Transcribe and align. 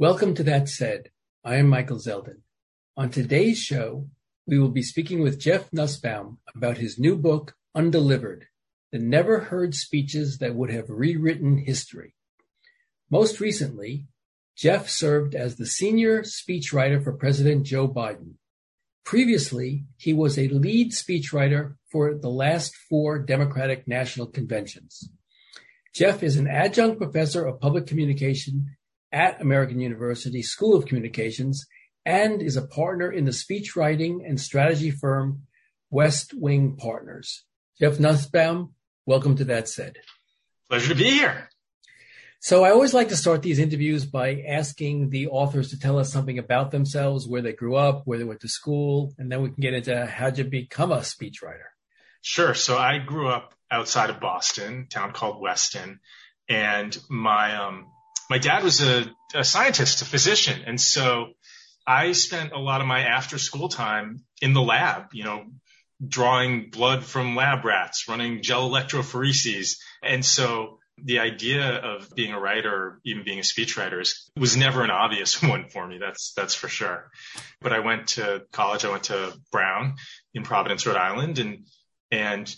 Welcome 0.00 0.34
to 0.36 0.42
That 0.44 0.66
Said. 0.70 1.10
I 1.44 1.56
am 1.56 1.68
Michael 1.68 1.98
Zeldin. 1.98 2.40
On 2.96 3.10
today's 3.10 3.58
show, 3.58 4.08
we 4.46 4.58
will 4.58 4.70
be 4.70 4.80
speaking 4.80 5.20
with 5.20 5.38
Jeff 5.38 5.70
Nussbaum 5.74 6.38
about 6.56 6.78
his 6.78 6.98
new 6.98 7.18
book, 7.18 7.54
Undelivered 7.74 8.46
The 8.92 8.98
Never 8.98 9.40
Heard 9.40 9.74
Speeches 9.74 10.38
That 10.38 10.54
Would 10.54 10.70
Have 10.70 10.88
Rewritten 10.88 11.58
History. 11.58 12.14
Most 13.10 13.40
recently, 13.40 14.06
Jeff 14.56 14.88
served 14.88 15.34
as 15.34 15.56
the 15.56 15.66
senior 15.66 16.22
speechwriter 16.22 17.04
for 17.04 17.12
President 17.12 17.66
Joe 17.66 17.86
Biden. 17.86 18.36
Previously, 19.04 19.84
he 19.98 20.14
was 20.14 20.38
a 20.38 20.48
lead 20.48 20.92
speechwriter 20.92 21.74
for 21.92 22.14
the 22.14 22.30
last 22.30 22.74
four 22.88 23.18
Democratic 23.18 23.86
National 23.86 24.26
Conventions. 24.26 25.10
Jeff 25.94 26.22
is 26.22 26.38
an 26.38 26.48
adjunct 26.48 26.96
professor 26.96 27.44
of 27.44 27.60
public 27.60 27.86
communication 27.86 28.78
at 29.12 29.40
American 29.40 29.80
University 29.80 30.42
School 30.42 30.76
of 30.76 30.86
Communications 30.86 31.66
and 32.04 32.40
is 32.40 32.56
a 32.56 32.66
partner 32.66 33.10
in 33.10 33.24
the 33.24 33.30
speechwriting 33.30 34.26
and 34.26 34.40
strategy 34.40 34.90
firm 34.90 35.42
West 35.90 36.32
Wing 36.34 36.76
Partners. 36.76 37.44
Jeff 37.78 37.98
Nussbaum, 37.98 38.74
welcome 39.06 39.36
to 39.36 39.44
That 39.44 39.68
Said. 39.68 39.96
Pleasure 40.68 40.94
to 40.94 40.94
be 40.94 41.10
here. 41.10 41.48
So 42.42 42.64
I 42.64 42.70
always 42.70 42.94
like 42.94 43.08
to 43.08 43.16
start 43.16 43.42
these 43.42 43.58
interviews 43.58 44.06
by 44.06 44.42
asking 44.48 45.10
the 45.10 45.28
authors 45.28 45.70
to 45.70 45.78
tell 45.78 45.98
us 45.98 46.10
something 46.10 46.38
about 46.38 46.70
themselves, 46.70 47.28
where 47.28 47.42
they 47.42 47.52
grew 47.52 47.76
up, 47.76 48.02
where 48.06 48.16
they 48.16 48.24
went 48.24 48.40
to 48.40 48.48
school, 48.48 49.12
and 49.18 49.30
then 49.30 49.42
we 49.42 49.50
can 49.50 49.60
get 49.60 49.74
into 49.74 50.06
how'd 50.06 50.38
you 50.38 50.44
become 50.44 50.90
a 50.90 50.98
speechwriter. 50.98 51.68
Sure. 52.22 52.54
So 52.54 52.78
I 52.78 52.98
grew 52.98 53.28
up 53.28 53.54
outside 53.70 54.08
of 54.08 54.20
Boston, 54.20 54.86
town 54.88 55.12
called 55.12 55.40
Weston, 55.40 56.00
and 56.48 56.96
my 57.10 57.56
um, 57.56 57.88
my 58.30 58.38
dad 58.38 58.62
was 58.62 58.80
a, 58.80 59.04
a 59.34 59.42
scientist, 59.42 60.02
a 60.02 60.04
physician. 60.04 60.62
And 60.64 60.80
so 60.80 61.32
I 61.84 62.12
spent 62.12 62.52
a 62.52 62.58
lot 62.58 62.80
of 62.80 62.86
my 62.86 63.00
after 63.00 63.38
school 63.38 63.68
time 63.68 64.22
in 64.40 64.52
the 64.52 64.62
lab, 64.62 65.12
you 65.12 65.24
know, 65.24 65.46
drawing 66.06 66.70
blood 66.70 67.04
from 67.04 67.34
lab 67.34 67.64
rats, 67.64 68.08
running 68.08 68.40
gel 68.40 68.70
electrophoreses. 68.70 69.78
And 70.02 70.24
so 70.24 70.78
the 71.02 71.18
idea 71.18 71.74
of 71.74 72.14
being 72.14 72.32
a 72.32 72.38
writer 72.38 73.00
even 73.04 73.24
being 73.24 73.40
a 73.40 73.42
speechwriter 73.42 74.06
was 74.38 74.56
never 74.56 74.84
an 74.84 74.90
obvious 74.90 75.42
one 75.42 75.68
for 75.68 75.84
me. 75.86 75.98
That's, 75.98 76.32
that's 76.36 76.54
for 76.54 76.68
sure. 76.68 77.10
But 77.60 77.72
I 77.72 77.80
went 77.80 78.08
to 78.08 78.42
college. 78.52 78.84
I 78.84 78.90
went 78.90 79.04
to 79.04 79.36
Brown 79.50 79.96
in 80.34 80.44
Providence, 80.44 80.86
Rhode 80.86 80.96
Island 80.96 81.40
and, 81.40 81.66
and 82.12 82.54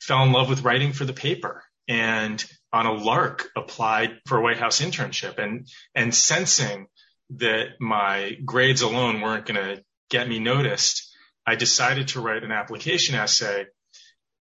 fell 0.00 0.22
in 0.22 0.30
love 0.30 0.48
with 0.48 0.62
writing 0.62 0.92
for 0.92 1.04
the 1.04 1.12
paper. 1.12 1.64
And 1.88 2.44
on 2.76 2.86
a 2.86 2.92
lark 2.92 3.48
applied 3.56 4.20
for 4.26 4.36
a 4.36 4.42
White 4.42 4.58
House 4.58 4.82
internship 4.82 5.38
and, 5.38 5.66
and 5.94 6.14
sensing 6.14 6.86
that 7.30 7.80
my 7.80 8.36
grades 8.44 8.82
alone 8.82 9.22
weren't 9.22 9.46
going 9.46 9.60
to 9.60 9.82
get 10.10 10.28
me 10.28 10.38
noticed, 10.38 11.10
I 11.46 11.54
decided 11.54 12.08
to 12.08 12.20
write 12.20 12.44
an 12.44 12.52
application 12.52 13.14
essay 13.14 13.64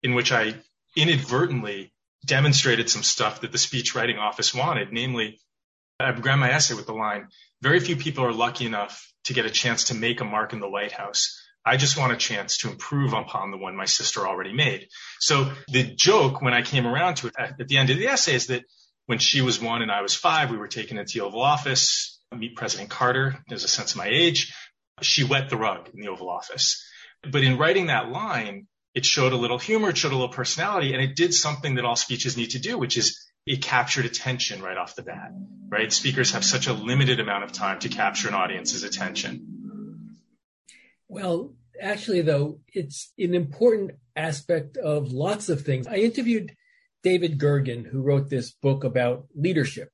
in 0.04 0.14
which 0.14 0.32
I 0.34 0.56
inadvertently 0.96 1.94
demonstrated 2.26 2.90
some 2.90 3.04
stuff 3.04 3.42
that 3.42 3.54
the 3.54 3.58
speech 3.58 3.96
writing 3.96 4.18
office 4.18 4.54
wanted. 4.54 4.92
Namely, 4.92 5.40
I 5.98 6.12
began 6.12 6.40
my 6.40 6.52
essay 6.52 6.76
with 6.76 6.86
the 6.86 6.94
line, 6.94 7.30
very 7.62 7.80
few 7.80 7.96
people 7.96 8.26
are 8.26 8.34
lucky 8.34 8.66
enough 8.66 9.12
to 9.24 9.34
get 9.34 9.46
a 9.46 9.50
chance 9.50 9.86
to 9.86 9.96
make 9.96 10.20
a 10.20 10.26
mark 10.26 10.52
in 10.52 10.60
the 10.60 10.70
White 10.70 10.92
House. 10.92 11.42
I 11.68 11.76
just 11.76 11.98
want 11.98 12.14
a 12.14 12.18
chance 12.18 12.60
to 12.60 12.70
improve 12.70 13.12
upon 13.12 13.52
the 13.52 13.58
one 13.58 13.76
my 13.76 13.86
sister 13.86 14.26
already 14.26 14.54
made. 14.54 14.88
So 15.20 15.52
the 15.68 15.84
joke 15.84 16.42
when 16.42 16.54
I 16.54 16.62
came 16.62 16.88
around 16.88 17.16
to 17.16 17.28
it 17.28 17.34
at, 17.38 17.68
the 17.68 17.78
end 17.78 17.90
of 17.90 17.98
the 17.98 18.08
essay 18.08 18.36
is 18.36 18.48
that 18.48 18.64
when 19.06 19.20
she 19.20 19.42
was 19.42 19.62
one 19.62 19.82
and 19.82 19.92
I 19.92 20.02
was 20.02 20.16
five, 20.16 20.50
we 20.50 20.58
were 20.58 20.70
taken 20.70 20.98
into 20.98 21.20
the 21.20 21.26
Oval 21.26 21.42
Office, 21.42 22.22
meet 22.34 22.56
President 22.56 22.90
Carter. 22.90 23.44
There's 23.50 23.66
a 23.66 23.68
sense 23.68 23.92
of 23.92 23.98
my 23.98 24.08
age. 24.08 24.54
She 25.02 25.26
wet 25.26 25.50
the 25.50 25.58
rug 25.58 25.90
in 25.94 26.00
the 26.00 26.08
Oval 26.08 26.30
Office. 26.30 26.82
But 27.30 27.44
in 27.44 27.58
writing 27.58 27.88
that 27.88 28.10
line, 28.10 28.68
it 28.96 29.06
showed 29.06 29.34
a 29.34 29.38
little 29.38 29.60
humor, 29.60 29.90
it 29.90 29.98
showed 29.98 30.14
a 30.14 30.16
little 30.16 30.34
personality, 30.34 30.94
and 30.94 31.04
it 31.04 31.18
did 31.18 31.34
something 31.34 31.76
that 31.76 31.86
all 31.86 31.98
speeches 31.98 32.38
need 32.38 32.52
to 32.52 32.60
do, 32.60 32.78
which 32.78 32.98
is 32.98 33.28
it 33.46 33.62
captured 33.62 34.06
attention 34.06 34.62
right 34.62 34.78
off 34.78 34.96
the 34.96 35.04
bat, 35.04 35.32
right? 35.68 35.92
Speakers 35.92 36.32
have 36.32 36.46
such 36.46 36.68
a 36.68 36.74
limited 36.74 37.20
amount 37.20 37.44
of 37.44 37.52
time 37.52 37.80
to 37.80 37.90
capture 37.90 38.30
an 38.30 38.34
audience's 38.34 38.84
attention. 38.84 39.58
Well, 41.10 41.54
actually, 41.82 42.22
though, 42.22 42.60
it's 42.74 43.12
an 43.18 43.34
important 43.34 43.92
aspect 44.16 44.78
of 44.78 45.12
lots 45.12 45.50
of 45.50 45.62
things. 45.62 45.88
I 45.88 45.98
interviewed 45.98 46.56
David 47.04 47.40
Gergen, 47.40 47.86
who 47.86 48.02
wrote 48.02 48.30
this 48.30 48.52
book 48.52 48.84
about 48.84 49.26
leadership. 49.36 49.90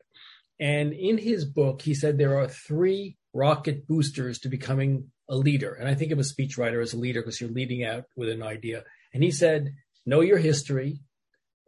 And 0.59 0.93
in 0.93 1.17
his 1.17 1.45
book, 1.45 1.81
he 1.81 1.93
said 1.93 2.17
there 2.17 2.37
are 2.37 2.47
three 2.47 3.17
rocket 3.33 3.87
boosters 3.87 4.39
to 4.39 4.49
becoming 4.49 5.11
a 5.29 5.35
leader. 5.35 5.73
And 5.73 5.87
I 5.87 5.95
think 5.95 6.11
of 6.11 6.19
a 6.19 6.23
speechwriter 6.23 6.81
as 6.81 6.93
a 6.93 6.99
leader 6.99 7.21
because 7.21 7.41
you're 7.41 7.49
leading 7.49 7.83
out 7.83 8.05
with 8.15 8.29
an 8.29 8.43
idea. 8.43 8.83
And 9.13 9.23
he 9.23 9.31
said, 9.31 9.73
know 10.05 10.21
your 10.21 10.37
history, 10.37 10.99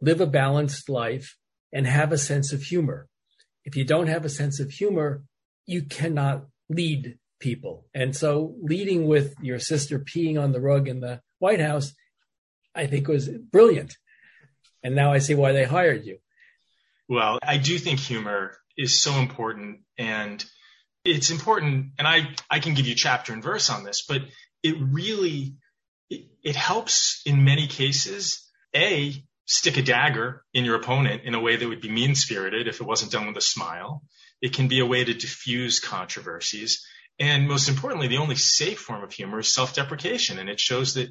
live 0.00 0.20
a 0.20 0.26
balanced 0.26 0.88
life, 0.88 1.36
and 1.72 1.86
have 1.86 2.12
a 2.12 2.18
sense 2.18 2.52
of 2.52 2.62
humor. 2.62 3.08
If 3.64 3.76
you 3.76 3.84
don't 3.84 4.06
have 4.06 4.24
a 4.24 4.30
sense 4.30 4.60
of 4.60 4.70
humor, 4.70 5.24
you 5.66 5.82
cannot 5.82 6.46
lead 6.68 7.18
people. 7.38 7.86
And 7.94 8.14
so 8.14 8.54
leading 8.62 9.06
with 9.06 9.34
your 9.40 9.58
sister 9.58 9.98
peeing 9.98 10.40
on 10.40 10.52
the 10.52 10.60
rug 10.60 10.88
in 10.88 11.00
the 11.00 11.20
White 11.38 11.60
House, 11.60 11.92
I 12.74 12.86
think 12.86 13.08
was 13.08 13.28
brilliant. 13.28 13.96
And 14.82 14.94
now 14.94 15.12
I 15.12 15.18
see 15.18 15.34
why 15.34 15.52
they 15.52 15.64
hired 15.64 16.04
you. 16.04 16.18
Well, 17.08 17.38
I 17.42 17.58
do 17.58 17.78
think 17.78 18.00
humor 18.00 18.56
is 18.76 19.00
so 19.00 19.14
important 19.14 19.80
and 19.98 20.44
it's 21.04 21.30
important. 21.30 21.92
And 21.98 22.06
I, 22.06 22.34
I 22.50 22.58
can 22.60 22.74
give 22.74 22.86
you 22.86 22.94
chapter 22.94 23.32
and 23.32 23.42
verse 23.42 23.70
on 23.70 23.84
this, 23.84 24.04
but 24.06 24.22
it 24.62 24.76
really, 24.80 25.56
it, 26.10 26.26
it 26.42 26.56
helps 26.56 27.22
in 27.24 27.44
many 27.44 27.66
cases. 27.66 28.42
A, 28.74 29.14
stick 29.46 29.76
a 29.76 29.82
dagger 29.82 30.42
in 30.52 30.64
your 30.64 30.76
opponent 30.76 31.22
in 31.24 31.34
a 31.34 31.40
way 31.40 31.56
that 31.56 31.68
would 31.68 31.80
be 31.80 31.90
mean 31.90 32.14
spirited 32.14 32.68
if 32.68 32.80
it 32.80 32.86
wasn't 32.86 33.12
done 33.12 33.26
with 33.26 33.36
a 33.36 33.40
smile. 33.40 34.02
It 34.42 34.52
can 34.52 34.68
be 34.68 34.80
a 34.80 34.86
way 34.86 35.02
to 35.04 35.14
diffuse 35.14 35.80
controversies. 35.80 36.84
And 37.18 37.48
most 37.48 37.68
importantly, 37.68 38.08
the 38.08 38.18
only 38.18 38.36
safe 38.36 38.78
form 38.78 39.02
of 39.02 39.12
humor 39.12 39.38
is 39.38 39.52
self-deprecation. 39.52 40.38
And 40.38 40.48
it 40.48 40.60
shows 40.60 40.94
that 40.94 41.08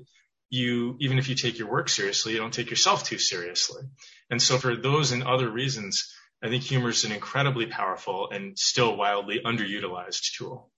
you, 0.50 0.96
even 1.00 1.18
if 1.18 1.28
you 1.28 1.36
take 1.36 1.58
your 1.58 1.70
work 1.70 1.90
seriously, 1.90 2.34
you 2.34 2.40
don't 2.40 2.54
take 2.54 2.70
yourself 2.70 3.04
too 3.04 3.18
seriously. 3.18 3.84
And 4.30 4.42
so 4.42 4.58
for 4.58 4.76
those 4.76 5.12
and 5.12 5.24
other 5.24 5.50
reasons, 5.50 6.14
I 6.44 6.50
think 6.50 6.64
humor 6.64 6.90
is 6.90 7.06
an 7.06 7.12
incredibly 7.12 7.66
powerful 7.66 8.30
and 8.32 8.58
still 8.58 8.96
wildly 8.96 9.42
underutilized 9.44 10.38
tool. 10.38 10.72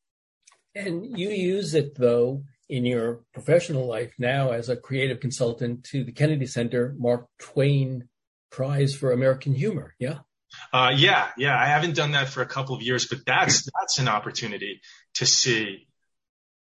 And 0.76 1.18
you 1.18 1.30
use 1.30 1.74
it 1.74 1.98
though 1.98 2.44
in 2.70 2.86
your 2.86 3.22
professional 3.34 3.88
life 3.88 4.14
now 4.20 4.52
as 4.52 4.70
a 4.70 4.76
creative 4.78 5.20
consultant 5.20 5.84
to 5.86 6.04
the 6.04 6.12
Kennedy 6.12 6.46
Center 6.46 6.96
Mark 6.98 7.28
Twain 7.40 8.08
Prize 8.52 8.96
for 8.96 9.12
American 9.12 9.54
Humor. 9.54 9.96
Yeah. 10.00 10.20
Uh, 10.72 10.94
yeah, 10.96 11.30
yeah. 11.38 11.60
I 11.60 11.66
haven't 11.66 11.96
done 11.96 12.12
that 12.12 12.30
for 12.30 12.42
a 12.42 12.46
couple 12.46 12.76
of 12.76 12.82
years, 12.82 13.06
but 13.06 13.26
that's 13.26 13.64
that's 13.64 14.00
an 14.00 14.08
opportunity 14.08 14.82
to 15.18 15.26
see, 15.26 15.88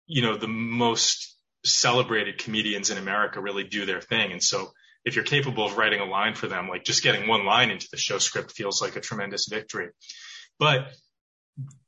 you 0.08 0.22
know, 0.22 0.38
the 0.38 0.48
most 0.48 1.36
celebrated 1.64 2.38
comedians 2.38 2.90
in 2.90 2.98
America 2.98 3.42
really 3.42 3.64
do 3.64 3.86
their 3.86 4.02
thing. 4.02 4.32
And 4.32 4.42
so 4.42 4.72
if 5.04 5.16
you're 5.16 5.26
capable 5.26 5.66
of 5.66 5.78
writing 5.78 6.00
a 6.00 6.06
line 6.06 6.36
for 6.36 6.48
them, 6.48 6.68
like 6.68 6.84
just 6.84 7.04
getting 7.04 7.28
one 7.28 7.46
line 7.46 7.72
into 7.72 7.88
the 7.92 7.98
show 7.98 8.18
script 8.18 8.52
feels 8.52 8.82
like 8.82 8.96
a 8.96 9.02
tremendous 9.02 9.48
victory. 9.50 9.90
But 10.60 10.88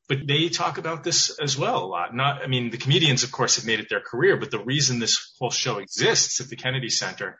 but 0.08 0.26
they 0.26 0.48
talk 0.48 0.78
about 0.78 1.04
this 1.04 1.38
as 1.38 1.58
well 1.58 1.84
a 1.84 1.86
lot. 1.86 2.16
Not, 2.16 2.42
I 2.42 2.48
mean, 2.48 2.70
the 2.70 2.78
comedians, 2.78 3.24
of 3.24 3.32
course, 3.34 3.58
have 3.58 3.66
made 3.66 3.82
it 3.82 3.90
their 3.90 4.00
career, 4.00 4.38
but 4.38 4.52
the 4.52 4.64
reason 4.64 5.00
this 5.00 5.34
whole 5.38 5.52
show 5.52 5.80
exists 5.80 6.40
at 6.40 6.48
the 6.48 6.56
Kennedy 6.56 6.90
Center, 6.90 7.38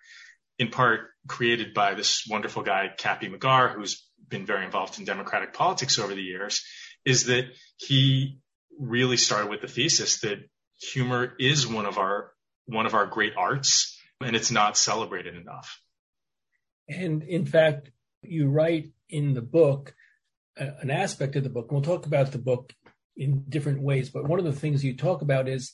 in 0.60 0.68
part 0.68 1.12
created 1.30 1.74
by 1.74 1.94
this 1.94 2.26
wonderful 2.30 2.64
guy, 2.64 2.90
Cappy 2.98 3.30
McGarr, 3.30 3.74
who's 3.74 4.06
been 4.28 4.46
very 4.46 4.66
involved 4.66 5.00
in 5.00 5.06
Democratic 5.06 5.54
politics 5.54 5.98
over 5.98 6.14
the 6.14 6.22
years, 6.22 6.66
is 7.06 7.28
that 7.28 7.46
he 7.78 8.40
really 8.78 9.18
started 9.18 9.50
with 9.50 9.62
the 9.62 9.68
thesis 9.68 10.22
that 10.22 10.40
humor 10.80 11.34
is 11.40 11.68
one 11.68 11.86
of 11.86 11.98
our 11.98 12.32
one 12.66 12.86
of 12.86 12.94
our 12.94 13.06
great 13.06 13.34
arts 13.38 14.00
and 14.22 14.36
it's 14.36 14.52
not 14.52 14.78
celebrated 14.78 15.36
enough. 15.36 15.80
And 16.90 17.24
in 17.24 17.46
fact, 17.46 17.92
you 18.24 18.50
write 18.50 18.92
in 19.10 19.34
the 19.34 19.42
book 19.42 19.96
uh, 20.60 20.72
an 20.80 20.90
aspect 20.90 21.36
of 21.36 21.44
the 21.44 21.50
book. 21.50 21.72
We'll 21.72 21.82
talk 21.82 22.06
about 22.06 22.32
the 22.32 22.38
book 22.38 22.74
in 23.16 23.46
different 23.48 23.82
ways, 23.82 24.10
but 24.10 24.28
one 24.28 24.40
of 24.40 24.46
the 24.46 24.54
things 24.54 24.84
you 24.84 24.96
talk 24.96 25.22
about 25.22 25.48
is 25.48 25.74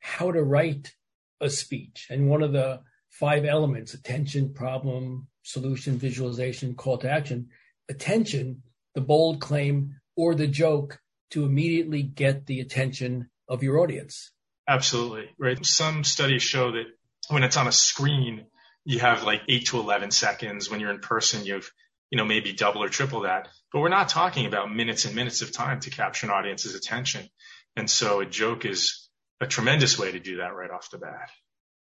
how 0.00 0.30
to 0.30 0.42
write 0.42 0.92
a 1.40 1.50
speech. 1.50 2.06
And 2.10 2.28
one 2.28 2.42
of 2.42 2.52
the 2.52 2.80
five 3.10 3.44
elements 3.44 3.94
attention, 3.94 4.52
problem, 4.52 5.28
solution, 5.42 5.98
visualization, 5.98 6.74
call 6.74 6.98
to 6.98 7.10
action 7.10 7.48
attention, 7.88 8.62
the 8.94 9.00
bold 9.00 9.40
claim, 9.40 9.96
or 10.16 10.34
the 10.34 10.48
joke 10.48 10.98
to 11.30 11.44
immediately 11.44 12.02
get 12.02 12.46
the 12.46 12.60
attention 12.60 13.30
of 13.48 13.62
your 13.62 13.78
audience. 13.78 14.32
Absolutely. 14.68 15.30
Right. 15.38 15.64
Some 15.64 16.04
studies 16.04 16.42
show 16.42 16.72
that 16.72 16.86
when 17.28 17.42
it's 17.42 17.56
on 17.56 17.68
a 17.68 17.72
screen, 17.72 18.46
you 18.84 19.00
have 19.00 19.22
like 19.22 19.42
eight 19.48 19.66
to 19.66 19.78
11 19.78 20.10
seconds. 20.10 20.70
When 20.70 20.80
you're 20.80 20.90
in 20.90 21.00
person, 21.00 21.44
you 21.44 21.54
have 21.54 21.68
you 22.10 22.18
know, 22.18 22.24
maybe 22.24 22.52
double 22.52 22.82
or 22.82 22.88
triple 22.88 23.22
that. 23.22 23.48
But 23.72 23.80
we're 23.80 23.88
not 23.88 24.08
talking 24.08 24.46
about 24.46 24.74
minutes 24.74 25.04
and 25.04 25.14
minutes 25.14 25.42
of 25.42 25.52
time 25.52 25.80
to 25.80 25.90
capture 25.90 26.26
an 26.26 26.32
audience's 26.32 26.74
attention. 26.74 27.28
And 27.76 27.90
so 27.90 28.20
a 28.20 28.26
joke 28.26 28.64
is 28.64 29.08
a 29.40 29.46
tremendous 29.46 29.98
way 29.98 30.12
to 30.12 30.20
do 30.20 30.38
that 30.38 30.54
right 30.54 30.70
off 30.70 30.90
the 30.90 30.98
bat. 30.98 31.30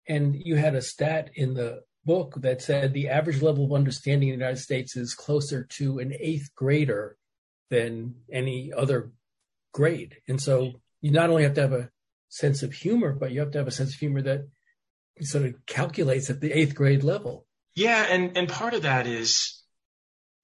And 0.09 0.35
you 0.35 0.57
had 0.57 0.75
a 0.75 0.83
stat 0.83 1.31
in 1.35 1.55
the 1.55 1.83
book 2.05 2.37
that 2.39 2.63
said 2.63 2.95
the 2.95 3.09
average 3.09 3.43
level 3.43 3.67
of 3.67 3.73
understanding 3.73 4.31
in 4.31 4.39
the 4.39 4.45
United 4.45 4.61
States 4.61 4.97
is 4.97 5.15
closer 5.15 5.65
to 5.65 5.99
an 5.99 6.15
eighth 6.19 6.55
grader 6.55 7.17
than 7.71 8.15
any 8.33 8.73
other 8.75 9.13
grade. 9.73 10.17
And 10.29 10.41
so 10.41 10.81
you 11.01 11.11
not 11.11 11.31
only 11.31 11.45
have 11.45 11.55
to 11.55 11.63
have 11.63 11.73
a 11.73 11.91
sense 12.29 12.63
of 12.63 12.73
humor, 12.73 13.13
but 13.13 13.33
you 13.33 13.41
have 13.41 13.53
to 13.53 13.59
have 13.59 13.69
a 13.69 13.73
sense 13.73 13.95
of 13.95 14.01
humor 14.01 14.23
that 14.23 14.49
sort 15.21 15.45
of 15.45 15.55
calculates 15.67 16.31
at 16.31 16.41
the 16.41 16.53
eighth 16.53 16.75
grade 16.75 17.03
level. 17.03 17.47
Yeah, 17.75 18.07
and 18.09 18.37
and 18.37 18.49
part 18.49 18.75
of 18.75 18.83
that 18.83 19.07
is 19.07 19.63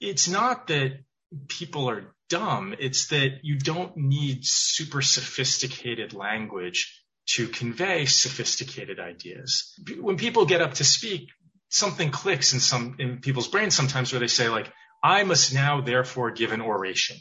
it's 0.01 0.29
not 0.29 0.69
that 0.69 1.01
people 1.49 1.89
are 1.91 2.15
dumb, 2.29 2.75
it's 2.79 3.09
that 3.09 3.41
you 3.43 3.59
don't 3.59 3.97
need 3.97 4.41
super 4.43 5.03
sophisticated 5.03 6.13
language 6.15 7.01
to 7.27 7.49
convey 7.49 8.05
sophisticated 8.05 9.01
ideas. 9.01 9.75
When 9.99 10.17
people 10.17 10.47
get 10.47 10.61
up 10.61 10.75
to 10.75 10.85
speak, 10.85 11.29
something 11.69 12.11
clicks 12.11 12.53
in 12.53 12.61
some 12.61 12.97
in 12.99 13.19
people's 13.19 13.49
brains 13.49 13.75
sometimes 13.75 14.13
where 14.13 14.21
they 14.21 14.29
say 14.29 14.49
like 14.49 14.71
I 15.03 15.25
must 15.25 15.53
now 15.53 15.81
therefore 15.81 16.31
give 16.31 16.53
an 16.53 16.61
oration 16.61 17.17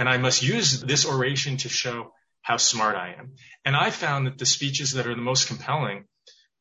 and 0.00 0.08
I 0.08 0.16
must 0.16 0.42
use 0.42 0.80
this 0.80 1.04
oration 1.04 1.58
to 1.58 1.68
show 1.68 2.14
how 2.40 2.56
smart 2.56 2.96
I 2.96 3.16
am. 3.18 3.34
And 3.66 3.76
I 3.76 3.90
found 3.90 4.26
that 4.26 4.38
the 4.38 4.46
speeches 4.46 4.92
that 4.92 5.06
are 5.06 5.14
the 5.14 5.20
most 5.20 5.46
compelling 5.46 6.06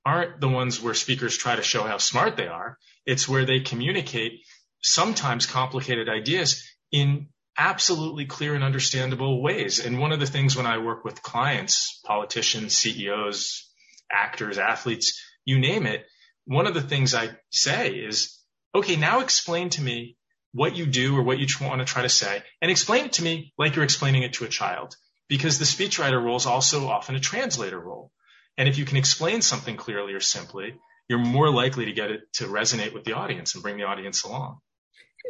aren't 0.06 0.42
the 0.42 0.50
ones 0.50 0.82
where 0.82 0.94
speakers 0.94 1.38
try 1.38 1.56
to 1.56 1.64
show 1.64 1.84
how 1.84 2.00
smart 2.00 2.36
they 2.36 2.48
are. 2.48 2.78
It's 3.06 3.30
where 3.30 3.46
they 3.46 3.62
communicate 3.62 4.42
sometimes 4.84 5.46
complicated 5.46 6.10
ideas 6.10 6.70
in 6.92 7.30
absolutely 7.58 8.26
clear 8.26 8.56
and 8.56 8.64
understandable 8.64 9.42
ways. 9.42 9.80
And 9.80 10.00
one 10.00 10.12
of 10.12 10.20
the 10.20 10.26
things 10.26 10.58
when 10.58 10.66
I 10.66 10.80
work 10.80 11.06
with 11.06 11.24
clients, 11.24 12.02
politicians, 12.04 12.76
CEOs, 12.76 13.72
actors, 14.12 14.58
athletes, 14.58 15.18
you 15.46 15.60
name 15.60 15.86
it, 15.86 16.06
one 16.44 16.68
of 16.68 16.74
the 16.74 16.82
things 16.82 17.16
I 17.16 17.30
say 17.52 17.92
is, 17.92 18.38
okay, 18.76 18.98
now 18.98 19.22
explain 19.22 19.70
to 19.70 19.82
me 19.82 20.18
what 20.54 20.76
you 20.76 20.86
do 20.86 21.18
or 21.18 21.24
what 21.24 21.40
you 21.40 21.48
want 21.62 21.80
to 21.80 21.86
try 21.86 22.02
to 22.02 22.10
say 22.10 22.42
and 22.62 22.72
explain 22.72 23.06
it 23.06 23.14
to 23.14 23.24
me 23.24 23.54
like 23.58 23.76
you're 23.76 23.84
explaining 23.84 24.24
it 24.24 24.34
to 24.34 24.46
a 24.46 24.50
child 24.50 24.96
because 25.28 25.60
the 25.60 25.66
speechwriter 25.66 26.22
role 26.22 26.38
is 26.38 26.46
also 26.46 26.88
often 26.88 27.16
a 27.16 27.20
translator 27.20 27.80
role. 27.80 28.12
And 28.58 28.68
if 28.68 28.78
you 28.78 28.86
can 28.86 28.98
explain 28.98 29.42
something 29.42 29.78
clearly 29.78 30.14
or 30.14 30.20
simply, 30.20 30.76
you're 31.08 31.20
more 31.20 31.52
likely 31.52 31.86
to 31.86 31.94
get 31.94 32.12
it 32.12 32.22
to 32.34 32.46
resonate 32.46 32.94
with 32.94 33.04
the 33.04 33.14
audience 33.14 33.54
and 33.54 33.64
bring 33.64 33.78
the 33.78 33.84
audience 33.84 34.24
along. 34.24 34.60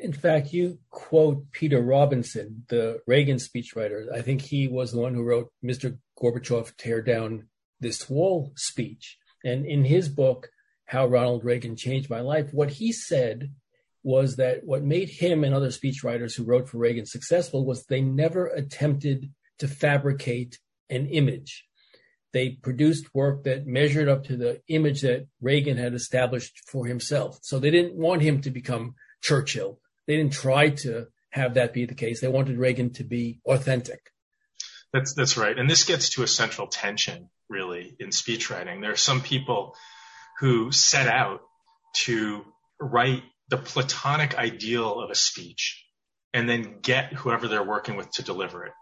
In 0.02 0.14
fact, 0.14 0.54
you 0.54 0.80
quote 0.90 1.52
Peter 1.52 1.82
Robinson, 1.82 2.64
the 2.70 3.00
Reagan 3.06 3.38
speechwriter. 3.38 4.12
I 4.14 4.22
think 4.22 4.42
he 4.42 4.68
was 4.68 4.92
the 4.92 5.00
one 5.00 5.14
who 5.14 5.24
wrote 5.24 5.52
Mr. 5.64 5.98
Gorbachev 6.18 6.76
Tear 6.78 7.02
Down 7.02 7.48
This 7.80 8.10
Wall 8.10 8.52
speech. 8.56 9.18
And 9.44 9.66
in 9.66 9.84
his 9.84 10.08
book, 10.10 10.50
How 10.86 11.08
Ronald 11.08 11.44
Reagan 11.44 11.76
Changed 11.76 12.10
My 12.10 12.22
Life, 12.22 12.54
what 12.54 12.70
he 12.70 12.92
said 12.92 13.52
was 14.04 14.38
that 14.38 14.64
what 14.64 14.84
made 14.84 15.10
him 15.10 15.44
and 15.44 15.54
other 15.54 15.70
speechwriters 15.70 16.36
who 16.36 16.44
wrote 16.44 16.70
for 16.70 16.78
Reagan 16.78 17.06
successful 17.06 17.66
was 17.66 17.86
they 17.86 18.02
never 18.02 18.48
attempted 18.48 19.32
to 19.60 19.68
fabricate 19.68 20.58
an 20.90 21.08
image. 21.08 21.66
They 22.32 22.50
produced 22.50 23.14
work 23.14 23.44
that 23.44 23.68
measured 23.68 24.08
up 24.08 24.26
to 24.26 24.38
the 24.38 24.62
image 24.68 25.02
that 25.02 25.28
Reagan 25.42 25.78
had 25.78 25.94
established 25.94 26.62
for 26.68 26.86
himself. 26.86 27.40
So 27.42 27.60
they 27.60 27.72
didn't 27.72 27.96
want 27.96 28.22
him 28.22 28.42
to 28.42 28.52
become 28.52 28.96
Churchill. 29.22 29.80
They 30.08 30.16
didn't 30.16 30.34
try 30.34 30.70
to 30.70 31.08
have 31.32 31.56
that 31.56 31.74
be 31.74 31.86
the 31.86 31.96
case. 31.96 32.22
They 32.22 32.28
wanted 32.28 32.58
Reagan 32.58 32.94
to 32.94 33.04
be 33.04 33.40
authentic. 33.46 34.12
That's 34.94 35.14
that's 35.14 35.38
right. 35.38 35.58
And 35.58 35.70
this 35.70 35.84
gets 35.84 36.10
to 36.12 36.24
a 36.24 36.28
central 36.28 36.68
tension 36.68 37.30
really 37.48 37.96
in 38.00 38.12
speech 38.12 38.50
writing. 38.50 38.82
There 38.82 38.92
are 38.92 38.96
some 38.96 39.22
people 39.22 39.76
who 40.40 40.72
set 40.72 41.08
out 41.08 41.42
to 42.06 42.46
write 42.80 43.24
the 43.50 43.58
platonic 43.58 44.36
ideal 44.36 45.00
of 45.00 45.10
a 45.10 45.16
speech 45.16 45.84
and 46.34 46.48
then 46.48 46.80
get 46.82 47.14
whoever 47.14 47.48
they're 47.48 47.64
working 47.64 47.96
with 47.96 48.10
to 48.12 48.24
deliver 48.24 48.66
it. 48.66 48.74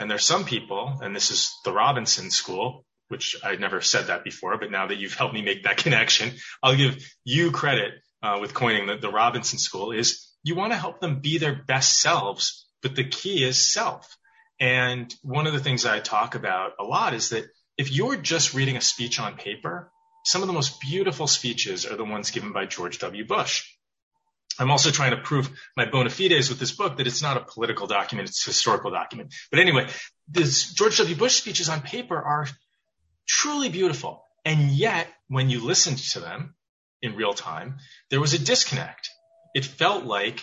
And 0.00 0.10
there's 0.10 0.26
some 0.26 0.44
people, 0.44 0.98
and 1.02 1.14
this 1.14 1.30
is 1.30 1.52
the 1.64 1.72
Robinson 1.72 2.30
school, 2.30 2.84
which 3.08 3.36
I 3.44 3.56
never 3.56 3.80
said 3.80 4.06
that 4.06 4.24
before, 4.24 4.58
but 4.58 4.70
now 4.70 4.86
that 4.86 4.98
you've 4.98 5.14
helped 5.14 5.34
me 5.34 5.42
make 5.42 5.64
that 5.64 5.76
connection, 5.84 6.32
I'll 6.62 6.76
give 6.76 7.04
you 7.24 7.50
credit 7.50 7.92
uh, 8.22 8.38
with 8.40 8.54
coining 8.54 8.86
the, 8.86 8.96
the 8.96 9.10
Robinson 9.10 9.58
school 9.58 9.92
is 9.92 10.30
you 10.42 10.54
want 10.54 10.72
to 10.72 10.78
help 10.78 11.00
them 11.00 11.20
be 11.20 11.38
their 11.38 11.54
best 11.54 12.00
selves, 12.00 12.66
but 12.82 12.94
the 12.94 13.04
key 13.04 13.44
is 13.44 13.72
self. 13.72 14.16
And 14.58 15.14
one 15.22 15.46
of 15.46 15.52
the 15.52 15.60
things 15.60 15.84
I 15.84 16.00
talk 16.00 16.34
about 16.34 16.72
a 16.80 16.84
lot 16.84 17.12
is 17.12 17.30
that 17.30 17.44
if 17.76 17.92
you're 17.92 18.16
just 18.16 18.54
reading 18.54 18.76
a 18.76 18.80
speech 18.80 19.20
on 19.20 19.36
paper, 19.36 19.90
some 20.24 20.42
of 20.42 20.46
the 20.46 20.54
most 20.54 20.80
beautiful 20.80 21.26
speeches 21.26 21.84
are 21.84 21.96
the 21.96 22.04
ones 22.04 22.30
given 22.30 22.52
by 22.52 22.64
George 22.66 22.98
W. 23.00 23.26
Bush. 23.26 23.64
I'm 24.58 24.70
also 24.70 24.90
trying 24.90 25.10
to 25.10 25.16
prove 25.16 25.50
my 25.76 25.84
bona 25.84 26.10
fides 26.10 26.48
with 26.48 26.60
this 26.60 26.70
book 26.72 26.96
that 26.98 27.06
it's 27.06 27.22
not 27.22 27.36
a 27.36 27.40
political 27.40 27.86
document, 27.86 28.28
it's 28.28 28.46
a 28.46 28.50
historical 28.50 28.90
document. 28.90 29.34
But 29.50 29.60
anyway, 29.60 29.88
this 30.28 30.72
George 30.72 30.98
W. 30.98 31.16
Bush 31.16 31.34
speeches 31.34 31.68
on 31.68 31.80
paper 31.80 32.16
are 32.16 32.46
truly 33.26 33.68
beautiful. 33.68 34.24
And 34.44 34.70
yet, 34.70 35.08
when 35.28 35.50
you 35.50 35.64
listened 35.64 35.98
to 35.98 36.20
them 36.20 36.54
in 37.02 37.16
real 37.16 37.34
time, 37.34 37.78
there 38.10 38.20
was 38.20 38.34
a 38.34 38.38
disconnect. 38.38 39.10
It 39.54 39.64
felt 39.64 40.04
like 40.04 40.40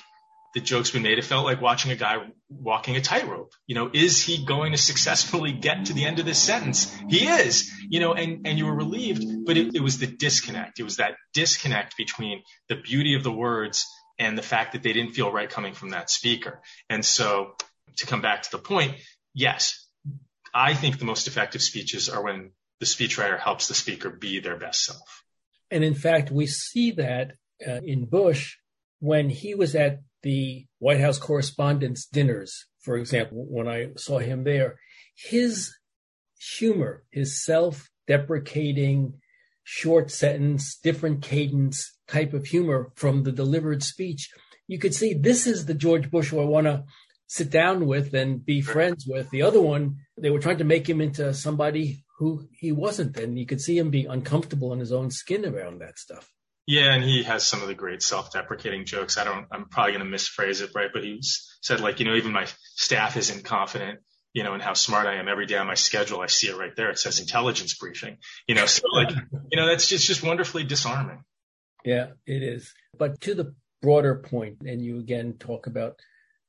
the 0.53 0.59
joke's 0.59 0.91
been 0.91 1.03
made. 1.03 1.17
It 1.17 1.25
felt 1.25 1.45
like 1.45 1.61
watching 1.61 1.91
a 1.91 1.95
guy 1.95 2.17
walking 2.49 2.95
a 2.95 3.01
tightrope. 3.01 3.53
You 3.67 3.75
know, 3.75 3.89
is 3.93 4.23
he 4.23 4.45
going 4.45 4.73
to 4.73 4.77
successfully 4.77 5.53
get 5.53 5.85
to 5.85 5.93
the 5.93 6.05
end 6.05 6.19
of 6.19 6.25
this 6.25 6.39
sentence? 6.39 6.93
He 7.09 7.27
is, 7.27 7.71
you 7.89 7.99
know, 7.99 8.13
and, 8.13 8.45
and 8.45 8.57
you 8.57 8.65
were 8.65 8.75
relieved, 8.75 9.45
but 9.45 9.57
it, 9.57 9.75
it 9.75 9.81
was 9.81 9.99
the 9.99 10.07
disconnect. 10.07 10.79
It 10.79 10.83
was 10.83 10.97
that 10.97 11.15
disconnect 11.33 11.95
between 11.97 12.43
the 12.67 12.75
beauty 12.75 13.15
of 13.15 13.23
the 13.23 13.31
words 13.31 13.85
and 14.19 14.37
the 14.37 14.43
fact 14.43 14.73
that 14.73 14.83
they 14.83 14.93
didn't 14.93 15.13
feel 15.13 15.31
right 15.31 15.49
coming 15.49 15.73
from 15.73 15.91
that 15.91 16.09
speaker. 16.09 16.61
And 16.89 17.05
so 17.05 17.55
to 17.97 18.05
come 18.05 18.21
back 18.21 18.43
to 18.43 18.51
the 18.51 18.59
point, 18.59 18.95
yes, 19.33 19.87
I 20.53 20.73
think 20.73 20.99
the 20.99 21.05
most 21.05 21.27
effective 21.27 21.61
speeches 21.61 22.09
are 22.09 22.23
when 22.23 22.51
the 22.79 22.85
speechwriter 22.85 23.39
helps 23.39 23.67
the 23.67 23.73
speaker 23.73 24.09
be 24.09 24.39
their 24.39 24.57
best 24.57 24.83
self. 24.83 25.23
And 25.69 25.83
in 25.83 25.95
fact, 25.95 26.29
we 26.29 26.47
see 26.47 26.91
that 26.91 27.33
uh, 27.65 27.79
in 27.83 28.05
Bush 28.05 28.57
when 28.99 29.29
he 29.29 29.55
was 29.55 29.75
at 29.75 29.99
the 30.23 30.65
White 30.79 30.99
House 30.99 31.17
Correspondents' 31.17 32.05
Dinners, 32.05 32.65
for 32.79 32.97
example, 32.97 33.45
when 33.49 33.67
I 33.67 33.89
saw 33.97 34.19
him 34.19 34.43
there, 34.43 34.79
his 35.15 35.73
humor, 36.57 37.03
his 37.11 37.43
self 37.43 37.89
deprecating, 38.07 39.13
short 39.63 40.11
sentence, 40.11 40.77
different 40.77 41.21
cadence 41.21 41.97
type 42.07 42.33
of 42.33 42.45
humor 42.45 42.91
from 42.95 43.23
the 43.23 43.31
delivered 43.31 43.83
speech, 43.83 44.29
you 44.67 44.79
could 44.79 44.95
see 44.95 45.13
this 45.13 45.47
is 45.47 45.65
the 45.65 45.73
George 45.73 46.09
Bush 46.09 46.29
who 46.29 46.39
I 46.39 46.45
want 46.45 46.67
to 46.67 46.83
sit 47.27 47.49
down 47.49 47.85
with 47.85 48.13
and 48.13 48.45
be 48.45 48.61
friends 48.61 49.05
with. 49.07 49.29
The 49.29 49.41
other 49.41 49.61
one, 49.61 49.97
they 50.17 50.29
were 50.29 50.39
trying 50.39 50.57
to 50.57 50.63
make 50.63 50.89
him 50.89 50.99
into 50.99 51.33
somebody 51.33 52.03
who 52.17 52.47
he 52.51 52.71
wasn't. 52.71 53.17
And 53.17 53.39
you 53.39 53.45
could 53.45 53.61
see 53.61 53.77
him 53.77 53.89
being 53.89 54.07
uncomfortable 54.07 54.73
in 54.73 54.79
his 54.79 54.91
own 54.91 55.11
skin 55.11 55.45
around 55.45 55.79
that 55.79 55.97
stuff. 55.97 56.29
Yeah, 56.71 56.93
and 56.93 57.03
he 57.03 57.23
has 57.23 57.45
some 57.45 57.61
of 57.61 57.67
the 57.67 57.73
great 57.73 58.01
self-deprecating 58.01 58.85
jokes. 58.85 59.17
I 59.17 59.25
don't, 59.25 59.45
I'm 59.51 59.65
probably 59.65 59.93
going 59.93 60.09
to 60.09 60.15
misphrase 60.17 60.61
it, 60.61 60.71
right? 60.73 60.89
But 60.93 61.03
he 61.03 61.19
said 61.21 61.81
like, 61.81 61.99
you 61.99 62.05
know, 62.05 62.15
even 62.15 62.31
my 62.31 62.47
staff 62.75 63.17
isn't 63.17 63.43
confident 63.43 63.99
you 64.33 64.43
know, 64.43 64.53
in 64.53 64.61
how 64.61 64.73
smart 64.73 65.07
I 65.07 65.15
am 65.15 65.27
every 65.27 65.45
day 65.45 65.57
on 65.57 65.67
my 65.67 65.73
schedule. 65.73 66.21
I 66.21 66.27
see 66.27 66.47
it 66.47 66.57
right 66.57 66.75
there. 66.75 66.89
It 66.89 66.99
says 66.99 67.19
intelligence 67.19 67.75
briefing, 67.77 68.17
you 68.47 68.55
know, 68.55 68.65
so 68.65 68.83
like, 68.93 69.09
you 69.51 69.57
know, 69.57 69.67
that's 69.67 69.87
just, 69.87 70.07
just 70.07 70.23
wonderfully 70.23 70.63
disarming. 70.63 71.23
Yeah, 71.83 72.11
it 72.25 72.43
is. 72.43 72.73
But 72.97 73.19
to 73.21 73.35
the 73.35 73.55
broader 73.81 74.15
point, 74.15 74.61
and 74.61 74.81
you 74.81 74.99
again 74.99 75.35
talk 75.39 75.67
about 75.67 75.99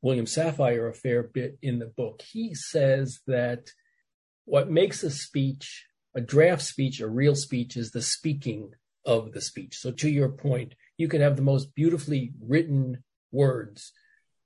William 0.01 0.27
Safire 0.27 0.91
a 0.91 0.95
fair 0.95 1.23
bit 1.23 1.59
in 1.63 1.79
the 1.79 1.87
book, 1.87 2.23
he 2.23 2.55
says 2.55 3.21
that 3.27 3.71
what 4.45 4.71
makes 4.71 5.03
a 5.03 5.11
speech, 5.11 5.87
a 6.15 6.21
draft 6.21 6.63
speech, 6.63 7.01
a 7.01 7.09
real 7.09 7.35
speech 7.35 7.77
is 7.77 7.91
the 7.91 8.03
speaking 8.03 8.73
of 9.05 9.33
the 9.33 9.41
speech. 9.41 9.79
So 9.79 9.91
to 9.93 10.09
your 10.09 10.29
point, 10.29 10.75
you 10.97 11.09
can 11.09 11.21
have 11.21 11.37
the 11.37 11.43
most 11.43 11.75
beautifully 11.75 12.33
written 12.41 13.03
words, 13.31 13.93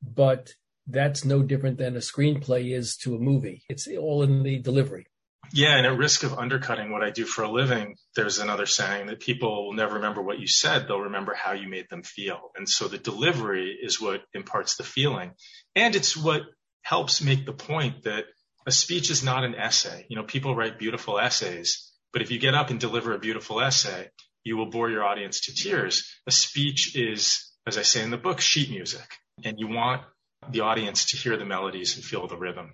but 0.03 0.55
that's 0.87 1.25
no 1.25 1.43
different 1.43 1.79
than 1.79 1.97
a 1.97 2.01
screenplay 2.01 2.73
is 2.73 2.97
to 2.99 3.17
a 3.17 3.21
movie. 3.21 3.65
It's 3.69 3.89
all 3.89 4.23
in 4.23 4.43
the 4.43 4.59
delivery. 4.59 5.07
Yeah, 5.53 5.77
and 5.77 5.87
at 5.87 5.97
risk 5.97 6.25
of 6.25 6.39
undercutting 6.39 6.91
what 6.91 7.03
I 7.03 7.11
do 7.11 7.25
for 7.25 7.43
a 7.43 7.51
living, 7.51 7.97
there's 8.17 8.39
another 8.39 8.67
saying 8.67 9.07
that 9.07 9.21
people 9.21 9.67
will 9.67 9.75
never 9.75 9.95
remember 9.95 10.23
what 10.23 10.41
you 10.41 10.49
said, 10.49 10.87
they'll 10.87 11.01
remember 11.01 11.35
how 11.35 11.53
you 11.53 11.69
made 11.69 11.87
them 11.89 12.03
feel. 12.03 12.51
And 12.57 12.69
so 12.69 12.89
the 12.89 12.99
delivery 12.99 13.77
is 13.81 14.01
what 14.01 14.23
imparts 14.35 14.77
the 14.77 14.83
feeling. 14.83 15.33
And 15.75 15.95
it's 15.95 16.17
what 16.17 16.43
helps 16.83 17.23
make 17.23 17.47
the 17.47 17.53
point 17.53 18.05
that 18.05 18.25
a 18.67 18.73
speech 18.73 19.11
is 19.11 19.23
not 19.23 19.45
an 19.45 19.55
essay. 19.55 20.07
You 20.09 20.17
know, 20.17 20.25
people 20.25 20.57
write 20.57 20.79
beautiful 20.79 21.19
essays, 21.19 21.93
but 22.13 22.23
if 22.23 22.31
you 22.31 22.39
get 22.39 22.55
up 22.55 22.71
and 22.71 22.81
deliver 22.81 23.13
a 23.13 23.19
beautiful 23.19 23.61
essay, 23.61 24.09
you 24.47 24.57
will 24.57 24.71
bore 24.71 24.89
your 24.89 25.05
audience 25.05 25.41
to 25.41 25.55
tears. 25.55 26.09
A 26.29 26.31
speech 26.31 26.95
is, 26.95 27.51
as 27.67 27.77
I 27.77 27.83
say 27.83 28.05
in 28.05 28.13
the 28.13 28.17
book, 28.17 28.41
sheet 28.41 28.71
music 28.71 29.09
and 29.45 29.57
you 29.59 29.67
want 29.67 30.03
the 30.49 30.61
audience 30.61 31.07
to 31.07 31.17
hear 31.17 31.37
the 31.37 31.45
melodies 31.45 31.97
and 31.97 32.05
feel 32.05 32.29
the 32.29 32.37
rhythm. 32.37 32.73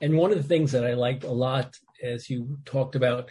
And 0.00 0.16
one 0.16 0.30
of 0.30 0.38
the 0.38 0.48
things 0.48 0.70
that 0.70 0.86
I 0.86 0.94
liked 0.94 1.24
a 1.24 1.32
lot 1.32 1.74
as 2.00 2.30
you 2.30 2.58
talked 2.64 2.94
about 2.94 3.28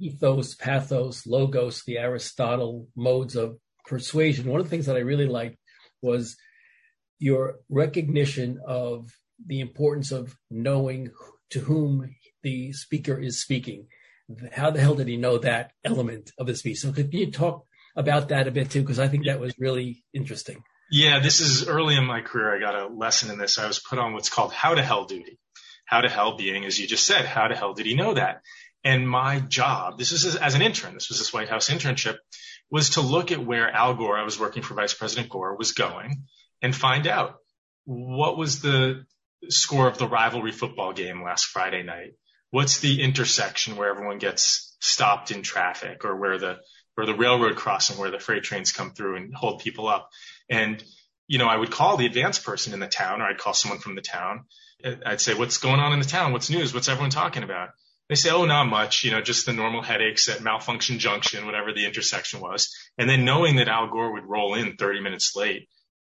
ethos, 0.00 0.54
pathos, 0.54 1.26
logos, 1.26 1.82
the 1.84 1.98
Aristotle 1.98 2.88
modes 2.96 3.36
of 3.36 3.58
persuasion, 3.84 4.48
one 4.48 4.60
of 4.60 4.66
the 4.66 4.70
things 4.70 4.86
that 4.86 4.96
I 4.96 5.00
really 5.00 5.26
liked 5.26 5.58
was 6.00 6.34
your 7.18 7.56
recognition 7.68 8.58
of 8.66 9.10
the 9.46 9.60
importance 9.60 10.12
of 10.12 10.34
knowing 10.50 11.10
to 11.50 11.60
whom 11.60 12.08
the 12.42 12.72
speaker 12.72 13.18
is 13.20 13.42
speaking. 13.42 13.86
How 14.52 14.70
the 14.70 14.80
hell 14.80 14.94
did 14.94 15.08
he 15.08 15.16
know 15.16 15.38
that 15.38 15.72
element 15.84 16.32
of 16.38 16.46
the 16.46 16.54
speech? 16.54 16.78
So 16.78 16.92
could 16.92 17.12
you 17.14 17.30
talk 17.30 17.64
about 17.96 18.28
that 18.28 18.46
a 18.46 18.50
bit 18.50 18.70
too? 18.70 18.82
Because 18.82 18.98
I 18.98 19.08
think 19.08 19.26
that 19.26 19.40
was 19.40 19.54
really 19.58 20.04
interesting. 20.12 20.62
Yeah, 20.90 21.18
this 21.18 21.40
is 21.40 21.68
early 21.68 21.96
in 21.96 22.04
my 22.04 22.20
career. 22.20 22.54
I 22.54 22.60
got 22.60 22.74
a 22.74 22.94
lesson 22.94 23.30
in 23.30 23.38
this. 23.38 23.58
I 23.58 23.66
was 23.66 23.78
put 23.78 23.98
on 23.98 24.14
what's 24.14 24.30
called 24.30 24.52
how 24.52 24.74
to 24.74 24.82
hell 24.82 25.04
duty. 25.04 25.38
How 25.84 26.02
to 26.02 26.08
hell 26.08 26.36
being, 26.36 26.66
as 26.66 26.78
you 26.78 26.86
just 26.86 27.06
said, 27.06 27.24
how 27.24 27.48
to 27.48 27.56
hell 27.56 27.72
did 27.72 27.86
he 27.86 27.94
know 27.94 28.14
that? 28.14 28.42
And 28.84 29.08
my 29.08 29.40
job, 29.40 29.98
this 29.98 30.12
was 30.12 30.36
as 30.36 30.54
an 30.54 30.62
intern, 30.62 30.94
this 30.94 31.08
was 31.08 31.18
this 31.18 31.32
White 31.32 31.48
House 31.48 31.70
internship, 31.70 32.16
was 32.70 32.90
to 32.90 33.00
look 33.00 33.32
at 33.32 33.44
where 33.44 33.70
Al 33.70 33.94
Gore, 33.94 34.18
I 34.18 34.24
was 34.24 34.38
working 34.38 34.62
for 34.62 34.74
Vice 34.74 34.92
President 34.92 35.30
Gore, 35.30 35.56
was 35.56 35.72
going 35.72 36.24
and 36.60 36.76
find 36.76 37.06
out 37.06 37.36
what 37.84 38.36
was 38.36 38.60
the 38.60 39.04
score 39.48 39.88
of 39.88 39.98
the 39.98 40.06
rivalry 40.06 40.52
football 40.52 40.92
game 40.92 41.22
last 41.22 41.46
Friday 41.46 41.82
night? 41.82 42.12
What's 42.50 42.80
the 42.80 43.02
intersection 43.02 43.76
where 43.76 43.90
everyone 43.90 44.18
gets 44.18 44.76
stopped 44.80 45.30
in 45.30 45.42
traffic 45.42 46.04
or 46.04 46.16
where 46.16 46.38
the 46.38 46.56
or 46.96 47.06
the 47.06 47.14
railroad 47.14 47.56
crossing 47.56 47.98
where 47.98 48.10
the 48.10 48.18
freight 48.18 48.42
trains 48.42 48.72
come 48.72 48.90
through 48.90 49.16
and 49.16 49.34
hold 49.34 49.60
people 49.60 49.88
up? 49.88 50.10
And 50.48 50.82
you 51.28 51.38
know, 51.38 51.46
I 51.46 51.56
would 51.56 51.70
call 51.70 51.96
the 51.96 52.06
advanced 52.06 52.44
person 52.44 52.72
in 52.72 52.80
the 52.80 52.88
town 52.88 53.20
or 53.20 53.26
I'd 53.26 53.38
call 53.38 53.52
someone 53.52 53.78
from 53.78 53.94
the 53.94 54.00
town. 54.00 54.46
I'd 55.04 55.20
say, 55.20 55.34
what's 55.34 55.58
going 55.58 55.78
on 55.78 55.92
in 55.92 55.98
the 55.98 56.06
town? 56.06 56.32
What's 56.32 56.50
news? 56.50 56.72
What's 56.72 56.88
everyone 56.88 57.10
talking 57.10 57.42
about? 57.42 57.70
They 58.08 58.14
say, 58.14 58.30
oh, 58.30 58.46
not 58.46 58.64
much, 58.64 59.04
you 59.04 59.10
know, 59.10 59.20
just 59.20 59.44
the 59.44 59.52
normal 59.52 59.82
headaches 59.82 60.30
at 60.30 60.42
Malfunction 60.42 60.98
Junction, 60.98 61.44
whatever 61.44 61.74
the 61.74 61.84
intersection 61.84 62.40
was. 62.40 62.74
And 62.96 63.08
then 63.08 63.26
knowing 63.26 63.56
that 63.56 63.68
Al 63.68 63.90
Gore 63.90 64.14
would 64.14 64.24
roll 64.24 64.54
in 64.54 64.76
30 64.76 65.00
minutes 65.00 65.36
late 65.36 65.68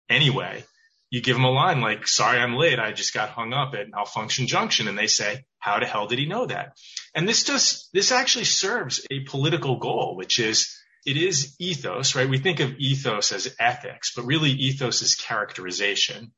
anyway, 0.09 0.65
you 1.13 1.21
give 1.21 1.35
them 1.35 1.45
a 1.45 1.51
line 1.51 1.79
like, 1.79 2.07
sorry, 2.07 2.39
I'm 2.39 2.55
late. 2.55 2.79
I 2.79 2.91
just 2.91 3.13
got 3.13 3.29
hung 3.29 3.53
up 3.53 3.75
at 3.75 3.87
Malfunction 3.87 4.47
Junction. 4.47 4.87
And 4.87 4.97
they 4.97 5.05
say, 5.05 5.45
how 5.59 5.79
the 5.79 5.85
hell 5.85 6.07
did 6.07 6.17
he 6.17 6.25
know 6.25 6.47
that? 6.47 6.75
And 7.13 7.29
this 7.29 7.43
just, 7.43 7.93
this 7.93 8.11
actually 8.11 8.45
serves 8.45 9.05
a 9.11 9.19
political 9.19 9.77
goal, 9.77 10.15
which 10.15 10.39
is 10.39 10.75
it 11.05 11.15
is 11.15 11.55
ethos, 11.59 12.15
right? 12.15 12.27
We 12.27 12.39
think 12.39 12.61
of 12.61 12.79
ethos 12.79 13.31
as 13.31 13.55
ethics, 13.59 14.13
but 14.15 14.25
really 14.25 14.49
ethos 14.49 15.03
is 15.03 15.13
characterization. 15.13 16.31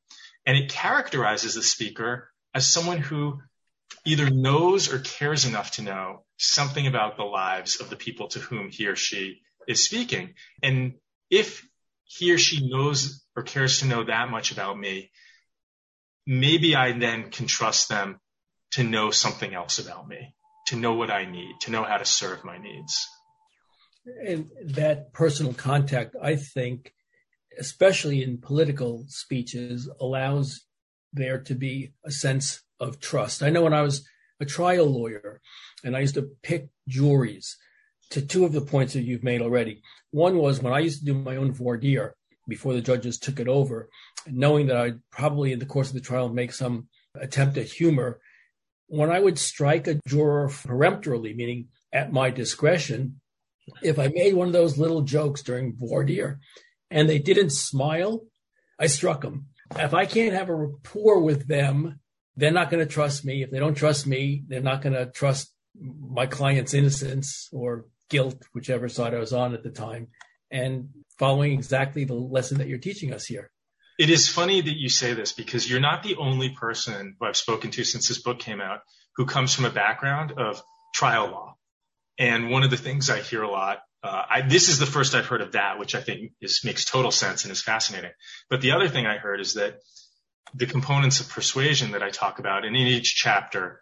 And 0.44 0.58
it 0.58 0.68
characterizes 0.68 1.54
the 1.54 1.62
speaker 1.62 2.28
as 2.54 2.66
someone 2.66 2.98
who 2.98 3.40
either 4.04 4.28
knows 4.28 4.92
or 4.92 4.98
cares 4.98 5.46
enough 5.46 5.70
to 5.72 5.82
know 5.82 6.24
something 6.36 6.86
about 6.86 7.16
the 7.16 7.24
lives 7.24 7.80
of 7.80 7.88
the 7.88 7.96
people 7.96 8.28
to 8.28 8.40
whom 8.40 8.68
he 8.68 8.88
or 8.88 8.96
she 8.96 9.40
is 9.66 9.86
speaking. 9.86 10.34
And 10.62 10.96
if 11.30 11.65
he 12.06 12.32
or 12.32 12.38
she 12.38 12.66
knows 12.66 13.24
or 13.34 13.42
cares 13.42 13.80
to 13.80 13.86
know 13.86 14.04
that 14.04 14.30
much 14.30 14.52
about 14.52 14.78
me, 14.78 15.10
maybe 16.26 16.74
I 16.74 16.92
then 16.92 17.30
can 17.30 17.46
trust 17.46 17.88
them 17.88 18.20
to 18.72 18.82
know 18.82 19.10
something 19.10 19.54
else 19.54 19.78
about 19.78 20.08
me, 20.08 20.34
to 20.68 20.76
know 20.76 20.94
what 20.94 21.10
I 21.10 21.24
need, 21.24 21.56
to 21.62 21.70
know 21.70 21.82
how 21.82 21.98
to 21.98 22.04
serve 22.04 22.44
my 22.44 22.58
needs. 22.58 23.06
And 24.24 24.50
that 24.64 25.12
personal 25.12 25.52
contact, 25.52 26.14
I 26.20 26.36
think, 26.36 26.92
especially 27.58 28.22
in 28.22 28.38
political 28.38 29.04
speeches, 29.08 29.88
allows 30.00 30.62
there 31.12 31.40
to 31.42 31.54
be 31.54 31.92
a 32.04 32.10
sense 32.10 32.62
of 32.78 33.00
trust. 33.00 33.42
I 33.42 33.50
know 33.50 33.62
when 33.62 33.74
I 33.74 33.82
was 33.82 34.06
a 34.40 34.44
trial 34.44 34.86
lawyer 34.86 35.40
and 35.82 35.96
I 35.96 36.00
used 36.00 36.14
to 36.14 36.30
pick 36.42 36.68
juries 36.86 37.56
to 38.10 38.22
two 38.22 38.44
of 38.44 38.52
the 38.52 38.60
points 38.60 38.92
that 38.92 39.02
you've 39.02 39.24
made 39.24 39.42
already. 39.42 39.82
One 40.10 40.38
was 40.38 40.62
when 40.62 40.72
I 40.72 40.80
used 40.80 41.00
to 41.00 41.06
do 41.06 41.14
my 41.14 41.36
own 41.36 41.52
voir 41.52 41.76
dire, 41.76 42.14
before 42.48 42.74
the 42.74 42.80
judges 42.80 43.18
took 43.18 43.40
it 43.40 43.48
over, 43.48 43.88
knowing 44.26 44.66
that 44.66 44.76
I'd 44.76 45.00
probably 45.10 45.52
in 45.52 45.58
the 45.58 45.66
course 45.66 45.88
of 45.88 45.94
the 45.94 46.00
trial 46.00 46.28
make 46.28 46.52
some 46.52 46.88
attempt 47.14 47.58
at 47.58 47.66
humor. 47.66 48.20
When 48.88 49.10
I 49.10 49.20
would 49.20 49.38
strike 49.38 49.88
a 49.88 50.00
juror 50.06 50.48
peremptorily, 50.48 51.34
meaning 51.34 51.68
at 51.92 52.12
my 52.12 52.30
discretion, 52.30 53.20
if 53.82 53.98
I 53.98 54.08
made 54.08 54.34
one 54.34 54.46
of 54.46 54.52
those 54.52 54.78
little 54.78 55.02
jokes 55.02 55.42
during 55.42 55.76
voir 55.76 56.04
dire 56.04 56.38
and 56.90 57.08
they 57.08 57.18
didn't 57.18 57.50
smile, 57.50 58.24
I 58.78 58.86
struck 58.86 59.22
them. 59.22 59.46
If 59.76 59.92
I 59.92 60.06
can't 60.06 60.34
have 60.34 60.48
a 60.48 60.54
rapport 60.54 61.20
with 61.20 61.48
them, 61.48 61.98
they're 62.36 62.52
not 62.52 62.70
going 62.70 62.86
to 62.86 62.92
trust 62.92 63.24
me. 63.24 63.42
If 63.42 63.50
they 63.50 63.58
don't 63.58 63.74
trust 63.74 64.06
me, 64.06 64.44
they're 64.46 64.60
not 64.60 64.82
going 64.82 64.92
to 64.92 65.06
trust 65.06 65.52
my 65.78 66.26
client's 66.26 66.74
innocence 66.74 67.48
or 67.52 67.86
guilt, 68.08 68.42
whichever 68.52 68.88
side 68.88 69.14
I 69.14 69.18
was 69.18 69.32
on 69.32 69.54
at 69.54 69.62
the 69.62 69.70
time. 69.70 70.08
And 70.50 70.90
following 71.18 71.52
exactly 71.52 72.04
the 72.04 72.14
lesson 72.14 72.58
that 72.58 72.68
you're 72.68 72.78
teaching 72.78 73.12
us 73.12 73.24
here. 73.24 73.50
It 73.98 74.10
is 74.10 74.28
funny 74.28 74.60
that 74.60 74.76
you 74.76 74.88
say 74.88 75.14
this 75.14 75.32
because 75.32 75.68
you're 75.68 75.80
not 75.80 76.02
the 76.02 76.16
only 76.16 76.50
person 76.50 77.16
who 77.18 77.26
I've 77.26 77.36
spoken 77.36 77.70
to 77.72 77.84
since 77.84 78.08
this 78.08 78.20
book 78.20 78.38
came 78.38 78.60
out 78.60 78.80
who 79.16 79.24
comes 79.24 79.54
from 79.54 79.64
a 79.64 79.70
background 79.70 80.32
of 80.36 80.62
trial 80.94 81.30
law. 81.30 81.56
And 82.18 82.50
one 82.50 82.62
of 82.62 82.70
the 82.70 82.76
things 82.76 83.08
I 83.08 83.20
hear 83.20 83.42
a 83.42 83.50
lot, 83.50 83.78
uh, 84.02 84.22
I, 84.28 84.42
this 84.42 84.68
is 84.68 84.78
the 84.78 84.86
first 84.86 85.14
I've 85.14 85.26
heard 85.26 85.40
of 85.40 85.52
that, 85.52 85.78
which 85.78 85.94
I 85.94 86.02
think 86.02 86.32
is, 86.40 86.60
makes 86.64 86.84
total 86.84 87.10
sense 87.10 87.44
and 87.44 87.52
is 87.52 87.62
fascinating. 87.62 88.12
But 88.50 88.60
the 88.60 88.72
other 88.72 88.88
thing 88.88 89.06
I 89.06 89.16
heard 89.16 89.40
is 89.40 89.54
that 89.54 89.78
the 90.54 90.66
components 90.66 91.20
of 91.20 91.28
persuasion 91.28 91.92
that 91.92 92.02
I 92.02 92.10
talk 92.10 92.38
about, 92.38 92.64
and 92.64 92.76
in 92.76 92.86
each 92.86 93.14
chapter, 93.16 93.80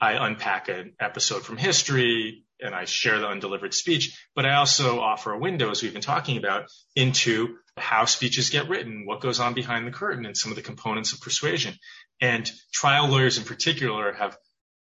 I 0.00 0.12
unpack 0.12 0.68
an 0.68 0.94
episode 0.98 1.44
from 1.44 1.56
history, 1.56 2.44
and 2.62 2.74
I 2.74 2.84
share 2.84 3.18
the 3.18 3.28
undelivered 3.28 3.74
speech, 3.74 4.18
but 4.34 4.46
I 4.46 4.54
also 4.54 5.00
offer 5.00 5.32
a 5.32 5.38
window, 5.38 5.70
as 5.70 5.82
we've 5.82 5.92
been 5.92 6.02
talking 6.02 6.36
about, 6.36 6.66
into 6.94 7.56
how 7.76 8.04
speeches 8.04 8.50
get 8.50 8.68
written, 8.68 9.06
what 9.06 9.20
goes 9.20 9.40
on 9.40 9.54
behind 9.54 9.86
the 9.86 9.90
curtain, 9.90 10.26
and 10.26 10.36
some 10.36 10.52
of 10.52 10.56
the 10.56 10.62
components 10.62 11.12
of 11.12 11.20
persuasion. 11.20 11.74
And 12.20 12.50
trial 12.72 13.08
lawyers 13.08 13.38
in 13.38 13.44
particular 13.44 14.12
have 14.12 14.36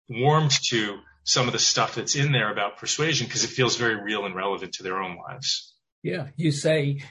warmed 0.09 0.51
to 0.69 0.99
some 1.23 1.47
of 1.47 1.53
the 1.53 1.59
stuff 1.59 1.95
that's 1.95 2.15
in 2.15 2.31
there 2.31 2.51
about 2.51 2.77
persuasion 2.77 3.27
because 3.27 3.43
it 3.43 3.49
feels 3.49 3.75
very 3.77 4.01
real 4.01 4.25
and 4.25 4.35
relevant 4.35 4.73
to 4.73 4.83
their 4.83 5.01
own 5.01 5.17
lives. 5.17 5.73
Yeah. 6.01 6.27
You 6.35 6.51
say, 6.51 7.03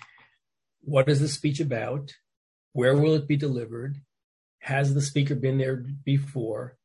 what 0.80 1.08
is 1.08 1.20
the 1.20 1.28
speech 1.28 1.60
about? 1.60 2.12
Where 2.72 2.96
will 2.96 3.14
it 3.14 3.28
be 3.28 3.36
delivered? 3.36 3.96
Has 4.60 4.92
the 4.92 5.00
speaker 5.00 5.34
been 5.34 5.58
there 5.58 5.84
before? 6.04 6.76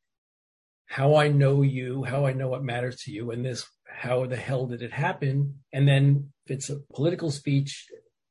How 0.94 1.16
I 1.16 1.28
know 1.28 1.64
you, 1.64 2.04
how 2.04 2.28
I 2.28 2.34
know 2.34 2.50
what 2.50 2.64
matters 2.64 2.98
to 2.98 3.12
you, 3.12 3.32
and 3.32 3.44
this, 3.44 3.66
how 3.84 4.28
the 4.28 4.36
hell 4.36 4.68
did 4.68 4.84
it 4.84 4.92
happen? 4.92 5.56
And 5.74 5.88
then 5.88 6.32
if 6.46 6.52
it's 6.52 6.70
a 6.70 6.82
political 6.94 7.32
speech, 7.32 7.88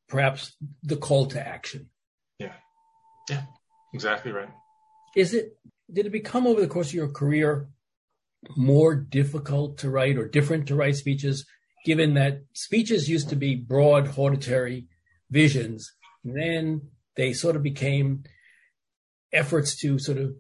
perhaps 0.08 0.54
the 0.84 0.96
call 0.96 1.26
to 1.26 1.44
action. 1.44 1.90
Yeah. 2.38 2.52
Yeah. 3.28 3.42
Exactly 3.92 4.30
right. 4.30 4.48
Is 5.16 5.34
it, 5.34 5.56
did 5.92 6.06
it 6.06 6.12
become 6.12 6.46
over 6.46 6.60
the 6.60 6.68
course 6.68 6.90
of 6.90 6.94
your 6.94 7.08
career 7.08 7.68
more 8.56 8.94
difficult 8.94 9.78
to 9.78 9.90
write 9.90 10.16
or 10.16 10.28
different 10.28 10.68
to 10.68 10.76
write 10.76 10.94
speeches, 10.94 11.44
given 11.84 12.14
that 12.14 12.44
speeches 12.52 13.08
used 13.08 13.28
to 13.30 13.36
be 13.36 13.56
broad, 13.56 14.16
auditory 14.16 14.86
visions, 15.32 15.90
and 16.24 16.36
then 16.36 16.82
they 17.16 17.32
sort 17.32 17.56
of 17.56 17.64
became 17.64 18.22
efforts 19.32 19.76
to 19.80 19.98
sort 19.98 20.18
of 20.18 20.36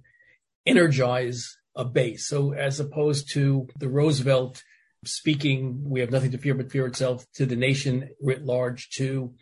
energize 0.64 1.56
a 1.74 1.84
base. 1.84 2.28
So 2.28 2.52
as 2.52 2.80
opposed 2.80 3.32
to 3.32 3.68
the 3.78 3.88
Roosevelt 3.88 4.62
speaking, 5.04 5.82
we 5.84 6.00
have 6.00 6.10
nothing 6.10 6.30
to 6.32 6.38
fear 6.38 6.54
but 6.54 6.70
fear 6.70 6.86
itself 6.86 7.24
to 7.34 7.46
the 7.46 7.56
nation 7.56 8.10
writ 8.20 8.44
large 8.44 8.90
to 8.90 9.34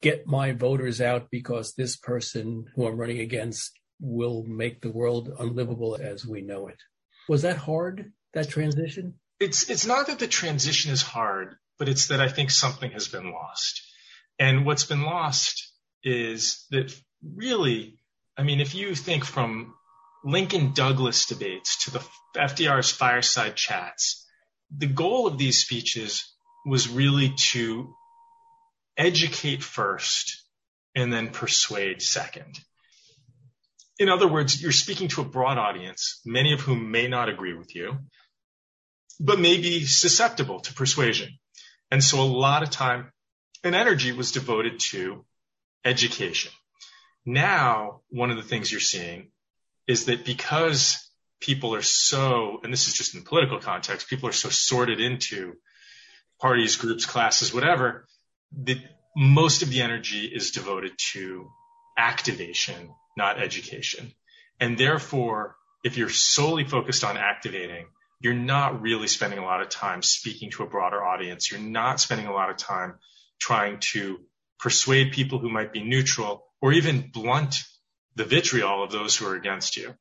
get 0.00 0.26
my 0.26 0.52
voters 0.52 1.00
out 1.00 1.28
because 1.30 1.72
this 1.72 1.96
person 1.96 2.66
who 2.74 2.86
I'm 2.86 2.96
running 2.96 3.20
against 3.20 3.72
will 4.00 4.44
make 4.44 4.80
the 4.80 4.92
world 4.92 5.30
unlivable 5.38 5.96
as 6.00 6.26
we 6.26 6.42
know 6.42 6.68
it. 6.68 6.76
Was 7.28 7.42
that 7.42 7.56
hard, 7.56 8.12
that 8.34 8.48
transition? 8.48 9.14
It's, 9.40 9.68
it's 9.70 9.86
not 9.86 10.06
that 10.06 10.18
the 10.18 10.28
transition 10.28 10.92
is 10.92 11.02
hard, 11.02 11.56
but 11.78 11.88
it's 11.88 12.08
that 12.08 12.20
I 12.20 12.28
think 12.28 12.50
something 12.50 12.90
has 12.92 13.08
been 13.08 13.32
lost. 13.32 13.82
And 14.38 14.64
what's 14.64 14.84
been 14.84 15.02
lost 15.02 15.72
is 16.04 16.66
that 16.70 16.94
really, 17.22 17.98
I 18.36 18.44
mean, 18.44 18.60
if 18.60 18.74
you 18.74 18.94
think 18.94 19.24
from 19.24 19.74
Lincoln 20.24 20.72
Douglas 20.72 21.26
debates 21.26 21.84
to 21.84 21.92
the 21.92 22.04
FDR's 22.36 22.90
fireside 22.90 23.56
chats, 23.56 24.26
the 24.76 24.86
goal 24.86 25.26
of 25.26 25.38
these 25.38 25.60
speeches 25.60 26.32
was 26.66 26.88
really 26.88 27.34
to 27.52 27.94
educate 28.96 29.62
first 29.62 30.42
and 30.94 31.12
then 31.12 31.30
persuade 31.30 32.02
second. 32.02 32.58
In 33.98 34.08
other 34.08 34.28
words, 34.28 34.60
you're 34.60 34.72
speaking 34.72 35.08
to 35.08 35.22
a 35.22 35.24
broad 35.24 35.58
audience, 35.58 36.20
many 36.24 36.52
of 36.52 36.60
whom 36.60 36.90
may 36.90 37.08
not 37.08 37.28
agree 37.28 37.54
with 37.54 37.74
you, 37.74 37.98
but 39.20 39.40
may 39.40 39.60
be 39.60 39.84
susceptible 39.84 40.60
to 40.60 40.74
persuasion. 40.74 41.30
And 41.90 42.02
so 42.02 42.20
a 42.20 42.24
lot 42.24 42.62
of 42.62 42.70
time 42.70 43.12
and 43.64 43.74
energy 43.74 44.12
was 44.12 44.32
devoted 44.32 44.80
to 44.90 45.24
education. 45.84 46.52
Now, 47.24 48.02
one 48.10 48.30
of 48.30 48.36
the 48.36 48.42
things 48.42 48.70
you're 48.70 48.80
seeing 48.80 49.30
is 49.88 50.04
that 50.04 50.24
because 50.24 51.10
people 51.40 51.74
are 51.74 51.82
so, 51.82 52.60
and 52.62 52.72
this 52.72 52.86
is 52.86 52.94
just 52.94 53.14
in 53.14 53.20
the 53.20 53.26
political 53.26 53.58
context, 53.58 54.08
people 54.08 54.28
are 54.28 54.32
so 54.32 54.50
sorted 54.50 55.00
into 55.00 55.54
parties, 56.40 56.76
groups, 56.76 57.06
classes, 57.06 57.52
whatever, 57.52 58.06
that 58.64 58.78
most 59.16 59.62
of 59.62 59.70
the 59.70 59.80
energy 59.80 60.26
is 60.26 60.50
devoted 60.50 60.92
to 61.12 61.48
activation, 61.96 62.90
not 63.16 63.42
education. 63.42 64.12
And 64.60 64.76
therefore, 64.76 65.56
if 65.82 65.96
you're 65.96 66.10
solely 66.10 66.64
focused 66.64 67.02
on 67.02 67.16
activating, 67.16 67.86
you're 68.20 68.34
not 68.34 68.82
really 68.82 69.08
spending 69.08 69.38
a 69.38 69.44
lot 69.44 69.62
of 69.62 69.68
time 69.68 70.02
speaking 70.02 70.50
to 70.50 70.64
a 70.64 70.66
broader 70.66 71.02
audience. 71.02 71.50
You're 71.50 71.60
not 71.60 72.00
spending 72.00 72.26
a 72.26 72.32
lot 72.32 72.50
of 72.50 72.56
time 72.56 72.98
trying 73.40 73.78
to 73.92 74.18
persuade 74.58 75.12
people 75.12 75.38
who 75.38 75.48
might 75.48 75.72
be 75.72 75.82
neutral 75.82 76.44
or 76.60 76.72
even 76.72 77.10
blunt 77.12 77.56
the 78.18 78.24
vitriol 78.24 78.82
of 78.82 78.90
those 78.90 79.16
who 79.16 79.26
are 79.26 79.36
against 79.36 79.76
you. 79.76 79.94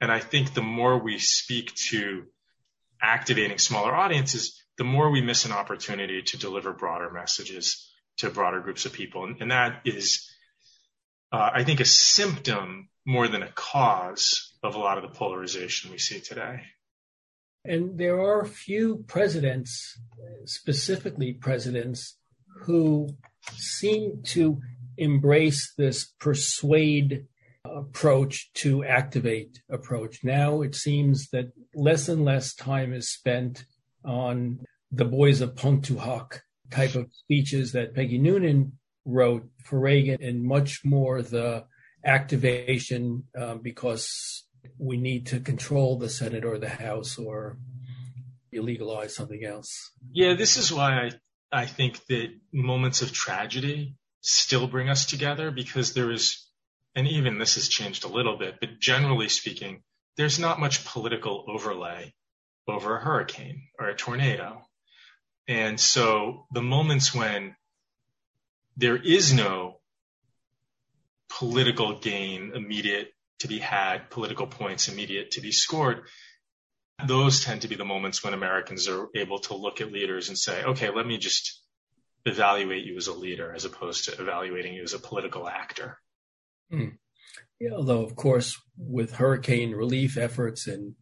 And 0.00 0.10
I 0.10 0.20
think 0.20 0.54
the 0.54 0.62
more 0.62 0.96
we 0.96 1.18
speak 1.18 1.74
to 1.90 2.24
activating 3.02 3.58
smaller 3.58 3.92
audiences, 3.94 4.62
the 4.78 4.84
more 4.84 5.10
we 5.10 5.20
miss 5.20 5.44
an 5.44 5.50
opportunity 5.50 6.22
to 6.22 6.38
deliver 6.38 6.72
broader 6.72 7.10
messages 7.10 7.90
to 8.18 8.30
broader 8.30 8.60
groups 8.60 8.86
of 8.86 8.92
people. 8.92 9.24
And, 9.24 9.42
and 9.42 9.50
that 9.50 9.80
is, 9.84 10.30
uh, 11.32 11.50
I 11.52 11.64
think, 11.64 11.80
a 11.80 11.84
symptom 11.84 12.90
more 13.04 13.26
than 13.26 13.42
a 13.42 13.50
cause 13.50 14.54
of 14.62 14.76
a 14.76 14.78
lot 14.78 14.96
of 14.96 15.02
the 15.02 15.16
polarization 15.18 15.90
we 15.90 15.98
see 15.98 16.20
today. 16.20 16.62
And 17.64 17.98
there 17.98 18.20
are 18.20 18.44
few 18.44 19.04
presidents, 19.08 19.98
specifically 20.44 21.32
presidents, 21.32 22.16
who 22.62 23.08
seem 23.52 24.22
to 24.26 24.60
embrace 24.96 25.72
this 25.76 26.04
persuade 26.20 27.26
approach 27.64 28.52
to 28.54 28.84
activate 28.84 29.62
approach. 29.70 30.22
Now 30.22 30.62
it 30.62 30.74
seems 30.74 31.28
that 31.30 31.52
less 31.74 32.08
and 32.08 32.24
less 32.24 32.54
time 32.54 32.92
is 32.92 33.10
spent 33.10 33.64
on 34.04 34.60
the 34.92 35.04
boys 35.04 35.40
of 35.40 35.56
Pointe 35.56 35.82
du 35.86 35.98
Hoc 35.98 36.42
type 36.70 36.94
of 36.94 37.10
speeches 37.12 37.72
that 37.72 37.94
Peggy 37.94 38.18
Noonan 38.18 38.78
wrote 39.04 39.48
for 39.64 39.78
Reagan 39.80 40.22
and 40.22 40.42
much 40.42 40.80
more 40.84 41.22
the 41.22 41.64
activation 42.04 43.24
um, 43.36 43.60
because 43.60 44.44
we 44.78 44.96
need 44.96 45.26
to 45.26 45.40
control 45.40 45.98
the 45.98 46.08
Senate 46.08 46.44
or 46.44 46.58
the 46.58 46.68
House 46.68 47.18
or 47.18 47.58
illegalize 48.54 49.10
something 49.10 49.44
else. 49.44 49.92
Yeah, 50.12 50.34
this 50.34 50.56
is 50.56 50.72
why 50.72 51.10
I, 51.52 51.62
I 51.62 51.66
think 51.66 52.04
that 52.06 52.28
moments 52.52 53.02
of 53.02 53.12
tragedy 53.12 53.96
still 54.20 54.66
bring 54.66 54.88
us 54.88 55.06
together 55.06 55.50
because 55.50 55.92
there 55.92 56.10
is, 56.10 56.43
and 56.94 57.08
even 57.08 57.38
this 57.38 57.56
has 57.56 57.68
changed 57.68 58.04
a 58.04 58.08
little 58.08 58.36
bit, 58.36 58.56
but 58.60 58.80
generally 58.80 59.28
speaking, 59.28 59.82
there's 60.16 60.38
not 60.38 60.60
much 60.60 60.84
political 60.84 61.44
overlay 61.48 62.14
over 62.68 62.96
a 62.96 63.00
hurricane 63.00 63.68
or 63.78 63.88
a 63.88 63.96
tornado. 63.96 64.62
And 65.48 65.78
so 65.78 66.46
the 66.52 66.62
moments 66.62 67.14
when 67.14 67.56
there 68.76 68.96
is 68.96 69.32
no 69.32 69.80
political 71.28 71.98
gain 71.98 72.52
immediate 72.54 73.12
to 73.40 73.48
be 73.48 73.58
had, 73.58 74.10
political 74.10 74.46
points 74.46 74.88
immediate 74.88 75.32
to 75.32 75.40
be 75.40 75.52
scored, 75.52 76.02
those 77.04 77.44
tend 77.44 77.62
to 77.62 77.68
be 77.68 77.74
the 77.74 77.84
moments 77.84 78.22
when 78.22 78.34
Americans 78.34 78.88
are 78.88 79.08
able 79.14 79.40
to 79.40 79.54
look 79.54 79.80
at 79.80 79.92
leaders 79.92 80.28
and 80.28 80.38
say, 80.38 80.62
okay, 80.62 80.90
let 80.90 81.06
me 81.06 81.18
just 81.18 81.60
evaluate 82.24 82.84
you 82.84 82.96
as 82.96 83.08
a 83.08 83.12
leader 83.12 83.52
as 83.52 83.64
opposed 83.64 84.04
to 84.04 84.20
evaluating 84.20 84.74
you 84.74 84.82
as 84.82 84.94
a 84.94 84.98
political 84.98 85.48
actor. 85.48 85.98
Hmm. 86.70 86.96
Yeah, 87.60 87.72
although, 87.72 88.02
of 88.02 88.16
course, 88.16 88.60
with 88.76 89.14
hurricane 89.14 89.72
relief 89.72 90.16
efforts 90.16 90.66
and 90.66 90.94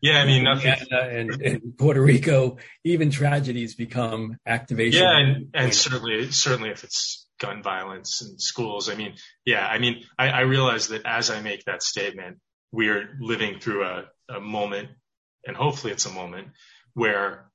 yeah, 0.00 0.20
I 0.20 0.26
mean, 0.26 0.44
nothing. 0.44 0.74
And, 0.92 1.42
and, 1.42 1.76
Puerto 1.76 2.00
Rico, 2.00 2.58
even 2.84 3.10
tragedies 3.10 3.74
become 3.74 4.36
activation. 4.46 5.02
Yeah, 5.02 5.18
and, 5.18 5.48
and 5.54 5.74
certainly, 5.74 6.30
certainly 6.30 6.70
if 6.70 6.84
it's 6.84 7.26
gun 7.40 7.62
violence 7.62 8.22
in 8.22 8.38
schools, 8.38 8.88
I 8.88 8.94
mean, 8.94 9.14
yeah, 9.44 9.66
I 9.66 9.78
mean, 9.78 10.04
I, 10.18 10.28
I 10.28 10.40
realize 10.42 10.88
that 10.88 11.02
as 11.04 11.30
I 11.30 11.40
make 11.40 11.64
that 11.64 11.82
statement, 11.82 12.38
we 12.70 12.88
are 12.90 13.16
living 13.20 13.58
through 13.58 13.84
a, 13.84 14.04
a 14.28 14.40
moment, 14.40 14.90
and 15.44 15.56
hopefully 15.56 15.92
it's 15.92 16.06
a 16.06 16.12
moment 16.12 16.48
where 16.94 17.50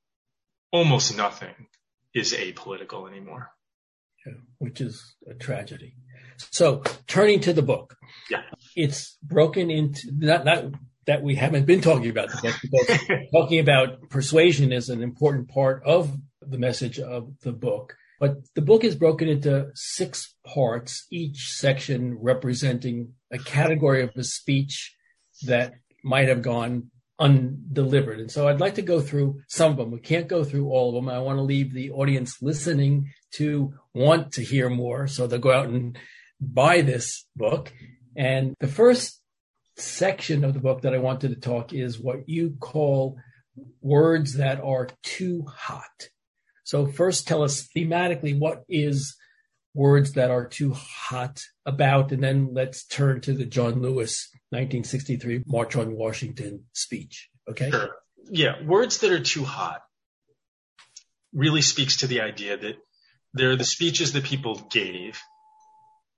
almost 0.71 1.15
nothing 1.15 1.67
is 2.13 2.33
apolitical 2.33 3.09
anymore. 3.09 3.51
Yeah, 4.25 4.33
which 4.57 4.81
is 4.81 5.15
a 5.29 5.33
tragedy. 5.33 5.95
So 6.37 6.83
turning 7.07 7.39
to 7.41 7.53
the 7.53 7.61
book, 7.61 7.95
yeah, 8.29 8.41
it's 8.75 9.17
broken 9.23 9.69
into 9.69 10.11
not 10.13 10.45
not 10.45 10.65
that 11.05 11.21
we 11.21 11.35
haven't 11.35 11.65
been 11.65 11.81
talking 11.81 12.09
about 12.09 12.29
the 12.29 12.37
book 12.41 12.55
because 12.61 13.27
talking 13.33 13.59
about 13.59 14.09
persuasion 14.09 14.71
is 14.71 14.89
an 14.89 15.03
important 15.03 15.49
part 15.49 15.83
of 15.85 16.15
the 16.41 16.57
message 16.57 16.99
of 16.99 17.29
the 17.41 17.51
book. 17.51 17.95
But 18.19 18.37
the 18.55 18.61
book 18.61 18.83
is 18.83 18.95
broken 18.95 19.27
into 19.27 19.69
six 19.75 20.33
parts, 20.45 21.05
each 21.11 21.51
section 21.51 22.17
representing 22.21 23.13
a 23.31 23.37
category 23.37 24.01
of 24.01 24.11
a 24.15 24.23
speech 24.23 24.95
that 25.45 25.73
might 26.03 26.29
have 26.29 26.41
gone 26.41 26.89
undelivered. 27.19 28.19
And 28.19 28.31
so 28.31 28.47
I'd 28.47 28.59
like 28.59 28.75
to 28.75 28.81
go 28.81 29.01
through 29.01 29.41
some 29.47 29.71
of 29.71 29.77
them. 29.77 29.91
We 29.91 29.99
can't 29.99 30.27
go 30.27 30.43
through 30.43 30.69
all 30.69 30.89
of 30.89 30.95
them. 30.95 31.13
I 31.13 31.19
want 31.19 31.37
to 31.37 31.43
leave 31.43 31.73
the 31.73 31.91
audience 31.91 32.41
listening 32.41 33.11
to 33.35 33.73
want 33.93 34.33
to 34.33 34.43
hear 34.43 34.69
more. 34.69 35.07
So 35.07 35.27
they'll 35.27 35.39
go 35.39 35.51
out 35.51 35.67
and 35.67 35.97
buy 36.43 36.82
this 36.82 37.25
book. 37.36 37.71
And 38.15 38.56
the 38.60 38.67
first 38.67 39.21
section 39.77 40.43
of 40.43 40.53
the 40.53 40.60
book 40.60 40.82
that 40.82 40.93
I 40.93 40.99
wanted 40.99 41.29
to 41.29 41.39
talk 41.39 41.73
is 41.73 41.99
what 41.99 42.27
you 42.27 42.56
call 42.60 43.17
words 43.82 44.36
that 44.36 44.62
are 44.62 44.88
too 45.03 45.45
hot. 45.47 46.10
So 46.63 46.88
first 46.88 47.27
tell 47.27 47.43
us 47.43 47.67
thematically 47.75 48.38
what 48.38 48.63
is 48.69 49.15
words 49.73 50.13
that 50.13 50.32
are 50.32 50.47
too 50.47 50.73
hot 50.73 51.41
about, 51.65 52.12
and 52.12 52.23
then 52.23 52.49
let's 52.53 52.86
turn 52.86 53.21
to 53.21 53.34
the 53.34 53.45
John 53.45 53.82
Lewis 53.82 54.29
1963 54.49 55.43
March 55.47 55.75
on 55.75 55.95
Washington 55.95 56.65
speech. 56.73 57.29
Okay. 57.49 57.71
Sure. 57.71 57.89
Yeah. 58.29 58.63
Words 58.63 58.99
that 58.99 59.12
are 59.12 59.19
too 59.19 59.43
hot 59.43 59.82
really 61.34 61.62
speaks 61.62 61.97
to 61.97 62.08
the 62.08 62.21
idea 62.21 62.58
that 62.58 62.75
they're 63.34 63.56
the 63.56 63.63
speeches 63.63 64.13
that 64.13 64.23
people 64.23 64.56
gave 64.71 65.19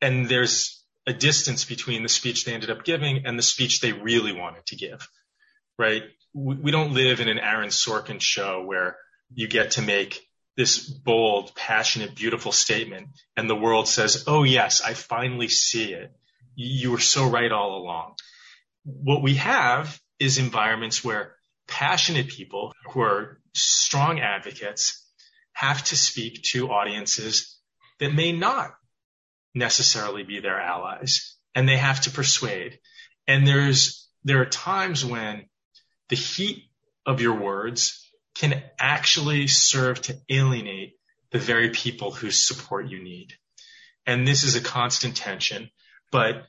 and 0.01 0.27
there's 0.27 0.83
a 1.07 1.13
distance 1.13 1.65
between 1.65 2.03
the 2.03 2.09
speech 2.09 2.45
they 2.45 2.53
ended 2.53 2.69
up 2.69 2.83
giving 2.83 3.25
and 3.25 3.37
the 3.37 3.43
speech 3.43 3.79
they 3.79 3.91
really 3.91 4.33
wanted 4.33 4.65
to 4.67 4.75
give, 4.75 5.07
right? 5.77 6.03
We 6.33 6.71
don't 6.71 6.93
live 6.93 7.19
in 7.19 7.29
an 7.29 7.39
Aaron 7.39 7.69
Sorkin 7.69 8.19
show 8.19 8.63
where 8.63 8.97
you 9.33 9.47
get 9.47 9.71
to 9.71 9.81
make 9.81 10.21
this 10.57 10.79
bold, 10.79 11.53
passionate, 11.55 12.15
beautiful 12.15 12.51
statement 12.51 13.09
and 13.37 13.49
the 13.49 13.55
world 13.55 13.87
says, 13.87 14.23
Oh 14.27 14.43
yes, 14.43 14.81
I 14.81 14.93
finally 14.93 15.49
see 15.49 15.93
it. 15.93 16.11
You 16.55 16.91
were 16.91 16.99
so 16.99 17.29
right 17.29 17.51
all 17.51 17.77
along. 17.77 18.15
What 18.83 19.21
we 19.21 19.35
have 19.35 19.99
is 20.19 20.37
environments 20.37 21.03
where 21.03 21.35
passionate 21.67 22.29
people 22.29 22.73
who 22.91 23.01
are 23.01 23.39
strong 23.53 24.19
advocates 24.19 25.05
have 25.53 25.83
to 25.85 25.95
speak 25.95 26.43
to 26.43 26.69
audiences 26.69 27.57
that 27.99 28.13
may 28.13 28.31
not 28.31 28.75
necessarily 29.55 30.23
be 30.23 30.39
their 30.39 30.59
allies 30.59 31.35
and 31.55 31.67
they 31.67 31.77
have 31.77 32.01
to 32.01 32.11
persuade. 32.11 32.77
And 33.27 33.47
there's, 33.47 34.07
there 34.23 34.41
are 34.41 34.45
times 34.45 35.03
when 35.03 35.45
the 36.09 36.15
heat 36.15 36.65
of 37.05 37.21
your 37.21 37.39
words 37.39 38.05
can 38.35 38.61
actually 38.77 39.47
serve 39.47 40.01
to 40.03 40.17
alienate 40.29 40.93
the 41.31 41.39
very 41.39 41.69
people 41.69 42.11
whose 42.11 42.45
support 42.45 42.89
you 42.89 43.01
need. 43.01 43.33
And 44.05 44.27
this 44.27 44.43
is 44.43 44.55
a 44.55 44.61
constant 44.61 45.15
tension. 45.15 45.69
But 46.11 46.45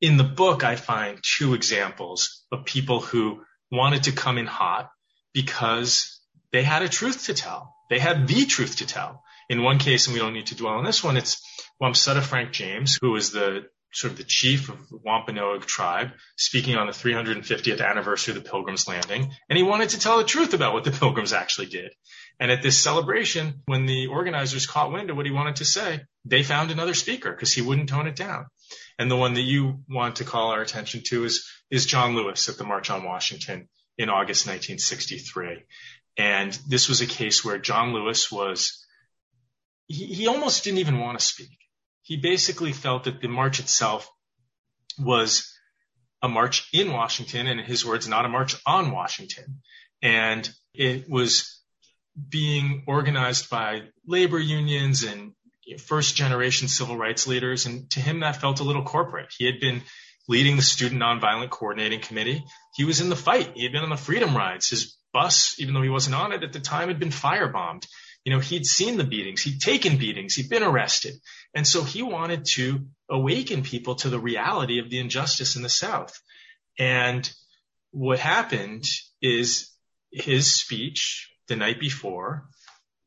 in 0.00 0.18
the 0.18 0.24
book, 0.24 0.62
I 0.62 0.76
find 0.76 1.18
two 1.22 1.54
examples 1.54 2.44
of 2.52 2.64
people 2.64 3.00
who 3.00 3.42
wanted 3.72 4.04
to 4.04 4.12
come 4.12 4.38
in 4.38 4.46
hot 4.46 4.90
because 5.32 6.15
they 6.56 6.62
had 6.62 6.80
a 6.80 6.88
truth 6.88 7.26
to 7.26 7.34
tell. 7.34 7.76
They 7.90 7.98
had 7.98 8.26
the 8.26 8.46
truth 8.46 8.76
to 8.76 8.86
tell. 8.86 9.22
In 9.50 9.62
one 9.62 9.78
case, 9.78 10.06
and 10.06 10.14
we 10.14 10.20
don't 10.20 10.32
need 10.32 10.46
to 10.46 10.54
dwell 10.54 10.78
on 10.78 10.84
this 10.84 11.04
one, 11.04 11.18
it's 11.18 11.42
Wamsutta 11.82 12.22
Frank 12.22 12.50
James, 12.50 12.98
who 12.98 13.14
is 13.14 13.30
the 13.30 13.66
sort 13.92 14.12
of 14.12 14.16
the 14.16 14.24
chief 14.24 14.70
of 14.70 14.88
the 14.88 14.96
Wampanoag 15.04 15.66
tribe, 15.66 16.12
speaking 16.38 16.76
on 16.76 16.86
the 16.86 16.94
350th 16.94 17.86
anniversary 17.86 18.34
of 18.34 18.42
the 18.42 18.48
Pilgrims 18.48 18.88
Landing, 18.88 19.30
and 19.50 19.58
he 19.58 19.62
wanted 19.62 19.90
to 19.90 19.98
tell 19.98 20.16
the 20.16 20.24
truth 20.24 20.54
about 20.54 20.72
what 20.72 20.84
the 20.84 20.92
Pilgrims 20.92 21.34
actually 21.34 21.66
did. 21.66 21.92
And 22.40 22.50
at 22.50 22.62
this 22.62 22.78
celebration, 22.78 23.60
when 23.66 23.84
the 23.84 24.06
organizers 24.06 24.66
caught 24.66 24.92
wind 24.92 25.10
of 25.10 25.16
what 25.18 25.26
he 25.26 25.32
wanted 25.32 25.56
to 25.56 25.66
say, 25.66 26.00
they 26.24 26.42
found 26.42 26.70
another 26.70 26.94
speaker 26.94 27.32
because 27.32 27.52
he 27.52 27.60
wouldn't 27.60 27.90
tone 27.90 28.06
it 28.06 28.16
down. 28.16 28.46
And 28.98 29.10
the 29.10 29.16
one 29.16 29.34
that 29.34 29.42
you 29.42 29.80
want 29.90 30.16
to 30.16 30.24
call 30.24 30.52
our 30.52 30.62
attention 30.62 31.02
to 31.08 31.24
is, 31.24 31.46
is 31.70 31.84
John 31.84 32.14
Lewis 32.14 32.48
at 32.48 32.56
the 32.56 32.64
March 32.64 32.88
on 32.88 33.04
Washington 33.04 33.68
in 33.98 34.08
August 34.08 34.46
1963. 34.46 35.64
And 36.16 36.58
this 36.68 36.88
was 36.88 37.00
a 37.00 37.06
case 37.06 37.44
where 37.44 37.58
John 37.58 37.92
Lewis 37.92 38.32
was, 38.32 38.84
he, 39.86 40.06
he 40.06 40.26
almost 40.26 40.64
didn't 40.64 40.78
even 40.78 40.98
want 40.98 41.18
to 41.18 41.24
speak 41.24 41.58
he 42.06 42.16
basically 42.16 42.72
felt 42.72 43.04
that 43.04 43.20
the 43.20 43.26
march 43.26 43.58
itself 43.58 44.08
was 44.96 45.52
a 46.22 46.28
march 46.28 46.68
in 46.72 46.92
Washington, 46.92 47.48
and 47.48 47.58
in 47.58 47.66
his 47.66 47.84
words, 47.84 48.06
not 48.06 48.24
a 48.24 48.28
march 48.28 48.54
on 48.64 48.92
Washington. 48.92 49.60
And 50.00 50.48
it 50.72 51.10
was 51.10 51.60
being 52.28 52.84
organized 52.86 53.50
by 53.50 53.88
labor 54.06 54.38
unions 54.38 55.02
and 55.02 55.32
first 55.80 56.14
generation 56.14 56.68
civil 56.68 56.96
rights 56.96 57.26
leaders. 57.26 57.66
And 57.66 57.90
to 57.90 58.00
him, 58.00 58.20
that 58.20 58.40
felt 58.40 58.60
a 58.60 58.64
little 58.64 58.84
corporate. 58.84 59.34
He 59.36 59.44
had 59.44 59.58
been 59.58 59.82
leading 60.28 60.54
the 60.54 60.62
Student 60.62 61.02
Nonviolent 61.02 61.50
Coordinating 61.50 62.00
Committee. 62.00 62.44
He 62.76 62.84
was 62.84 63.00
in 63.00 63.08
the 63.08 63.16
fight. 63.16 63.50
He 63.56 63.64
had 63.64 63.72
been 63.72 63.82
on 63.82 63.90
the 63.90 63.96
freedom 63.96 64.36
rides. 64.36 64.68
His 64.68 64.96
bus, 65.16 65.58
even 65.58 65.72
though 65.72 65.86
he 65.88 65.96
wasn't 65.98 66.14
on 66.14 66.32
it 66.32 66.42
at 66.42 66.52
the 66.52 66.60
time, 66.60 66.88
had 66.88 66.98
been 66.98 67.08
firebombed. 67.24 67.86
You 68.24 68.32
know, 68.32 68.40
he'd 68.40 68.66
seen 68.66 68.98
the 68.98 69.10
beatings. 69.14 69.40
He'd 69.40 69.60
taken 69.60 69.96
beatings. 69.96 70.34
He'd 70.34 70.50
been 70.50 70.62
arrested. 70.62 71.14
And 71.54 71.66
so 71.66 71.84
he 71.84 72.02
wanted 72.02 72.44
to 72.56 72.86
awaken 73.08 73.62
people 73.62 73.94
to 73.96 74.10
the 74.10 74.18
reality 74.18 74.78
of 74.78 74.90
the 74.90 74.98
injustice 74.98 75.56
in 75.56 75.62
the 75.62 75.70
South. 75.70 76.12
And 76.78 77.22
what 77.92 78.18
happened 78.18 78.84
is 79.22 79.70
his 80.10 80.54
speech 80.54 81.30
the 81.48 81.56
night 81.56 81.80
before 81.80 82.48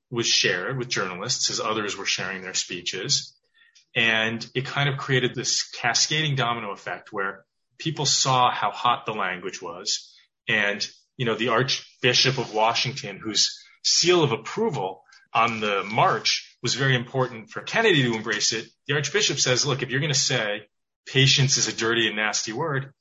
was 0.09 0.25
shared 0.25 0.79
with 0.79 0.89
journalists 0.89 1.51
as 1.51 1.59
others 1.59 1.95
were 1.95 2.07
sharing 2.07 2.41
their 2.41 2.55
speeches. 2.55 3.35
And 3.95 4.39
it 4.55 4.65
kind 4.65 4.89
of 4.89 4.97
created 4.97 5.35
this 5.35 5.69
cascading 5.69 6.35
domino 6.35 6.71
effect 6.71 7.13
where 7.13 7.45
people 7.77 8.07
saw 8.07 8.49
how 8.51 8.71
hot 8.71 9.05
the 9.05 9.13
language 9.13 9.61
was. 9.61 10.11
And, 10.47 10.81
you 11.19 11.25
know, 11.25 11.35
the 11.35 11.49
Archbishop 11.49 12.37
of 12.37 12.53
Washington, 12.53 13.19
whose 13.21 13.61
seal 13.83 14.23
of 14.23 14.31
approval 14.31 15.03
on 15.33 15.59
the 15.59 15.83
march 15.83 16.55
was 16.63 16.75
very 16.75 16.95
important 16.95 17.49
for 17.49 17.59
Kennedy 17.59 18.03
to 18.03 18.13
embrace 18.13 18.53
it. 18.53 18.65
The 18.87 18.93
Archbishop 18.93 19.37
says, 19.37 19.65
look, 19.65 19.83
if 19.83 19.89
you're 19.89 19.99
going 19.99 20.13
to 20.13 20.17
say 20.17 20.61
patience 21.05 21.57
is 21.57 21.67
a 21.67 21.75
dirty 21.75 22.07
and 22.07 22.15
nasty 22.15 22.53
word, 22.53 22.93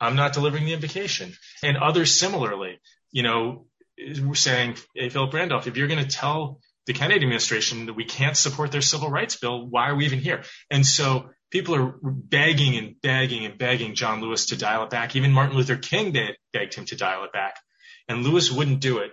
I'm 0.00 0.16
not 0.16 0.32
delivering 0.32 0.64
the 0.64 0.72
invocation. 0.72 1.32
And 1.62 1.76
others 1.76 2.10
similarly, 2.10 2.80
you 3.12 3.22
know, 3.22 3.66
we're 3.96 4.34
saying, 4.34 4.74
hey, 4.96 5.08
Philip 5.08 5.32
Randolph, 5.32 5.68
if 5.68 5.76
you're 5.76 5.86
going 5.86 6.04
to 6.04 6.10
tell 6.10 6.58
the 6.86 6.92
Kennedy 6.92 7.22
administration 7.22 7.86
that 7.86 7.94
we 7.94 8.04
can't 8.04 8.36
support 8.36 8.72
their 8.72 8.82
civil 8.82 9.10
rights 9.10 9.36
bill, 9.36 9.64
why 9.64 9.90
are 9.90 9.94
we 9.94 10.06
even 10.06 10.18
here? 10.18 10.42
And 10.72 10.84
so 10.84 11.30
people 11.54 11.76
are 11.76 11.94
begging 12.02 12.76
and 12.76 13.00
begging 13.00 13.46
and 13.46 13.56
begging 13.56 13.94
John 13.94 14.20
Lewis 14.20 14.46
to 14.46 14.56
dial 14.56 14.82
it 14.82 14.90
back. 14.90 15.14
Even 15.14 15.30
Martin 15.30 15.56
Luther 15.56 15.76
King 15.76 16.12
begged 16.52 16.74
him 16.74 16.84
to 16.86 16.96
dial 16.96 17.22
it 17.22 17.32
back. 17.32 17.60
And 18.08 18.24
Lewis 18.24 18.50
wouldn't 18.50 18.80
do 18.80 18.98
it 18.98 19.12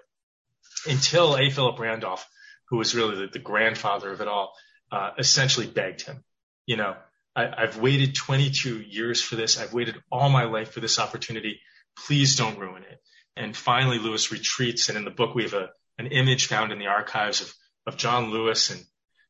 until 0.88 1.38
A. 1.38 1.52
Philip 1.52 1.78
Randolph, 1.78 2.28
who 2.70 2.78
was 2.78 2.96
really 2.96 3.16
the, 3.16 3.28
the 3.28 3.40
grandfather 3.40 4.12
of 4.12 4.22
it 4.22 4.28
all, 4.28 4.54
uh, 4.92 5.12
essentially 5.20 5.68
begged 5.68 6.02
him. 6.02 6.24
You 6.66 6.78
know, 6.78 6.96
I, 7.36 7.48
I've 7.56 7.78
waited 7.78 8.16
22 8.16 8.82
years 8.82 9.22
for 9.22 9.36
this. 9.36 9.60
I've 9.60 9.74
waited 9.74 9.98
all 10.12 10.30
my 10.30 10.46
life 10.46 10.72
for 10.72 10.80
this 10.80 10.98
opportunity. 10.98 11.62
Please 11.96 12.38
don't 12.38 12.58
ruin 12.58 12.82
it. 12.82 13.00
And 13.38 13.56
finally, 13.56 14.00
Lewis 14.00 14.32
retreats. 14.32 14.90
And 14.90 14.98
in 14.98 15.06
the 15.06 15.12
book, 15.12 15.36
we 15.36 15.44
have 15.44 15.54
a, 15.54 15.70
an 16.00 16.08
image 16.08 16.48
found 16.48 16.72
in 16.72 16.80
the 16.80 16.88
archives 16.88 17.42
of, 17.42 17.54
of 17.86 17.98
John 17.98 18.32
Lewis 18.32 18.72
and 18.72 18.84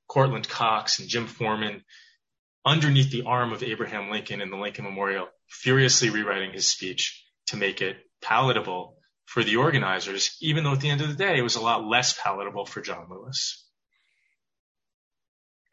Courtland 0.07 0.47
Cox 0.47 0.99
and 0.99 1.09
Jim 1.09 1.27
Forman 1.27 1.83
underneath 2.65 3.11
the 3.11 3.23
arm 3.23 3.53
of 3.53 3.63
Abraham 3.63 4.09
Lincoln 4.09 4.41
in 4.41 4.49
the 4.49 4.57
Lincoln 4.57 4.85
Memorial, 4.85 5.27
furiously 5.47 6.09
rewriting 6.09 6.53
his 6.53 6.67
speech 6.67 7.25
to 7.47 7.57
make 7.57 7.81
it 7.81 7.97
palatable 8.21 8.97
for 9.25 9.43
the 9.43 9.55
organizers, 9.55 10.37
even 10.41 10.63
though 10.63 10.73
at 10.73 10.81
the 10.81 10.89
end 10.89 11.01
of 11.01 11.07
the 11.07 11.15
day, 11.15 11.37
it 11.37 11.41
was 11.41 11.55
a 11.55 11.61
lot 11.61 11.85
less 11.85 12.19
palatable 12.21 12.65
for 12.65 12.81
John 12.81 13.07
Lewis. 13.09 13.65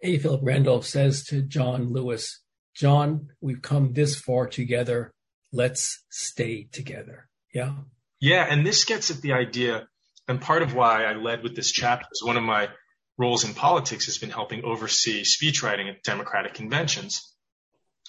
A. 0.03 0.18
Philip 0.18 0.40
Randolph 0.44 0.87
says 0.87 1.24
to 1.24 1.42
John 1.42 1.92
Lewis, 1.92 2.40
John, 2.77 3.31
we've 3.40 3.61
come 3.61 3.92
this 3.92 4.16
far 4.16 4.46
together. 4.46 5.11
Let's 5.53 6.05
stay 6.09 6.68
together. 6.70 7.29
Yeah. 7.53 7.72
Yeah. 8.20 8.46
And 8.48 8.64
this 8.64 8.85
gets 8.85 9.11
at 9.11 9.22
the 9.22 9.33
idea. 9.33 9.88
And 10.29 10.40
part 10.40 10.62
of 10.62 10.74
why 10.74 11.05
I 11.05 11.14
led 11.14 11.42
with 11.42 11.57
this 11.57 11.72
chapter 11.72 12.07
is 12.12 12.22
one 12.22 12.37
of 12.37 12.44
my 12.44 12.68
roles 13.18 13.44
in 13.44 13.52
politics 13.52 14.07
has 14.07 14.18
been 14.18 14.31
helping 14.31 14.64
oversee 14.64 15.24
speech 15.24 15.62
writing 15.62 15.88
at 15.88 16.02
Democratic 16.04 16.54
conventions, 16.54 17.35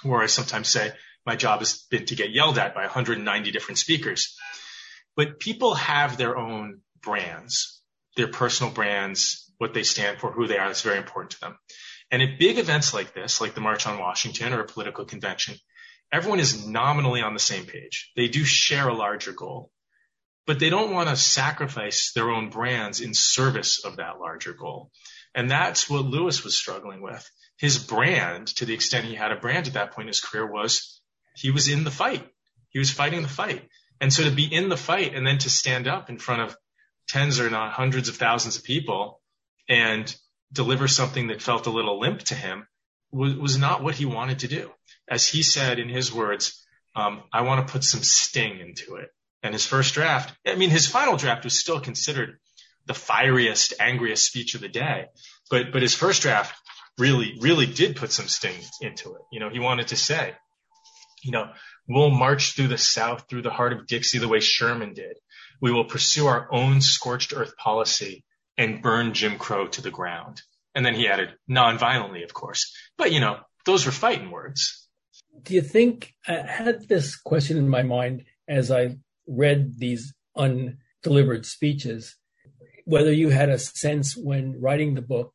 where 0.04 0.22
I 0.22 0.28
sometimes 0.28 0.70
say 0.70 0.92
my 1.26 1.36
job 1.36 1.60
has 1.60 1.86
been 1.90 2.06
to 2.06 2.16
get 2.16 2.32
yelled 2.32 2.58
at 2.58 2.76
by 2.76 2.84
190 2.84 3.52
different 3.52 3.80
speakers. 3.80 4.38
But 5.16 5.40
people 5.40 5.74
have 5.74 6.16
their 6.16 6.38
own 6.38 6.82
brands, 7.02 7.82
their 8.16 8.28
personal 8.28 8.72
brands, 8.72 9.52
what 9.58 9.74
they 9.74 9.84
stand 9.84 10.20
for, 10.20 10.32
who 10.32 10.48
they 10.48 10.58
are. 10.58 10.68
That's 10.68 10.82
very 10.82 10.98
important 10.98 11.32
to 11.32 11.40
them. 11.42 11.58
And 12.12 12.22
at 12.22 12.40
big 12.40 12.58
events 12.58 12.94
like 12.94 13.14
this, 13.14 13.42
like 13.42 13.54
the 13.54 13.62
March 13.62 13.86
on 13.86 14.00
Washington 14.00 14.54
or 14.54 14.62
a 14.62 14.68
political 14.68 15.06
convention, 15.06 15.56
everyone 16.12 16.40
is 16.40 16.66
nominally 16.66 17.22
on 17.22 17.34
the 17.34 17.40
same 17.40 17.66
page. 17.66 18.12
They 18.16 18.28
do 18.28 18.44
share 18.44 18.88
a 18.88 18.94
larger 18.94 19.34
goal, 19.34 19.72
but 20.50 20.58
they 20.58 20.72
don't 20.72 20.92
want 20.92 21.08
to 21.08 21.16
sacrifice 21.16 22.12
their 22.14 22.32
own 22.32 22.50
brands 22.50 23.02
in 23.02 23.14
service 23.14 23.86
of 23.86 23.98
that 23.98 24.20
larger 24.20 24.52
goal. 24.52 24.90
And 25.36 25.52
that's 25.52 25.88
what 25.88 26.06
Lewis 26.06 26.44
was 26.44 26.58
struggling 26.58 27.04
with. 27.04 27.24
His 27.60 27.78
brand, 27.78 28.48
to 28.56 28.66
the 28.66 28.74
extent 28.74 29.06
he 29.06 29.14
had 29.14 29.32
a 29.32 29.36
brand 29.36 29.68
at 29.68 29.74
that 29.74 29.92
point 29.92 30.06
in 30.06 30.08
his 30.08 30.22
career, 30.22 30.52
was 30.52 31.04
he 31.36 31.52
was 31.52 31.68
in 31.68 31.84
the 31.84 31.92
fight. 31.92 32.28
He 32.70 32.80
was 32.80 32.90
fighting 32.90 33.22
the 33.22 33.28
fight. 33.28 33.70
And 34.02 34.12
so 34.12 34.24
to 34.24 34.32
be 34.32 34.52
in 34.52 34.70
the 34.70 34.76
fight 34.76 35.14
and 35.14 35.28
then 35.28 35.38
to 35.38 35.52
stand 35.52 35.88
up 35.88 36.10
in 36.10 36.18
front 36.18 36.42
of 36.42 36.58
tens 37.08 37.40
or 37.40 37.52
not 37.52 37.74
hundreds 37.74 38.10
of 38.10 38.16
thousands 38.16 38.58
of 38.58 38.64
people 38.64 39.22
and 39.70 40.12
deliver 40.52 40.88
something 40.88 41.28
that 41.28 41.44
felt 41.44 41.68
a 41.68 41.70
little 41.70 42.00
limp 42.00 42.22
to 42.22 42.34
him 42.34 42.66
was, 43.12 43.36
was 43.36 43.58
not 43.60 43.84
what 43.84 43.94
he 43.94 44.06
wanted 44.06 44.40
to 44.40 44.48
do. 44.48 44.72
As 45.08 45.28
he 45.28 45.44
said 45.44 45.78
in 45.78 45.90
his 45.90 46.12
words, 46.12 46.66
um, 46.96 47.22
I 47.32 47.44
want 47.44 47.68
to 47.68 47.72
put 47.72 47.84
some 47.84 48.02
sting 48.02 48.60
into 48.62 48.96
it. 48.96 49.12
And 49.42 49.54
his 49.54 49.66
first 49.66 49.94
draft, 49.94 50.34
I 50.46 50.56
mean, 50.56 50.70
his 50.70 50.88
final 50.88 51.16
draft 51.16 51.44
was 51.44 51.58
still 51.58 51.80
considered 51.80 52.40
the 52.86 52.94
fieriest, 52.94 53.74
angriest 53.80 54.26
speech 54.26 54.56
of 54.56 54.62
the 54.62 54.68
day. 54.68 55.06
But, 55.50 55.72
but 55.72 55.82
his 55.82 55.96
first 55.96 56.22
draft 56.22 56.56
really, 56.98 57.38
really 57.40 57.66
did 57.66 57.96
put 57.96 58.12
some 58.12 58.28
sting 58.28 58.60
into 58.82 59.14
it. 59.16 59.22
You 59.32 59.40
know, 59.40 59.50
he 59.50 59.60
wanted 59.60 59.90
to 59.90 59.96
say, 59.96 60.34
you 61.24 61.32
know, 61.32 61.50
we'll 61.88 62.10
march 62.10 62.56
through 62.56 62.68
the 62.68 62.78
South, 62.78 63.26
through 63.30 63.42
the 63.42 63.50
heart 63.50 63.74
of 63.74 63.88
Dixie 63.88 64.20
the 64.20 64.28
way 64.28 64.40
Sherman 64.40 64.94
did. 64.94 65.18
We 65.62 65.72
will 65.72 65.86
pursue 65.86 66.28
our 66.28 66.48
own 66.52 66.82
scorched 66.82 67.34
earth 67.36 67.56
policy 67.58 68.24
and 68.58 68.82
burn 68.82 69.14
Jim 69.14 69.38
Crow 69.38 69.68
to 69.68 69.82
the 69.82 69.92
ground. 69.92 70.42
And 70.76 70.86
then 70.86 70.94
he 70.94 71.08
added 71.08 71.34
non-violently, 71.48 72.24
of 72.24 72.34
course. 72.34 72.74
But 72.98 73.12
you 73.12 73.20
know, 73.20 73.38
those 73.66 73.86
were 73.86 73.92
fighting 73.92 74.32
words. 74.32 74.88
Do 75.44 75.54
you 75.54 75.62
think 75.62 76.14
I 76.28 76.34
had 76.34 76.88
this 76.88 77.16
question 77.16 77.58
in 77.58 77.70
my 77.70 77.84
mind 77.84 78.26
as 78.48 78.72
I 78.72 78.98
read 79.30 79.80
these 79.80 80.14
undelivered 80.36 81.46
speeches, 81.46 82.16
whether 82.86 83.12
you 83.12 83.30
had 83.30 83.50
a 83.50 83.60
sense 83.60 84.18
when 84.18 84.60
writing 84.60 84.96
the 84.96 85.02
book, 85.02 85.32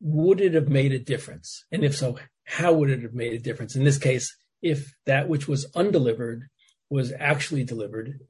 would 0.00 0.40
it 0.40 0.54
have 0.54 0.68
made 0.68 0.92
a 0.92 0.98
difference? 0.98 1.64
And 1.72 1.82
if 1.84 1.96
so, 1.96 2.18
how 2.44 2.74
would 2.74 2.90
it 2.90 3.02
have 3.02 3.14
made 3.14 3.32
a 3.32 3.38
difference? 3.38 3.74
In 3.74 3.84
this 3.84 3.98
case, 3.98 4.36
if 4.62 4.94
that 5.06 5.28
which 5.28 5.48
was 5.48 5.66
undelivered 5.74 6.48
was 6.90 7.12
actually 7.18 7.64
delivered 7.64 8.20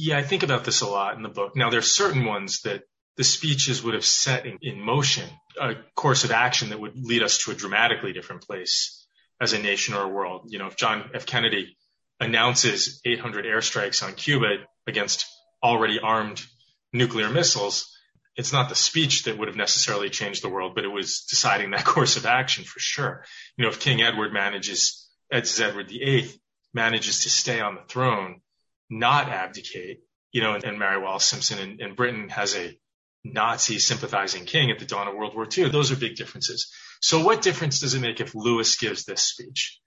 yeah, 0.00 0.16
I 0.16 0.22
think 0.22 0.44
about 0.44 0.64
this 0.64 0.80
a 0.80 0.86
lot 0.86 1.16
in 1.16 1.24
the 1.24 1.28
book. 1.28 1.56
Now, 1.56 1.70
there 1.70 1.80
are 1.80 1.82
certain 1.82 2.24
ones 2.24 2.60
that 2.60 2.84
the 3.16 3.24
speeches 3.24 3.82
would 3.82 3.94
have 3.94 4.04
set 4.04 4.46
in, 4.46 4.58
in, 4.62 4.80
motion 4.80 5.28
a 5.60 5.74
course 5.96 6.22
of 6.22 6.30
action 6.30 6.68
that 6.68 6.78
would 6.78 6.96
lead 6.96 7.24
us 7.24 7.38
to 7.38 7.50
a 7.50 7.54
dramatically 7.54 8.12
different 8.12 8.42
place 8.42 9.04
as 9.40 9.54
a 9.54 9.58
nation 9.58 9.94
or 9.94 10.04
a 10.04 10.08
world. 10.08 10.42
You 10.50 10.60
know, 10.60 10.68
if 10.68 10.76
John 10.76 11.10
F. 11.14 11.26
Kennedy 11.26 11.76
announces 12.20 13.00
800 13.04 13.44
airstrikes 13.44 14.02
on 14.02 14.14
Cuba 14.14 14.64
against 14.86 15.26
already 15.62 15.98
armed 16.00 16.44
nuclear 16.92 17.28
missiles, 17.28 17.94
it's 18.36 18.52
not 18.52 18.68
the 18.68 18.74
speech 18.74 19.24
that 19.24 19.36
would 19.36 19.48
have 19.48 19.56
necessarily 19.56 20.10
changed 20.10 20.42
the 20.42 20.48
world, 20.48 20.74
but 20.74 20.84
it 20.84 20.88
was 20.88 21.26
deciding 21.28 21.72
that 21.72 21.84
course 21.84 22.16
of 22.16 22.26
action 22.26 22.64
for 22.64 22.78
sure. 22.78 23.24
You 23.56 23.64
know, 23.64 23.70
if 23.70 23.80
King 23.80 24.00
Edward 24.00 24.32
manages, 24.32 25.08
as 25.30 25.60
Edward 25.60 25.88
VIII 25.88 26.30
manages 26.72 27.24
to 27.24 27.30
stay 27.30 27.60
on 27.60 27.74
the 27.74 27.82
throne, 27.88 28.40
not 28.88 29.28
abdicate, 29.28 30.00
you 30.32 30.40
know, 30.40 30.54
and, 30.54 30.64
and 30.64 30.78
Mary 30.78 31.00
Wallis 31.00 31.24
Simpson 31.24 31.78
in 31.80 31.94
Britain 31.94 32.28
has 32.28 32.54
a 32.54 32.78
Nazi 33.24 33.78
sympathizing 33.78 34.44
king 34.44 34.70
at 34.70 34.78
the 34.78 34.86
dawn 34.86 35.08
of 35.08 35.14
World 35.14 35.34
War 35.34 35.46
II. 35.46 35.68
Those 35.70 35.90
are 35.90 35.96
big 35.96 36.16
differences. 36.16 36.72
So 37.00 37.24
what 37.24 37.42
difference 37.42 37.80
does 37.80 37.94
it 37.94 38.00
make 38.00 38.20
if 38.20 38.34
Lewis 38.34 38.76
gives 38.76 39.04
this 39.04 39.22
speech? 39.22 39.80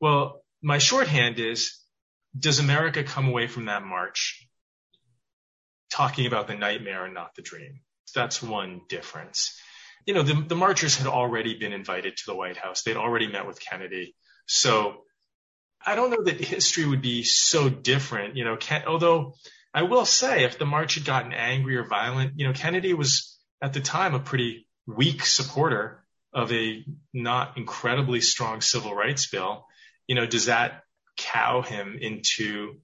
Well, 0.00 0.41
my 0.62 0.78
shorthand 0.78 1.38
is, 1.38 1.78
does 2.38 2.58
America 2.58 3.02
come 3.02 3.28
away 3.28 3.46
from 3.46 3.66
that 3.66 3.82
march 3.82 4.48
talking 5.90 6.26
about 6.26 6.46
the 6.46 6.54
nightmare 6.54 7.04
and 7.04 7.14
not 7.14 7.34
the 7.34 7.42
dream? 7.42 7.80
That's 8.14 8.42
one 8.42 8.82
difference. 8.88 9.58
You 10.06 10.14
know, 10.14 10.22
the, 10.22 10.34
the 10.34 10.56
marchers 10.56 10.96
had 10.96 11.06
already 11.06 11.58
been 11.58 11.72
invited 11.72 12.16
to 12.16 12.22
the 12.26 12.34
White 12.34 12.56
House. 12.56 12.82
They'd 12.82 12.96
already 12.96 13.26
met 13.26 13.46
with 13.46 13.60
Kennedy. 13.60 14.14
So 14.46 15.02
I 15.84 15.94
don't 15.94 16.10
know 16.10 16.24
that 16.24 16.40
history 16.40 16.86
would 16.86 17.02
be 17.02 17.22
so 17.24 17.68
different, 17.68 18.36
you 18.36 18.44
know, 18.44 18.56
Ken, 18.56 18.82
although 18.86 19.34
I 19.74 19.82
will 19.82 20.04
say 20.04 20.44
if 20.44 20.58
the 20.58 20.66
march 20.66 20.94
had 20.94 21.04
gotten 21.04 21.32
angry 21.32 21.76
or 21.76 21.84
violent, 21.84 22.34
you 22.36 22.46
know, 22.46 22.52
Kennedy 22.52 22.94
was 22.94 23.38
at 23.60 23.72
the 23.72 23.80
time 23.80 24.14
a 24.14 24.20
pretty 24.20 24.66
weak 24.86 25.24
supporter 25.24 26.04
of 26.32 26.52
a 26.52 26.84
not 27.12 27.56
incredibly 27.56 28.20
strong 28.20 28.60
civil 28.60 28.94
rights 28.94 29.28
bill, 29.28 29.66
you 30.06 30.14
know, 30.14 30.26
does 30.26 30.46
that 30.46 30.82
cow 31.16 31.62
him 31.62 31.96
into 32.00 32.80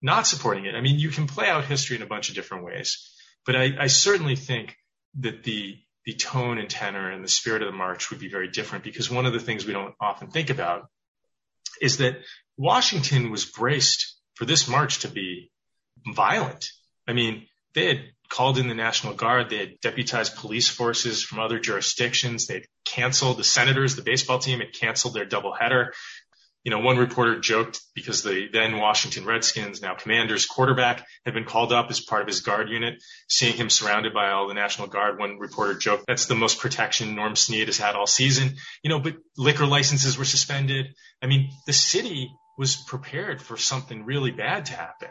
not 0.00 0.26
supporting 0.26 0.66
it? 0.66 0.74
I 0.74 0.80
mean, 0.80 0.98
you 0.98 1.10
can 1.10 1.26
play 1.26 1.48
out 1.48 1.64
history 1.64 1.96
in 1.96 2.02
a 2.02 2.06
bunch 2.06 2.28
of 2.28 2.34
different 2.34 2.64
ways, 2.64 3.12
but 3.46 3.56
I, 3.56 3.70
I 3.80 3.86
certainly 3.86 4.36
think 4.36 4.76
that 5.20 5.42
the 5.42 5.76
the 6.04 6.14
tone 6.14 6.58
and 6.58 6.68
tenor 6.68 7.10
and 7.10 7.22
the 7.22 7.28
spirit 7.28 7.62
of 7.62 7.66
the 7.66 7.76
march 7.76 8.10
would 8.10 8.18
be 8.18 8.28
very 8.28 8.48
different 8.48 8.82
because 8.82 9.08
one 9.08 9.24
of 9.24 9.32
the 9.32 9.38
things 9.38 9.64
we 9.64 9.72
don't 9.72 9.94
often 10.00 10.30
think 10.30 10.50
about 10.50 10.88
is 11.80 11.98
that 11.98 12.16
Washington 12.56 13.30
was 13.30 13.44
braced 13.44 14.16
for 14.34 14.44
this 14.44 14.66
march 14.66 15.00
to 15.00 15.08
be 15.08 15.52
violent. 16.04 16.66
I 17.06 17.12
mean, 17.12 17.46
they 17.74 17.86
had 17.86 18.00
called 18.28 18.58
in 18.58 18.66
the 18.66 18.74
National 18.74 19.14
Guard. 19.14 19.48
They 19.48 19.58
had 19.58 19.80
deputized 19.80 20.36
police 20.36 20.68
forces 20.68 21.22
from 21.22 21.38
other 21.38 21.58
jurisdictions. 21.58 22.46
They'd 22.46 22.66
canceled 22.84 23.38
the 23.38 23.44
Senators, 23.44 23.94
the 23.94 24.02
baseball 24.02 24.38
team 24.38 24.60
had 24.60 24.74
canceled 24.74 25.14
their 25.14 25.26
doubleheader 25.26 25.90
you 26.64 26.70
know, 26.70 26.78
one 26.78 26.96
reporter 26.96 27.40
joked 27.40 27.80
because 27.94 28.22
the 28.22 28.48
then 28.52 28.78
Washington 28.78 29.24
Redskins, 29.24 29.82
now 29.82 29.94
Commanders 29.94 30.46
quarterback 30.46 31.04
had 31.24 31.34
been 31.34 31.44
called 31.44 31.72
up 31.72 31.90
as 31.90 32.00
part 32.00 32.22
of 32.22 32.28
his 32.28 32.40
guard 32.40 32.68
unit. 32.68 33.02
Seeing 33.28 33.54
him 33.54 33.68
surrounded 33.68 34.14
by 34.14 34.30
all 34.30 34.46
the 34.46 34.54
National 34.54 34.86
Guard, 34.86 35.18
one 35.18 35.38
reporter 35.38 35.74
joked 35.74 36.04
that's 36.06 36.26
the 36.26 36.34
most 36.34 36.60
protection 36.60 37.14
Norm 37.14 37.34
Snead 37.34 37.66
has 37.66 37.78
had 37.78 37.96
all 37.96 38.06
season. 38.06 38.56
You 38.82 38.90
know, 38.90 39.00
but 39.00 39.16
liquor 39.36 39.66
licenses 39.66 40.16
were 40.16 40.24
suspended. 40.24 40.86
I 41.20 41.26
mean, 41.26 41.50
the 41.66 41.72
city 41.72 42.30
was 42.56 42.76
prepared 42.76 43.42
for 43.42 43.56
something 43.56 44.04
really 44.04 44.30
bad 44.30 44.66
to 44.66 44.74
happen. 44.74 45.10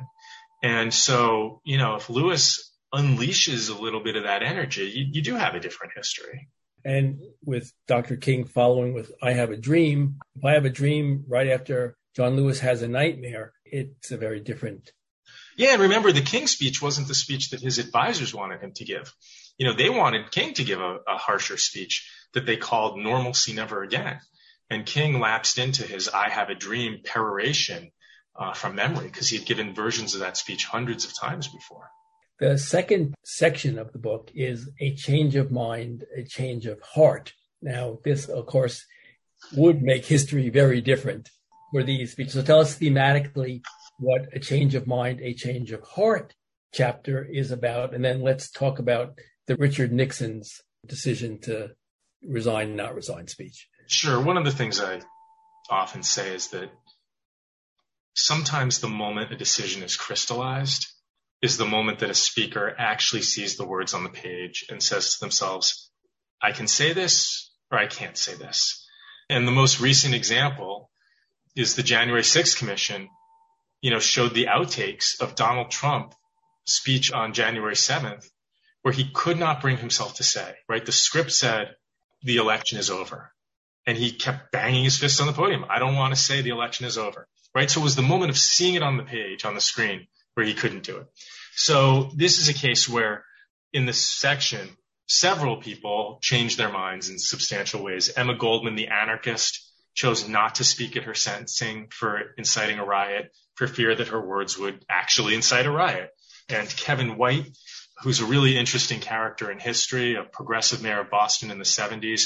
And 0.64 0.94
so, 0.94 1.60
you 1.66 1.78
know, 1.78 1.96
if 1.96 2.10
Lewis 2.10 2.72
unleashes 2.94 3.70
a 3.70 3.82
little 3.82 4.04
bit 4.04 4.16
of 4.16 4.24
that 4.24 4.44
energy, 4.44 4.92
you, 4.94 5.08
you 5.12 5.22
do 5.22 5.36
have 5.36 5.56
a 5.56 5.60
different 5.60 5.94
history. 5.96 6.50
And 6.84 7.22
with 7.44 7.72
Dr. 7.88 8.16
King 8.18 8.46
following 8.46 8.94
with 8.94 9.12
I 9.22 9.34
Have 9.34 9.52
a 9.52 9.58
Dream, 9.58 10.20
if 10.36 10.46
I 10.46 10.54
have 10.54 10.66
a 10.66 10.70
dream 10.70 11.26
right 11.28 11.48
after 11.48 11.96
John 12.16 12.36
Lewis 12.36 12.60
has 12.60 12.82
a 12.82 12.88
nightmare, 12.88 13.54
it's 13.66 14.12
a 14.12 14.18
very 14.18 14.40
different. 14.40 14.92
Yeah, 15.58 15.74
and 15.74 15.82
remember 15.84 16.12
the 16.12 16.22
King 16.22 16.48
speech 16.48 16.82
wasn't 16.82 17.08
the 17.08 17.16
speech 17.16 17.50
that 17.50 17.62
his 17.62 17.78
advisors 17.78 18.34
wanted 18.34 18.62
him 18.62 18.72
to 18.76 18.86
give. 18.86 19.14
You 19.58 19.68
know, 19.68 19.74
they 19.74 19.90
wanted 19.90 20.32
King 20.32 20.54
to 20.56 20.64
give 20.64 20.80
a, 20.80 21.00
a 21.08 21.18
harsher 21.18 21.58
speech 21.58 22.10
that 22.34 22.46
they 22.46 22.58
called 22.58 22.98
Normalcy 22.98 23.54
Never 23.54 23.84
Again. 23.84 24.20
And 24.70 24.86
King 24.86 25.20
lapsed 25.20 25.58
into 25.58 25.84
his 25.84 26.08
I 26.10 26.30
Have 26.30 26.50
a 26.50 26.56
Dream 26.56 27.02
peroration 27.04 27.92
uh, 28.36 28.54
from 28.54 28.76
memory 28.76 29.08
because 29.08 29.30
he 29.30 29.38
had 29.38 29.46
given 29.46 29.76
versions 29.76 30.14
of 30.14 30.22
that 30.22 30.38
speech 30.38 30.66
hundreds 30.66 31.06
of 31.06 31.14
times 31.14 31.48
before. 31.48 31.90
The 32.42 32.58
second 32.58 33.14
section 33.24 33.78
of 33.78 33.94
the 33.94 34.00
book 34.00 34.32
is 34.34 34.68
a 34.80 34.96
change 34.96 35.36
of 35.36 35.52
mind, 35.52 36.06
a 36.18 36.24
change 36.24 36.66
of 36.66 36.82
heart. 36.82 37.34
Now, 37.62 38.00
this, 38.04 38.28
of 38.28 38.48
course, 38.48 38.84
would 39.56 39.84
make 39.84 40.08
history 40.08 40.50
very 40.50 40.82
different 40.82 41.30
for 41.72 41.84
these. 41.84 42.16
So 42.34 42.42
tell 42.42 42.60
us 42.60 42.80
thematically 42.80 43.62
what 44.00 44.30
a 44.34 44.40
change 44.40 44.74
of 44.74 44.88
mind, 44.88 45.22
a 45.22 45.36
change 45.36 45.72
of 45.72 45.84
heart 45.84 46.34
chapter 46.74 47.24
is 47.24 47.52
about. 47.52 47.94
And 47.94 48.04
then 48.04 48.24
let's 48.24 48.50
talk 48.50 48.80
about 48.80 49.20
the 49.46 49.56
Richard 49.56 49.92
Nixon's 49.92 50.62
decision 50.84 51.40
to 51.42 51.76
resign, 52.28 52.76
not 52.76 52.96
resign 52.96 53.28
speech. 53.28 53.68
Sure. 53.86 54.20
One 54.20 54.38
of 54.38 54.46
the 54.46 54.52
things 54.52 54.82
I 54.82 55.02
often 55.70 56.02
say 56.02 56.34
is 56.34 56.48
that 56.48 56.72
sometimes 58.16 58.80
the 58.80 58.90
moment 58.90 59.32
a 59.32 59.38
decision 59.38 59.84
is 59.84 59.96
crystallized 59.96 60.88
is 61.42 61.58
the 61.58 61.66
moment 61.66 62.00
that 62.00 62.10
a 62.10 62.16
speaker 62.16 62.74
actually 62.78 63.24
sees 63.24 63.58
the 63.58 63.66
words 63.66 63.94
on 63.94 64.04
the 64.04 64.10
page 64.10 64.66
and 64.70 64.82
says 64.82 65.14
to 65.14 65.20
themselves, 65.20 65.90
I 66.42 66.52
can 66.52 66.68
say 66.68 66.94
this 66.94 67.52
or 67.72 67.78
I 67.78 67.88
can't 67.88 68.18
say 68.18 68.36
this. 68.36 68.88
And 69.30 69.48
the 69.48 69.52
most 69.52 69.80
recent 69.80 70.14
example 70.14 70.90
is 71.56 71.76
the 71.76 71.84
January 71.84 72.22
6th 72.22 72.58
commission, 72.58 73.10
you 73.82 73.92
know, 73.92 74.00
showed 74.00 74.34
the 74.34 74.48
outtakes 74.48 75.20
of 75.20 75.36
Donald 75.36 75.72
Trump 75.72 76.14
speech 76.66 77.12
on 77.12 77.34
January 77.34 77.76
7th, 77.76 78.30
where 78.84 78.94
he 78.94 79.10
could 79.12 79.40
not 79.40 79.62
bring 79.62 79.78
himself 79.78 80.16
to 80.16 80.24
say, 80.24 80.54
right? 80.70 80.86
The 80.86 80.92
script 80.92 81.32
said 81.32 81.76
the 82.24 82.38
election 82.38 82.78
is 82.78 82.90
over. 82.90 83.32
And 83.88 83.98
he 83.98 84.12
kept 84.12 84.52
banging 84.52 84.84
his 84.84 84.98
fist 84.98 85.20
on 85.20 85.28
the 85.28 85.34
podium. 85.34 85.66
I 85.68 85.80
don't 85.80 85.96
want 85.96 86.14
to 86.14 86.20
say 86.20 86.42
the 86.42 86.52
election 86.52 86.86
is 86.86 87.00
over, 87.00 87.28
right? 87.56 87.70
So 87.70 87.82
it 87.82 87.84
was 87.84 87.96
the 87.96 88.04
moment 88.04 88.30
of 88.30 88.38
seeing 88.38 88.76
it 88.76 88.84
on 88.84 88.98
the 88.98 89.04
page, 89.04 89.44
on 89.44 89.56
the 89.56 89.62
screen, 89.62 90.08
where 90.42 90.48
he 90.48 90.56
couldn't 90.56 90.82
do 90.82 90.98
it. 90.98 91.06
So 91.56 92.10
this 92.16 92.40
is 92.40 92.50
a 92.50 92.54
case 92.54 92.90
where 92.90 93.24
in 93.74 93.86
this 93.86 94.02
section, 94.02 94.70
several 95.08 95.58
people 95.58 96.18
changed 96.24 96.58
their 96.58 96.72
minds 96.72 97.10
in 97.10 97.20
substantial 97.20 97.84
ways. 97.84 98.12
Emma 98.18 98.36
Goldman, 98.36 98.74
the 98.74 98.88
anarchist, 98.88 99.72
chose 99.94 100.28
not 100.28 100.56
to 100.56 100.64
speak 100.64 100.98
at 100.98 101.04
her 101.04 101.14
sentencing 101.14 101.90
for 101.92 102.34
inciting 102.40 102.80
a 102.80 102.84
riot 102.84 103.32
for 103.54 103.68
fear 103.68 103.94
that 103.94 104.08
her 104.08 104.20
words 104.20 104.58
would 104.58 104.84
actually 104.90 105.36
incite 105.36 105.68
a 105.68 105.72
riot. 105.72 106.10
And 106.50 106.68
Kevin 106.68 107.18
White, 107.18 107.56
who's 108.02 108.20
a 108.20 108.26
really 108.26 108.58
interesting 108.58 109.00
character 109.00 109.52
in 109.52 109.60
history, 109.60 110.16
a 110.16 110.24
progressive 110.24 110.82
mayor 110.82 111.02
of 111.02 111.12
Boston 111.12 111.52
in 111.52 111.60
the 111.60 111.66
70s, 111.66 112.24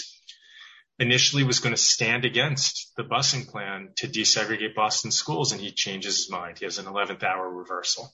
initially 0.99 1.43
was 1.43 1.59
going 1.59 1.75
to 1.75 1.81
stand 1.81 2.25
against 2.25 2.93
the 2.95 3.03
busing 3.03 3.47
plan 3.47 3.89
to 3.97 4.07
desegregate 4.07 4.75
Boston 4.75 5.11
schools, 5.11 5.51
and 5.51 5.59
he 5.59 5.71
changes 5.71 6.17
his 6.17 6.31
mind. 6.31 6.59
He 6.59 6.65
has 6.65 6.77
an 6.77 6.85
11th 6.85 7.23
hour 7.23 7.49
reversal. 7.49 8.13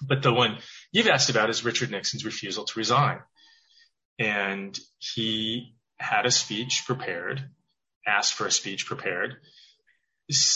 But 0.00 0.22
the 0.22 0.32
one 0.32 0.58
you've 0.90 1.08
asked 1.08 1.30
about 1.30 1.50
is 1.50 1.64
Richard 1.64 1.90
Nixon's 1.90 2.24
refusal 2.24 2.64
to 2.64 2.78
resign. 2.78 3.20
And 4.18 4.78
he 4.98 5.76
had 5.96 6.26
a 6.26 6.30
speech 6.30 6.84
prepared, 6.86 7.48
asked 8.06 8.34
for 8.34 8.46
a 8.46 8.50
speech 8.50 8.86
prepared, 8.86 9.36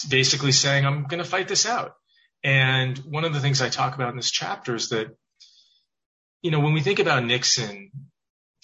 basically 0.08 0.52
saying, 0.52 0.84
I'm 0.84 1.04
going 1.04 1.22
to 1.22 1.28
fight 1.28 1.48
this 1.48 1.66
out. 1.66 1.94
And 2.42 2.98
one 2.98 3.24
of 3.24 3.32
the 3.32 3.40
things 3.40 3.62
I 3.62 3.68
talk 3.68 3.94
about 3.94 4.10
in 4.10 4.16
this 4.16 4.30
chapter 4.30 4.74
is 4.74 4.88
that, 4.90 5.16
you 6.42 6.50
know, 6.50 6.60
when 6.60 6.74
we 6.74 6.80
think 6.80 6.98
about 6.98 7.24
Nixon 7.24 7.90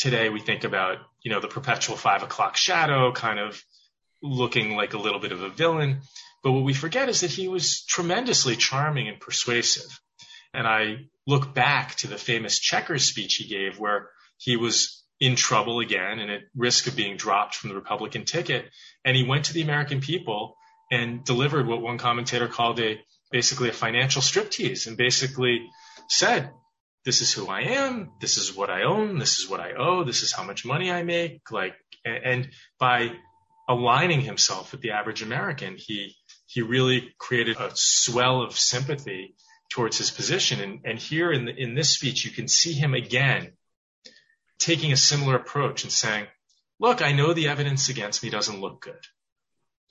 today, 0.02 0.30
we 0.30 0.40
think 0.40 0.64
about, 0.64 0.98
you 1.22 1.30
know, 1.30 1.40
the 1.40 1.46
perpetual 1.46 1.96
five 1.96 2.24
o'clock 2.24 2.56
shadow 2.56 3.12
kind 3.12 3.38
of 3.38 3.62
looking 4.20 4.74
like 4.74 4.94
a 4.94 4.98
little 4.98 5.20
bit 5.20 5.30
of 5.30 5.42
a 5.42 5.48
villain. 5.48 6.00
But 6.42 6.52
what 6.52 6.64
we 6.64 6.74
forget 6.74 7.08
is 7.08 7.20
that 7.20 7.30
he 7.30 7.46
was 7.46 7.84
tremendously 7.84 8.56
charming 8.56 9.08
and 9.08 9.20
persuasive. 9.20 10.00
And 10.52 10.66
I 10.66 11.06
look 11.24 11.54
back 11.54 11.94
to 11.98 12.08
the 12.08 12.18
famous 12.18 12.58
Checkers 12.58 13.04
speech 13.04 13.36
he 13.36 13.46
gave 13.46 13.78
where 13.78 14.10
he 14.38 14.56
was 14.56 15.04
in 15.20 15.36
trouble 15.36 15.78
again 15.78 16.18
and 16.18 16.32
at 16.32 16.40
risk 16.56 16.88
of 16.88 16.96
being 16.96 17.16
dropped 17.16 17.54
from 17.54 17.70
the 17.70 17.76
Republican 17.76 18.24
ticket. 18.24 18.68
And 19.04 19.16
he 19.16 19.22
went 19.22 19.44
to 19.46 19.54
the 19.54 19.62
American 19.62 20.00
people 20.00 20.56
and 20.90 21.24
delivered 21.24 21.68
what 21.68 21.80
one 21.80 21.98
commentator 21.98 22.48
called 22.48 22.80
a 22.80 23.00
basically 23.30 23.68
a 23.68 23.72
financial 23.72 24.20
striptease 24.20 24.88
and 24.88 24.96
basically 24.96 25.64
said, 26.08 26.50
this 27.04 27.20
is 27.20 27.32
who 27.32 27.48
I 27.48 27.62
am. 27.62 28.12
This 28.20 28.36
is 28.36 28.54
what 28.54 28.70
I 28.70 28.82
own. 28.82 29.18
This 29.18 29.38
is 29.38 29.48
what 29.48 29.60
I 29.60 29.72
owe. 29.72 30.04
This 30.04 30.22
is 30.22 30.32
how 30.32 30.44
much 30.44 30.64
money 30.64 30.90
I 30.90 31.02
make. 31.02 31.50
Like, 31.50 31.74
and 32.04 32.48
by 32.78 33.12
aligning 33.68 34.20
himself 34.20 34.72
with 34.72 34.80
the 34.80 34.92
average 34.92 35.22
American, 35.22 35.76
he, 35.76 36.14
he 36.46 36.62
really 36.62 37.14
created 37.18 37.56
a 37.58 37.70
swell 37.74 38.42
of 38.42 38.56
sympathy 38.58 39.34
towards 39.70 39.98
his 39.98 40.10
position. 40.10 40.60
And, 40.60 40.80
and 40.84 40.98
here 40.98 41.32
in, 41.32 41.46
the, 41.46 41.54
in 41.54 41.74
this 41.74 41.90
speech, 41.90 42.24
you 42.24 42.30
can 42.30 42.46
see 42.46 42.72
him 42.72 42.94
again 42.94 43.52
taking 44.58 44.92
a 44.92 44.96
similar 44.96 45.36
approach 45.36 45.82
and 45.82 45.92
saying, 45.92 46.26
look, 46.78 47.02
I 47.02 47.12
know 47.12 47.32
the 47.32 47.48
evidence 47.48 47.88
against 47.88 48.22
me 48.22 48.30
doesn't 48.30 48.60
look 48.60 48.80
good. 48.80 49.04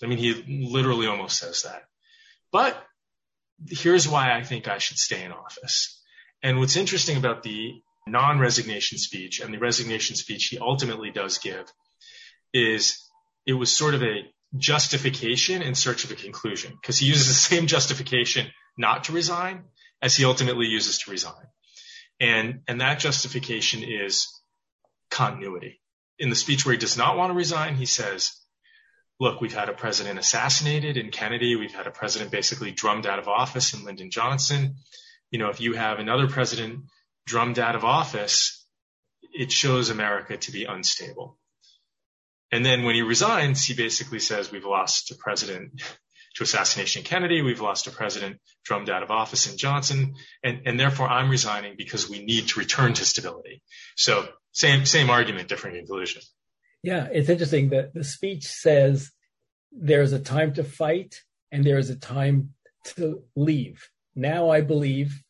I 0.03 0.07
mean, 0.07 0.17
he 0.17 0.65
literally 0.69 1.07
almost 1.07 1.37
says 1.37 1.63
that. 1.63 1.83
But 2.51 2.81
here's 3.69 4.07
why 4.07 4.35
I 4.35 4.43
think 4.43 4.67
I 4.67 4.77
should 4.77 4.97
stay 4.97 5.23
in 5.23 5.31
office. 5.31 6.00
And 6.43 6.59
what's 6.59 6.75
interesting 6.75 7.17
about 7.17 7.43
the 7.43 7.81
non-resignation 8.07 8.97
speech 8.97 9.39
and 9.39 9.53
the 9.53 9.59
resignation 9.59 10.15
speech 10.15 10.47
he 10.47 10.57
ultimately 10.57 11.11
does 11.11 11.37
give 11.37 11.71
is 12.53 12.99
it 13.45 13.53
was 13.53 13.71
sort 13.71 13.93
of 13.93 14.01
a 14.01 14.25
justification 14.57 15.61
in 15.61 15.75
search 15.75 16.03
of 16.03 16.11
a 16.11 16.15
conclusion 16.15 16.73
because 16.81 16.97
he 16.97 17.07
uses 17.07 17.27
the 17.27 17.33
same 17.55 17.67
justification 17.67 18.47
not 18.77 19.05
to 19.05 19.11
resign 19.11 19.63
as 20.01 20.15
he 20.15 20.25
ultimately 20.25 20.65
uses 20.65 20.99
to 20.99 21.11
resign. 21.11 21.45
And, 22.19 22.61
and 22.67 22.81
that 22.81 22.99
justification 22.99 23.83
is 23.83 24.27
continuity. 25.09 25.79
In 26.19 26.29
the 26.29 26.35
speech 26.35 26.65
where 26.65 26.73
he 26.73 26.79
does 26.79 26.97
not 26.97 27.17
want 27.17 27.31
to 27.31 27.35
resign, 27.35 27.75
he 27.75 27.85
says, 27.85 28.31
look, 29.19 29.41
we've 29.41 29.53
had 29.53 29.69
a 29.69 29.73
president 29.73 30.19
assassinated 30.19 30.97
in 30.97 31.09
Kennedy. 31.09 31.55
We've 31.55 31.73
had 31.73 31.87
a 31.87 31.91
president 31.91 32.31
basically 32.31 32.71
drummed 32.71 33.07
out 33.07 33.19
of 33.19 33.27
office 33.27 33.73
in 33.73 33.83
Lyndon 33.83 34.11
Johnson. 34.11 34.75
You 35.31 35.39
know, 35.39 35.49
if 35.49 35.59
you 35.59 35.73
have 35.73 35.99
another 35.99 36.27
president 36.27 36.83
drummed 37.25 37.59
out 37.59 37.75
of 37.75 37.83
office, 37.83 38.65
it 39.33 39.51
shows 39.51 39.89
America 39.89 40.37
to 40.37 40.51
be 40.51 40.65
unstable. 40.65 41.37
And 42.51 42.65
then 42.65 42.83
when 42.83 42.95
he 42.95 43.01
resigns, 43.01 43.63
he 43.63 43.73
basically 43.73 44.19
says, 44.19 44.51
we've 44.51 44.65
lost 44.65 45.09
a 45.11 45.15
president 45.15 45.81
to 46.35 46.43
assassination 46.43 47.03
Kennedy. 47.03 47.41
We've 47.41 47.61
lost 47.61 47.87
a 47.87 47.91
president 47.91 48.39
drummed 48.63 48.89
out 48.89 49.03
of 49.03 49.11
office 49.11 49.49
in 49.49 49.57
Johnson. 49.57 50.15
And, 50.43 50.61
and 50.65 50.79
therefore 50.79 51.07
I'm 51.07 51.29
resigning 51.29 51.75
because 51.77 52.09
we 52.09 52.23
need 52.23 52.49
to 52.49 52.59
return 52.59 52.93
to 52.93 53.05
stability. 53.05 53.61
So 53.95 54.27
same, 54.51 54.85
same 54.85 55.09
argument, 55.09 55.47
different 55.47 55.77
conclusion. 55.77 56.21
Yeah, 56.83 57.07
it's 57.11 57.29
interesting 57.29 57.69
that 57.69 57.93
the 57.93 58.03
speech 58.03 58.45
says 58.45 59.11
there's 59.71 60.13
a 60.13 60.19
time 60.19 60.53
to 60.55 60.63
fight 60.63 61.21
and 61.51 61.63
there 61.63 61.77
is 61.77 61.89
a 61.89 61.95
time 61.95 62.53
to 62.95 63.23
leave. 63.35 63.89
Now 64.15 64.49
I 64.49 64.61
believe, 64.61 65.23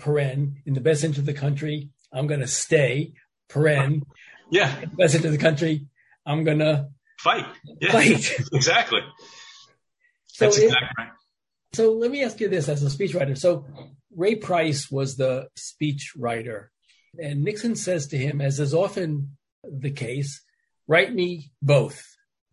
paren, 0.00 0.54
in 0.64 0.74
the 0.74 0.80
best 0.80 1.04
interest 1.04 1.20
of 1.20 1.26
the 1.26 1.34
country, 1.34 1.90
I'm 2.12 2.26
going 2.26 2.40
to 2.40 2.46
stay, 2.46 3.14
paren. 3.48 4.02
Yeah. 4.50 4.74
In 4.80 4.90
the 4.90 4.96
best 4.96 5.14
interest 5.14 5.26
of 5.26 5.32
the 5.32 5.38
country, 5.38 5.86
I'm 6.24 6.44
going 6.44 6.60
to 6.60 6.88
fight. 7.18 7.46
Yeah. 7.80 7.92
Fight. 7.92 8.40
exactly. 8.52 9.00
So 10.28 10.46
That's 10.46 10.58
exactly 10.58 10.88
right. 10.98 11.08
So 11.72 11.92
let 11.92 12.10
me 12.10 12.24
ask 12.24 12.40
you 12.40 12.48
this 12.48 12.68
as 12.68 12.82
a 12.82 12.86
speechwriter. 12.86 13.36
So 13.36 13.66
Ray 14.14 14.36
Price 14.36 14.90
was 14.90 15.16
the 15.16 15.48
speechwriter, 15.58 16.68
and 17.18 17.44
Nixon 17.44 17.76
says 17.76 18.08
to 18.08 18.18
him, 18.18 18.40
as 18.40 18.60
is 18.60 18.72
often 18.72 19.36
the 19.62 19.90
case, 19.90 20.42
write 20.86 21.12
me 21.12 21.50
both. 21.60 22.02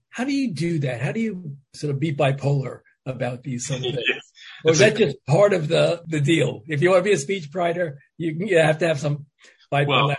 How 0.09 0.25
do 0.25 0.33
you 0.33 0.53
do 0.53 0.79
that? 0.79 1.01
How 1.01 1.11
do 1.11 1.19
you 1.19 1.57
sort 1.73 1.91
of 1.91 1.99
be 1.99 2.13
bipolar 2.13 2.81
about 3.05 3.43
these 3.43 3.65
sort 3.65 3.79
of 3.79 3.85
things? 3.95 4.22
Or 4.65 4.71
is 4.71 4.79
that 4.79 4.95
just 4.95 5.17
part 5.25 5.53
of 5.53 5.67
the, 5.67 6.03
the 6.07 6.21
deal? 6.21 6.63
If 6.67 6.81
you 6.81 6.89
want 6.89 7.03
to 7.03 7.09
be 7.09 7.13
a 7.13 7.17
speechwriter, 7.17 7.95
you, 8.17 8.35
you 8.47 8.57
have 8.59 8.79
to 8.79 8.87
have 8.87 8.99
some. 8.99 9.25
Well, 9.71 10.15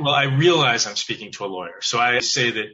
well, 0.00 0.14
I 0.14 0.24
realize 0.24 0.86
I'm 0.86 0.96
speaking 0.96 1.32
to 1.32 1.44
a 1.44 1.46
lawyer. 1.46 1.80
So 1.82 1.98
I 1.98 2.18
say 2.20 2.50
that 2.50 2.66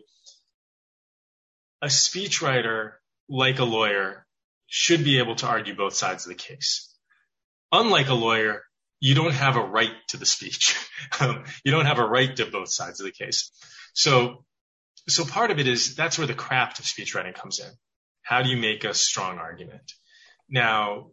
a 1.83 1.87
speechwriter, 1.87 2.93
like 3.29 3.59
a 3.59 3.65
lawyer, 3.65 4.25
should 4.67 5.05
be 5.05 5.19
able 5.19 5.35
to 5.37 5.47
argue 5.47 5.75
both 5.75 5.95
sides 5.95 6.25
of 6.25 6.31
the 6.31 6.37
case. 6.37 6.89
Unlike 7.73 8.09
a 8.09 8.15
lawyer, 8.15 8.63
you 9.01 9.15
don't 9.15 9.35
have 9.35 9.57
a 9.57 9.65
right 9.65 9.93
to 10.09 10.17
the 10.17 10.27
speech. 10.27 10.77
You 11.65 11.73
don't 11.73 11.87
have 11.87 11.99
a 11.99 12.07
right 12.07 12.35
to 12.37 12.47
both 12.47 12.73
sides 12.73 13.01
of 13.01 13.05
the 13.05 13.13
case. 13.13 13.51
So, 13.93 14.45
so 15.09 15.25
part 15.25 15.51
of 15.51 15.59
it 15.59 15.67
is 15.67 15.97
that's 15.97 16.17
where 16.17 16.29
the 16.29 16.35
craft 16.35 16.79
of 16.79 16.87
speech 16.87 17.15
writing 17.15 17.33
comes 17.33 17.59
in. 17.59 17.71
How 18.23 18.43
do 18.43 18.49
you 18.49 18.57
make 18.57 18.85
a 18.85 18.95
strong 18.95 19.39
argument? 19.39 19.93
Now, 20.53 21.07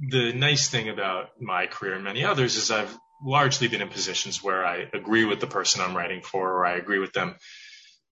the 0.00 0.32
nice 0.32 0.68
thing 0.68 0.88
about 0.88 1.28
my 1.40 1.66
career 1.66 1.94
and 1.94 2.04
many 2.04 2.24
others 2.24 2.56
is 2.56 2.70
I've 2.70 2.94
largely 3.24 3.68
been 3.68 3.80
in 3.80 3.88
positions 3.88 4.42
where 4.42 4.66
I 4.66 4.86
agree 4.92 5.24
with 5.24 5.40
the 5.40 5.46
person 5.46 5.80
I'm 5.80 5.96
writing 5.96 6.20
for, 6.22 6.50
or 6.50 6.66
I 6.66 6.76
agree 6.76 6.98
with 6.98 7.12
them 7.12 7.36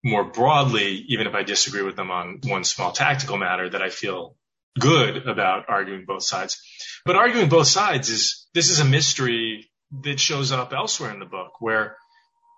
more 0.04 0.24
broadly, 0.24 1.04
even 1.08 1.26
if 1.26 1.34
I 1.34 1.42
disagree 1.42 1.82
with 1.82 1.96
them 1.96 2.10
on 2.10 2.38
one 2.44 2.64
small 2.64 2.92
tactical 2.92 3.38
matter 3.38 3.68
that 3.70 3.82
I 3.82 3.90
feel 3.90 4.36
good 4.78 5.26
about 5.26 5.64
arguing 5.68 6.04
both 6.06 6.22
sides. 6.22 6.60
But 7.04 7.16
arguing 7.16 7.48
both 7.48 7.66
sides 7.66 8.08
is, 8.08 8.46
this 8.54 8.70
is 8.70 8.78
a 8.78 8.84
mystery 8.84 9.68
that 10.04 10.20
shows 10.20 10.52
up 10.52 10.72
elsewhere 10.72 11.12
in 11.12 11.18
the 11.18 11.26
book 11.26 11.60
where 11.60 11.96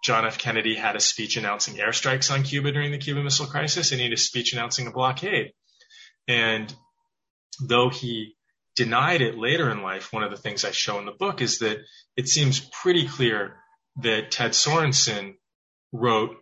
John 0.04 0.26
F. 0.26 0.36
Kennedy 0.36 0.74
had 0.74 0.96
a 0.96 1.00
speech 1.00 1.36
announcing 1.38 1.76
airstrikes 1.76 2.30
on 2.30 2.42
Cuba 2.42 2.72
during 2.72 2.92
the 2.92 2.98
Cuban 2.98 3.24
Missile 3.24 3.46
Crisis 3.46 3.92
and 3.92 4.00
he 4.00 4.06
had 4.06 4.12
a 4.12 4.20
speech 4.20 4.52
announcing 4.52 4.86
a 4.88 4.90
blockade. 4.90 5.52
And 6.28 6.74
though 7.60 7.88
he 7.88 8.36
denied 8.76 9.20
it 9.20 9.38
later 9.38 9.70
in 9.70 9.82
life, 9.82 10.12
one 10.12 10.22
of 10.22 10.30
the 10.30 10.36
things 10.36 10.64
I 10.64 10.70
show 10.70 10.98
in 10.98 11.06
the 11.06 11.12
book 11.12 11.40
is 11.40 11.58
that 11.58 11.78
it 12.16 12.28
seems 12.28 12.60
pretty 12.60 13.06
clear 13.06 13.56
that 13.96 14.30
Ted 14.30 14.52
Sorensen 14.52 15.34
wrote 15.92 16.36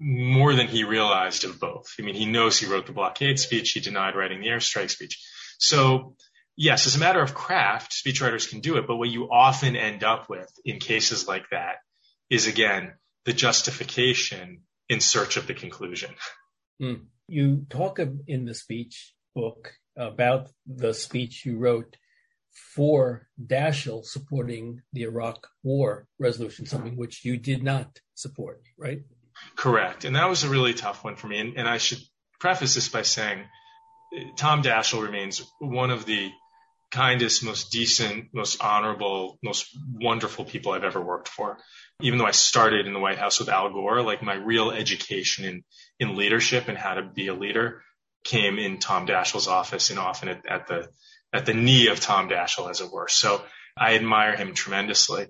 more 0.00 0.54
than 0.54 0.68
he 0.68 0.84
realized 0.84 1.44
of 1.44 1.58
both. 1.58 1.94
I 1.98 2.02
mean, 2.02 2.14
he 2.14 2.26
knows 2.26 2.58
he 2.58 2.66
wrote 2.66 2.86
the 2.86 2.92
blockade 2.92 3.38
speech. 3.38 3.72
He 3.72 3.80
denied 3.80 4.16
writing 4.16 4.40
the 4.40 4.48
airstrike 4.48 4.90
speech. 4.90 5.20
So 5.58 6.16
yes, 6.56 6.86
as 6.86 6.96
a 6.96 7.00
matter 7.00 7.20
of 7.20 7.34
craft, 7.34 7.92
speechwriters 7.92 8.48
can 8.48 8.60
do 8.60 8.76
it. 8.76 8.86
But 8.86 8.96
what 8.96 9.08
you 9.08 9.30
often 9.30 9.76
end 9.76 10.04
up 10.04 10.28
with 10.28 10.50
in 10.64 10.78
cases 10.78 11.26
like 11.26 11.44
that 11.50 11.76
is 12.30 12.46
again, 12.46 12.94
the 13.24 13.32
justification 13.32 14.62
in 14.88 15.00
search 15.00 15.36
of 15.36 15.46
the 15.46 15.54
conclusion. 15.54 16.14
Mm. 16.82 17.06
You 17.28 17.66
talk 17.70 17.98
in 18.26 18.44
the 18.44 18.54
speech 18.54 19.14
book 19.34 19.72
about 19.96 20.50
the 20.66 20.92
speech 20.94 21.44
you 21.44 21.58
wrote 21.58 21.96
for 22.74 23.28
Daschle 23.44 24.04
supporting 24.04 24.82
the 24.92 25.02
Iraq 25.02 25.48
war 25.62 26.06
resolution, 26.18 26.66
something 26.66 26.96
which 26.96 27.24
you 27.24 27.36
did 27.36 27.62
not 27.62 28.00
support, 28.14 28.62
right? 28.78 29.02
Correct. 29.56 30.04
And 30.04 30.16
that 30.16 30.28
was 30.28 30.44
a 30.44 30.48
really 30.48 30.74
tough 30.74 31.04
one 31.04 31.16
for 31.16 31.26
me. 31.26 31.38
And, 31.38 31.56
and 31.56 31.68
I 31.68 31.78
should 31.78 31.98
preface 32.38 32.74
this 32.74 32.88
by 32.88 33.02
saying 33.02 33.44
Tom 34.36 34.62
Daschle 34.62 35.02
remains 35.02 35.42
one 35.58 35.90
of 35.90 36.06
the 36.06 36.30
kindest, 36.92 37.44
most 37.44 37.72
decent, 37.72 38.26
most 38.32 38.62
honorable, 38.62 39.38
most 39.42 39.76
wonderful 39.92 40.44
people 40.44 40.72
I've 40.72 40.84
ever 40.84 41.00
worked 41.00 41.28
for. 41.28 41.58
Even 42.00 42.18
though 42.18 42.26
I 42.26 42.30
started 42.32 42.86
in 42.86 42.92
the 42.92 43.00
White 43.00 43.18
House 43.18 43.40
with 43.40 43.48
Al 43.48 43.70
Gore, 43.70 44.02
like 44.02 44.22
my 44.22 44.34
real 44.34 44.70
education 44.70 45.44
in, 45.44 45.64
in 45.98 46.16
leadership 46.16 46.68
and 46.68 46.78
how 46.78 46.94
to 46.94 47.02
be 47.02 47.26
a 47.26 47.34
leader 47.34 47.82
came 48.24 48.58
in 48.58 48.78
Tom 48.78 49.06
Daschle's 49.06 49.48
office 49.48 49.90
and 49.90 49.98
often 49.98 50.28
at, 50.28 50.46
at 50.46 50.66
the, 50.66 50.88
at 51.32 51.46
the 51.46 51.54
knee 51.54 51.88
of 51.88 52.00
Tom 52.00 52.28
Daschle, 52.28 52.70
as 52.70 52.80
it 52.80 52.90
were. 52.90 53.08
So 53.08 53.42
I 53.76 53.94
admire 53.94 54.36
him 54.36 54.54
tremendously. 54.54 55.26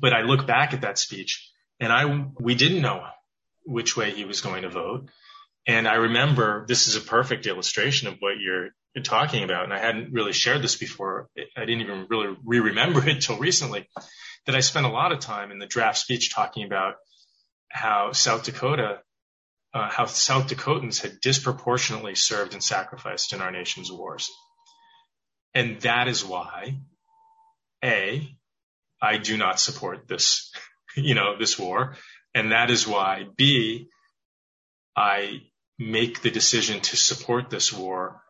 But 0.00 0.12
I 0.12 0.22
look 0.22 0.46
back 0.46 0.74
at 0.74 0.82
that 0.82 0.98
speech 0.98 1.50
and 1.80 1.92
I, 1.92 2.26
we 2.38 2.54
didn't 2.54 2.82
know 2.82 3.04
which 3.64 3.96
way 3.96 4.10
he 4.10 4.24
was 4.24 4.40
going 4.40 4.62
to 4.62 4.68
vote. 4.68 5.08
And 5.66 5.88
I 5.88 5.94
remember 5.94 6.66
this 6.68 6.88
is 6.88 6.96
a 6.96 7.00
perfect 7.00 7.46
illustration 7.46 8.08
of 8.08 8.16
what 8.20 8.34
you're, 8.38 8.70
talking 9.02 9.42
about. 9.42 9.64
And 9.64 9.72
I 9.72 9.80
hadn't 9.80 10.12
really 10.12 10.32
shared 10.32 10.62
this 10.62 10.76
before. 10.76 11.28
I 11.56 11.64
didn't 11.64 11.80
even 11.80 12.06
really 12.08 12.36
re-remember 12.44 13.00
it 13.08 13.16
until 13.16 13.38
recently 13.38 13.88
that 14.46 14.54
I 14.54 14.60
spent 14.60 14.86
a 14.86 14.90
lot 14.90 15.10
of 15.10 15.18
time 15.18 15.50
in 15.50 15.58
the 15.58 15.66
draft 15.66 15.98
speech 15.98 16.32
talking 16.32 16.64
about 16.64 16.94
how 17.68 18.12
South 18.12 18.44
Dakota, 18.44 19.00
uh, 19.74 19.90
how 19.90 20.06
South 20.06 20.48
Dakotans 20.48 21.02
had 21.02 21.20
disproportionately 21.20 22.14
served 22.14 22.54
and 22.54 22.62
sacrificed 22.62 23.32
in 23.32 23.40
our 23.40 23.50
nation's 23.50 23.90
wars. 23.90 24.30
And 25.52 25.80
that 25.82 26.08
is 26.08 26.24
why, 26.24 26.78
A, 27.84 28.34
I 29.02 29.18
do 29.18 29.36
not 29.36 29.60
support 29.60 30.08
this 30.08 30.52
you 30.96 31.14
know, 31.14 31.36
this 31.38 31.58
war. 31.58 31.96
And 32.34 32.52
that 32.52 32.70
is 32.70 32.86
why 32.86 33.26
B, 33.36 33.88
I 34.96 35.42
make 35.78 36.22
the 36.22 36.30
decision 36.30 36.80
to 36.80 36.96
support 36.96 37.50
this 37.50 37.72
war 37.72 38.22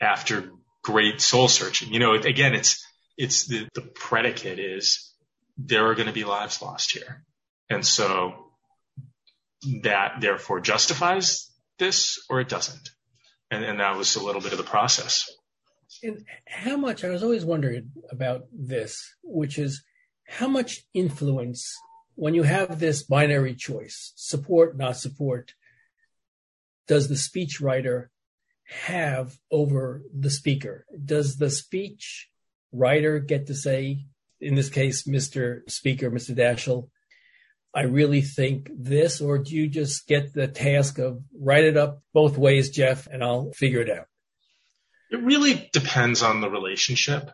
after 0.00 0.52
great 0.82 1.20
soul 1.20 1.48
searching. 1.48 1.92
You 1.92 1.98
know, 1.98 2.14
again, 2.14 2.54
it's, 2.54 2.84
it's 3.16 3.46
the, 3.46 3.68
the 3.74 3.82
predicate 3.82 4.58
is 4.58 5.12
there 5.58 5.86
are 5.88 5.94
going 5.94 6.06
to 6.06 6.12
be 6.12 6.24
lives 6.24 6.62
lost 6.62 6.92
here. 6.92 7.24
And 7.68 7.86
so 7.86 8.45
that 9.82 10.20
therefore 10.20 10.60
justifies 10.60 11.50
this 11.78 12.24
or 12.28 12.40
it 12.40 12.48
doesn't. 12.48 12.90
And, 13.50 13.64
and 13.64 13.80
that 13.80 13.96
was 13.96 14.16
a 14.16 14.24
little 14.24 14.40
bit 14.40 14.52
of 14.52 14.58
the 14.58 14.64
process. 14.64 15.30
And 16.02 16.24
how 16.46 16.76
much, 16.76 17.04
I 17.04 17.10
was 17.10 17.22
always 17.22 17.44
wondering 17.44 17.92
about 18.10 18.42
this, 18.52 19.14
which 19.22 19.58
is 19.58 19.82
how 20.28 20.48
much 20.48 20.82
influence 20.92 21.72
when 22.16 22.34
you 22.34 22.42
have 22.42 22.80
this 22.80 23.02
binary 23.02 23.54
choice, 23.54 24.12
support, 24.16 24.76
not 24.76 24.96
support, 24.96 25.52
does 26.88 27.08
the 27.08 27.14
speechwriter 27.14 28.08
have 28.64 29.36
over 29.50 30.02
the 30.18 30.30
speaker? 30.30 30.86
Does 31.04 31.36
the 31.36 31.50
speech 31.50 32.28
writer 32.72 33.20
get 33.20 33.46
to 33.46 33.54
say, 33.54 34.06
in 34.40 34.54
this 34.54 34.70
case, 34.70 35.06
Mr. 35.06 35.68
Speaker, 35.70 36.10
Mr. 36.10 36.34
Daschle, 36.34 36.88
I 37.76 37.82
really 37.82 38.22
think 38.22 38.70
this, 38.74 39.20
or 39.20 39.36
do 39.36 39.54
you 39.54 39.68
just 39.68 40.08
get 40.08 40.32
the 40.32 40.48
task 40.48 40.98
of 40.98 41.22
write 41.38 41.64
it 41.64 41.76
up 41.76 42.00
both 42.14 42.38
ways, 42.38 42.70
Jeff, 42.70 43.06
and 43.06 43.22
I'll 43.22 43.52
figure 43.52 43.82
it 43.82 43.90
out? 43.90 44.06
It 45.10 45.22
really 45.22 45.68
depends 45.74 46.22
on 46.22 46.40
the 46.40 46.48
relationship. 46.48 47.30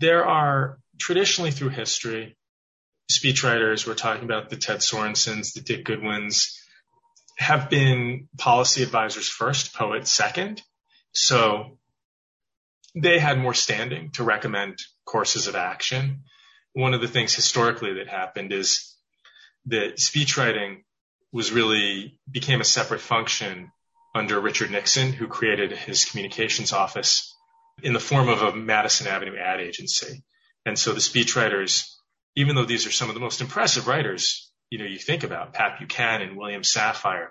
There 0.00 0.26
are 0.26 0.78
traditionally 0.98 1.50
through 1.50 1.70
history, 1.70 2.36
speechwriters, 3.10 3.86
we're 3.86 3.94
talking 3.94 4.24
about 4.24 4.50
the 4.50 4.56
Ted 4.56 4.80
Sorensens, 4.80 5.54
the 5.54 5.62
Dick 5.62 5.86
Goodwins, 5.86 6.60
have 7.38 7.70
been 7.70 8.28
policy 8.36 8.82
advisors 8.82 9.28
first, 9.30 9.74
poets 9.74 10.10
second. 10.10 10.60
So 11.12 11.78
they 12.94 13.18
had 13.18 13.38
more 13.38 13.54
standing 13.54 14.10
to 14.12 14.24
recommend 14.24 14.78
courses 15.06 15.46
of 15.46 15.56
action. 15.56 16.24
One 16.74 16.92
of 16.92 17.00
the 17.00 17.08
things 17.08 17.34
historically 17.34 17.94
that 17.94 18.08
happened 18.08 18.52
is 18.52 18.93
that 19.66 19.96
speechwriting 19.96 20.82
was 21.32 21.52
really 21.52 22.18
became 22.30 22.60
a 22.60 22.64
separate 22.64 23.00
function 23.00 23.70
under 24.14 24.40
Richard 24.40 24.70
Nixon, 24.70 25.12
who 25.12 25.26
created 25.26 25.72
his 25.72 26.04
communications 26.04 26.72
office 26.72 27.34
in 27.82 27.92
the 27.92 28.00
form 28.00 28.28
of 28.28 28.42
a 28.42 28.54
Madison 28.54 29.08
Avenue 29.08 29.36
ad 29.36 29.60
agency. 29.60 30.22
And 30.64 30.78
so 30.78 30.92
the 30.92 31.00
speechwriters 31.00 31.88
even 32.36 32.56
though 32.56 32.64
these 32.64 32.86
are 32.86 32.92
some 32.92 33.08
of 33.08 33.14
the 33.14 33.20
most 33.20 33.40
impressive 33.40 33.86
writers, 33.86 34.50
you 34.70 34.78
know, 34.78 34.84
you 34.84 34.98
think 34.98 35.22
about 35.22 35.52
Pat 35.52 35.78
Buchanan, 35.78 36.36
William 36.36 36.62
Safire. 36.62 37.28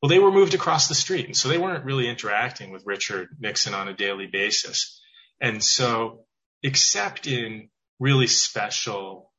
Well, 0.00 0.08
they 0.08 0.18
were 0.18 0.32
moved 0.32 0.54
across 0.54 0.88
the 0.88 0.94
street. 0.94 1.26
And 1.26 1.36
so 1.36 1.48
they 1.48 1.58
weren't 1.58 1.84
really 1.84 2.08
interacting 2.08 2.70
with 2.70 2.86
Richard 2.86 3.28
Nixon 3.38 3.74
on 3.74 3.88
a 3.88 3.94
daily 3.94 4.26
basis. 4.26 5.00
And 5.40 5.62
so 5.62 6.24
except 6.62 7.26
in 7.26 7.68
really 7.98 8.26
special, 8.26 9.29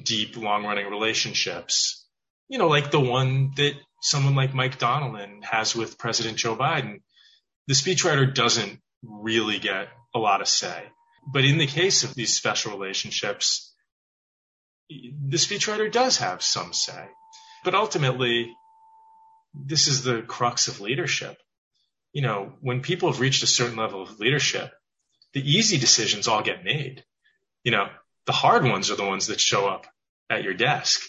deep, 0.00 0.36
long 0.36 0.64
running 0.64 0.88
relationships, 0.88 2.06
you 2.48 2.58
know, 2.58 2.68
like 2.68 2.90
the 2.90 3.00
one 3.00 3.52
that 3.56 3.74
someone 4.00 4.34
like 4.34 4.54
Mike 4.54 4.78
Donilon 4.78 5.44
has 5.44 5.74
with 5.74 5.98
President 5.98 6.36
Joe 6.36 6.56
Biden, 6.56 7.02
the 7.66 7.74
speechwriter 7.74 8.32
doesn't 8.32 8.80
really 9.02 9.58
get 9.58 9.88
a 10.14 10.18
lot 10.18 10.40
of 10.40 10.48
say. 10.48 10.82
But 11.26 11.44
in 11.44 11.58
the 11.58 11.66
case 11.66 12.04
of 12.04 12.14
these 12.14 12.34
special 12.34 12.72
relationships, 12.72 13.74
the 14.88 15.36
speechwriter 15.36 15.90
does 15.90 16.18
have 16.18 16.42
some 16.42 16.72
say. 16.72 17.08
But 17.64 17.74
ultimately, 17.74 18.52
this 19.54 19.86
is 19.86 20.02
the 20.02 20.22
crux 20.22 20.68
of 20.68 20.80
leadership. 20.80 21.38
You 22.12 22.22
know, 22.22 22.52
when 22.60 22.82
people 22.82 23.10
have 23.10 23.20
reached 23.20 23.42
a 23.42 23.46
certain 23.46 23.76
level 23.76 24.02
of 24.02 24.18
leadership, 24.18 24.72
the 25.32 25.40
easy 25.40 25.78
decisions 25.78 26.28
all 26.28 26.42
get 26.42 26.64
made. 26.64 27.04
You 27.64 27.72
know, 27.72 27.88
the 28.26 28.32
hard 28.32 28.64
ones 28.64 28.90
are 28.90 28.96
the 28.96 29.06
ones 29.06 29.26
that 29.26 29.40
show 29.40 29.66
up 29.66 29.86
at 30.30 30.44
your 30.44 30.54
desk. 30.54 31.00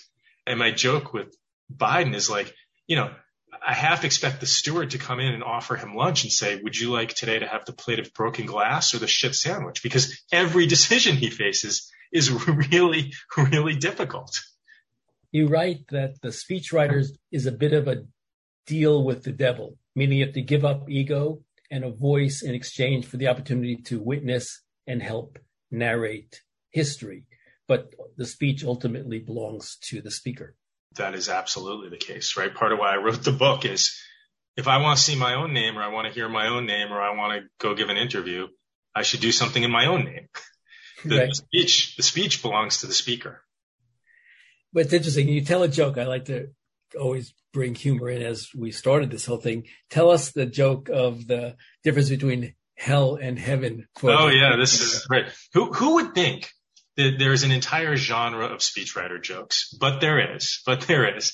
And 0.45 0.59
my 0.59 0.71
joke 0.71 1.13
with 1.13 1.35
Biden 1.73 2.15
is 2.15 2.29
like, 2.29 2.53
you 2.87 2.95
know, 2.95 3.11
I 3.65 3.73
half 3.73 4.03
expect 4.03 4.39
the 4.39 4.45
steward 4.45 4.91
to 4.91 4.97
come 4.97 5.19
in 5.19 5.33
and 5.33 5.43
offer 5.43 5.75
him 5.75 5.95
lunch 5.95 6.23
and 6.23 6.31
say, 6.31 6.59
would 6.61 6.77
you 6.77 6.91
like 6.91 7.13
today 7.13 7.39
to 7.39 7.47
have 7.47 7.65
the 7.65 7.73
plate 7.73 7.99
of 7.99 8.13
broken 8.13 8.45
glass 8.45 8.93
or 8.93 8.99
the 8.99 9.07
shit 9.07 9.35
sandwich? 9.35 9.83
Because 9.83 10.21
every 10.31 10.65
decision 10.65 11.15
he 11.15 11.29
faces 11.29 11.89
is 12.11 12.31
really, 12.71 13.13
really 13.37 13.75
difficult. 13.75 14.41
You 15.31 15.47
write 15.47 15.87
that 15.89 16.21
the 16.21 16.29
speechwriter 16.29 17.05
is 17.31 17.45
a 17.45 17.51
bit 17.51 17.73
of 17.73 17.87
a 17.87 18.03
deal 18.67 19.03
with 19.03 19.23
the 19.23 19.31
devil, 19.31 19.77
meaning 19.95 20.19
you 20.19 20.25
have 20.25 20.35
to 20.35 20.41
give 20.41 20.65
up 20.65 20.89
ego 20.89 21.41
and 21.71 21.83
a 21.83 21.91
voice 21.91 22.43
in 22.43 22.53
exchange 22.53 23.05
for 23.05 23.17
the 23.17 23.27
opportunity 23.27 23.77
to 23.77 23.99
witness 23.99 24.61
and 24.85 25.01
help 25.01 25.39
narrate 25.71 26.41
history. 26.73 27.23
But 27.65 27.93
the 28.17 28.25
speech 28.25 28.65
ultimately 28.65 29.19
belongs 29.19 29.77
to 29.83 30.01
the 30.01 30.11
speaker 30.11 30.57
that 30.95 31.15
is 31.15 31.29
absolutely 31.29 31.89
the 31.89 31.97
case, 31.97 32.37
right? 32.37 32.53
Part 32.53 32.71
of 32.71 32.79
why 32.79 32.93
I 32.93 32.97
wrote 32.97 33.23
the 33.23 33.31
book 33.31 33.65
is 33.65 33.99
if 34.55 34.67
I 34.67 34.77
want 34.77 34.97
to 34.97 35.03
see 35.03 35.15
my 35.15 35.35
own 35.35 35.53
name 35.53 35.77
or 35.77 35.81
I 35.81 35.89
want 35.89 36.07
to 36.07 36.13
hear 36.13 36.29
my 36.29 36.47
own 36.47 36.65
name 36.65 36.91
or 36.91 37.01
I 37.01 37.15
want 37.15 37.41
to 37.41 37.49
go 37.59 37.73
give 37.75 37.89
an 37.89 37.97
interview, 37.97 38.47
I 38.95 39.01
should 39.01 39.21
do 39.21 39.31
something 39.31 39.63
in 39.63 39.71
my 39.71 39.87
own 39.87 40.05
name. 40.05 40.27
The, 41.05 41.17
right. 41.17 41.35
speech, 41.35 41.97
the 41.97 42.03
speech 42.03 42.41
belongs 42.41 42.77
to 42.77 42.87
the 42.87 42.93
speaker. 42.93 43.43
But 44.71 44.85
it's 44.85 44.93
interesting. 44.93 45.27
You 45.27 45.43
tell 45.43 45.61
a 45.61 45.67
joke. 45.67 45.97
I 45.97 46.05
like 46.05 46.25
to 46.25 46.47
always 46.97 47.33
bring 47.51 47.75
humor 47.75 48.07
in 48.07 48.21
as 48.21 48.47
we 48.57 48.71
started 48.71 49.11
this 49.11 49.25
whole 49.25 49.35
thing. 49.35 49.67
Tell 49.89 50.09
us 50.09 50.31
the 50.31 50.45
joke 50.45 50.87
of 50.87 51.27
the 51.27 51.57
difference 51.83 52.07
between 52.07 52.55
hell 52.77 53.15
and 53.21 53.37
heaven. 53.37 53.89
oh 54.01 54.29
yeah, 54.29 54.55
this 54.55 54.79
is 54.79 55.05
right. 55.09 55.25
Who 55.53 55.73
who 55.73 55.95
would 55.95 56.15
think 56.15 56.49
there's 56.95 57.43
an 57.43 57.51
entire 57.51 57.95
genre 57.95 58.45
of 58.45 58.59
speechwriter 58.59 59.21
jokes, 59.21 59.73
but 59.79 59.99
there 59.99 60.35
is, 60.35 60.61
but 60.65 60.81
there 60.81 61.17
is. 61.17 61.33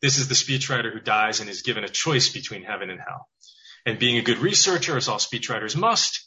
This 0.00 0.18
is 0.18 0.28
the 0.28 0.34
speechwriter 0.34 0.92
who 0.92 1.00
dies 1.00 1.40
and 1.40 1.50
is 1.50 1.62
given 1.62 1.84
a 1.84 1.88
choice 1.88 2.28
between 2.28 2.62
heaven 2.62 2.90
and 2.90 3.00
hell. 3.00 3.28
And 3.84 3.98
being 3.98 4.18
a 4.18 4.22
good 4.22 4.38
researcher, 4.38 4.96
as 4.96 5.08
all 5.08 5.18
speechwriters 5.18 5.76
must, 5.76 6.26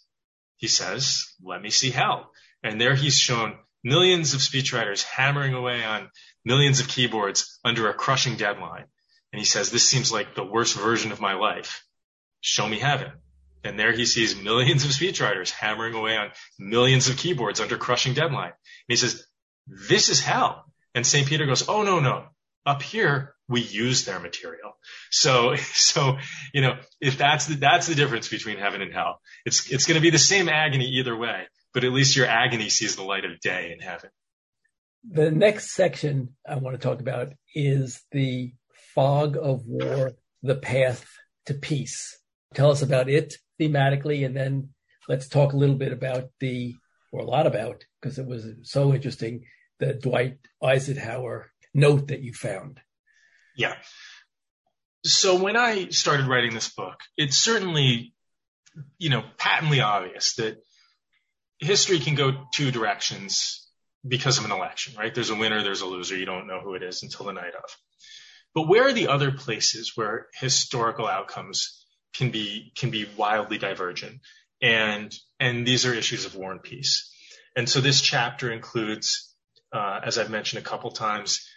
he 0.57 0.67
says, 0.67 1.25
let 1.43 1.61
me 1.61 1.69
see 1.69 1.91
hell. 1.91 2.31
And 2.63 2.79
there 2.79 2.95
he's 2.95 3.17
shown 3.17 3.55
millions 3.83 4.33
of 4.33 4.39
speechwriters 4.41 5.03
hammering 5.03 5.53
away 5.53 5.83
on 5.83 6.09
millions 6.45 6.79
of 6.79 6.87
keyboards 6.87 7.59
under 7.63 7.89
a 7.89 7.93
crushing 7.93 8.37
deadline. 8.37 8.85
And 9.31 9.39
he 9.39 9.45
says, 9.45 9.71
this 9.71 9.87
seems 9.87 10.11
like 10.11 10.35
the 10.35 10.45
worst 10.45 10.77
version 10.77 11.11
of 11.11 11.21
my 11.21 11.33
life. 11.33 11.83
Show 12.41 12.67
me 12.67 12.79
heaven. 12.79 13.11
And 13.63 13.79
there 13.79 13.93
he 13.93 14.05
sees 14.05 14.35
millions 14.35 14.83
of 14.83 14.91
speechwriters 14.91 15.49
hammering 15.49 15.93
away 15.93 16.17
on 16.17 16.31
millions 16.59 17.07
of 17.07 17.17
keyboards 17.17 17.59
under 17.59 17.77
crushing 17.77 18.13
deadline. 18.13 18.51
And 18.51 18.89
he 18.89 18.95
says, 18.95 19.25
this 19.67 20.09
is 20.09 20.19
hell. 20.19 20.65
And 20.93 21.07
St. 21.07 21.27
Peter 21.27 21.45
goes, 21.45 21.67
oh, 21.69 21.83
no, 21.83 21.99
no. 21.99 22.25
Up 22.65 22.81
here, 22.81 23.35
we 23.47 23.61
use 23.61 24.05
their 24.05 24.19
material. 24.19 24.71
So, 25.11 25.55
so, 25.73 26.17
you 26.53 26.61
know, 26.61 26.77
if 26.99 27.17
that's 27.17 27.47
the, 27.47 27.55
that's 27.55 27.87
the 27.87 27.95
difference 27.95 28.27
between 28.27 28.57
heaven 28.57 28.81
and 28.81 28.93
hell. 28.93 29.21
It's, 29.45 29.71
it's 29.71 29.85
going 29.85 29.95
to 29.95 30.01
be 30.01 30.09
the 30.09 30.19
same 30.19 30.49
agony 30.49 30.85
either 30.99 31.15
way, 31.15 31.43
but 31.73 31.83
at 31.83 31.91
least 31.93 32.15
your 32.15 32.27
agony 32.27 32.69
sees 32.69 32.95
the 32.95 33.03
light 33.03 33.25
of 33.25 33.39
day 33.39 33.71
in 33.73 33.79
heaven. 33.79 34.09
The 35.09 35.31
next 35.31 35.73
section 35.73 36.35
I 36.47 36.55
want 36.55 36.79
to 36.79 36.81
talk 36.81 37.01
about 37.01 37.33
is 37.53 38.01
the 38.11 38.53
fog 38.95 39.37
of 39.37 39.65
war, 39.65 40.13
the 40.41 40.55
path 40.55 41.05
to 41.47 41.53
peace. 41.53 42.17
Tell 42.53 42.71
us 42.71 42.81
about 42.81 43.09
it 43.09 43.33
thematically, 43.59 44.25
and 44.25 44.35
then 44.35 44.69
let's 45.07 45.27
talk 45.27 45.53
a 45.53 45.57
little 45.57 45.75
bit 45.75 45.91
about 45.91 46.29
the, 46.39 46.75
or 47.11 47.21
a 47.21 47.25
lot 47.25 47.47
about, 47.47 47.83
because 48.01 48.17
it 48.19 48.25
was 48.25 48.45
so 48.63 48.93
interesting, 48.93 49.45
the 49.79 49.93
Dwight 49.93 50.37
Eisenhower 50.61 51.51
note 51.73 52.07
that 52.07 52.21
you 52.21 52.33
found. 52.33 52.79
Yeah. 53.55 53.75
So 55.05 55.41
when 55.41 55.57
I 55.57 55.89
started 55.89 56.27
writing 56.27 56.53
this 56.53 56.69
book, 56.73 56.99
it's 57.17 57.37
certainly, 57.37 58.13
you 58.97 59.09
know, 59.09 59.23
patently 59.37 59.81
obvious 59.81 60.35
that 60.35 60.57
history 61.59 61.99
can 61.99 62.15
go 62.15 62.45
two 62.53 62.71
directions 62.71 63.67
because 64.07 64.37
of 64.37 64.45
an 64.45 64.51
election, 64.51 64.95
right? 64.97 65.13
There's 65.13 65.29
a 65.29 65.35
winner, 65.35 65.63
there's 65.63 65.81
a 65.81 65.85
loser. 65.85 66.17
You 66.17 66.25
don't 66.25 66.47
know 66.47 66.59
who 66.61 66.75
it 66.75 66.83
is 66.83 67.03
until 67.03 67.25
the 67.25 67.33
night 67.33 67.53
of. 67.55 67.69
But 68.55 68.67
where 68.67 68.87
are 68.87 68.93
the 68.93 69.07
other 69.07 69.31
places 69.31 69.93
where 69.95 70.27
historical 70.33 71.07
outcomes 71.07 71.82
can 72.13 72.31
be 72.31 72.71
can 72.75 72.89
be 72.89 73.07
wildly 73.17 73.57
divergent, 73.57 74.21
and 74.61 75.13
and 75.39 75.65
these 75.65 75.85
are 75.85 75.93
issues 75.93 76.25
of 76.25 76.35
war 76.35 76.51
and 76.51 76.61
peace. 76.63 77.11
And 77.55 77.69
so 77.69 77.81
this 77.81 78.01
chapter 78.01 78.51
includes, 78.51 79.35
uh, 79.71 79.99
as 80.03 80.17
I've 80.17 80.31
mentioned 80.31 80.65
a 80.65 80.69
couple 80.69 80.91
times, 80.91 81.47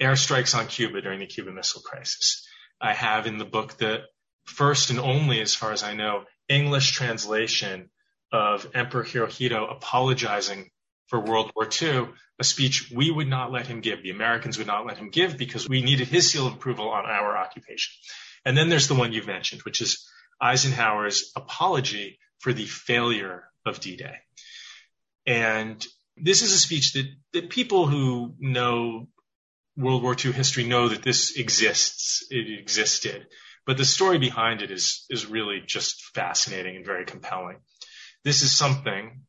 airstrikes 0.00 0.56
on 0.56 0.66
Cuba 0.66 1.00
during 1.00 1.20
the 1.20 1.26
Cuban 1.26 1.54
Missile 1.54 1.82
Crisis. 1.82 2.46
I 2.80 2.92
have 2.92 3.26
in 3.26 3.38
the 3.38 3.44
book 3.44 3.78
the 3.78 4.02
first 4.44 4.90
and 4.90 4.98
only, 4.98 5.40
as 5.40 5.54
far 5.54 5.72
as 5.72 5.82
I 5.82 5.94
know, 5.94 6.24
English 6.48 6.92
translation 6.92 7.90
of 8.32 8.68
Emperor 8.74 9.04
Hirohito 9.04 9.70
apologizing 9.70 10.70
for 11.06 11.20
World 11.20 11.52
War 11.54 11.68
II, 11.80 12.08
a 12.38 12.44
speech 12.44 12.90
we 12.94 13.10
would 13.10 13.28
not 13.28 13.52
let 13.52 13.66
him 13.66 13.80
give. 13.80 14.02
The 14.02 14.10
Americans 14.10 14.58
would 14.58 14.66
not 14.66 14.86
let 14.86 14.98
him 14.98 15.10
give 15.10 15.38
because 15.38 15.68
we 15.68 15.82
needed 15.82 16.08
his 16.08 16.30
seal 16.30 16.46
of 16.46 16.54
approval 16.54 16.90
on 16.90 17.06
our 17.06 17.36
occupation. 17.36 17.94
And 18.46 18.56
then 18.56 18.68
there's 18.68 18.86
the 18.86 18.94
one 18.94 19.12
you've 19.12 19.26
mentioned, 19.26 19.62
which 19.62 19.80
is 19.80 20.08
Eisenhower's 20.40 21.32
apology 21.34 22.20
for 22.38 22.52
the 22.52 22.66
failure 22.66 23.42
of 23.66 23.80
D-Day. 23.80 24.14
And 25.26 25.84
this 26.16 26.42
is 26.42 26.52
a 26.52 26.58
speech 26.58 26.92
that, 26.92 27.06
that 27.32 27.50
people 27.50 27.88
who 27.88 28.36
know 28.38 29.08
World 29.76 30.04
War 30.04 30.14
II 30.14 30.30
history 30.30 30.64
know 30.64 30.88
that 30.88 31.02
this 31.02 31.36
exists. 31.36 32.24
It 32.30 32.60
existed. 32.60 33.26
But 33.66 33.78
the 33.78 33.84
story 33.84 34.18
behind 34.18 34.62
it 34.62 34.70
is, 34.70 35.04
is 35.10 35.26
really 35.26 35.60
just 35.66 36.04
fascinating 36.14 36.76
and 36.76 36.86
very 36.86 37.04
compelling. 37.04 37.56
This 38.22 38.42
is 38.42 38.56
something 38.56 39.22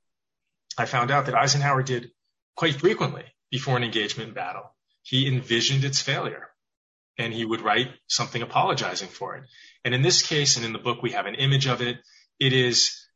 I 0.78 0.86
found 0.86 1.09
out 1.09 1.26
that 1.26 1.36
Eisenhower 1.36 1.82
did 1.82 2.11
quite 2.55 2.76
frequently 2.76 3.26
before 3.49 3.78
an 3.78 3.84
engagement 3.84 4.36
battle. 4.36 4.76
He 5.01 5.28
envisioned 5.28 5.84
its 5.84 6.01
failure 6.01 6.49
and 7.18 7.34
he 7.34 7.45
would 7.45 7.61
write 7.61 7.88
something 8.07 8.41
apologizing 8.41 9.09
for 9.09 9.36
it. 9.36 9.43
And 9.84 9.93
in 9.93 10.01
this 10.01 10.26
case, 10.26 10.55
and 10.57 10.65
in 10.65 10.74
the 10.74 10.80
book, 10.80 11.01
we 11.01 11.11
have 11.11 11.26
an 11.26 11.36
image 11.36 11.68
of 11.68 11.82
it. 11.82 11.97
It 12.39 12.53
is, 12.53 13.07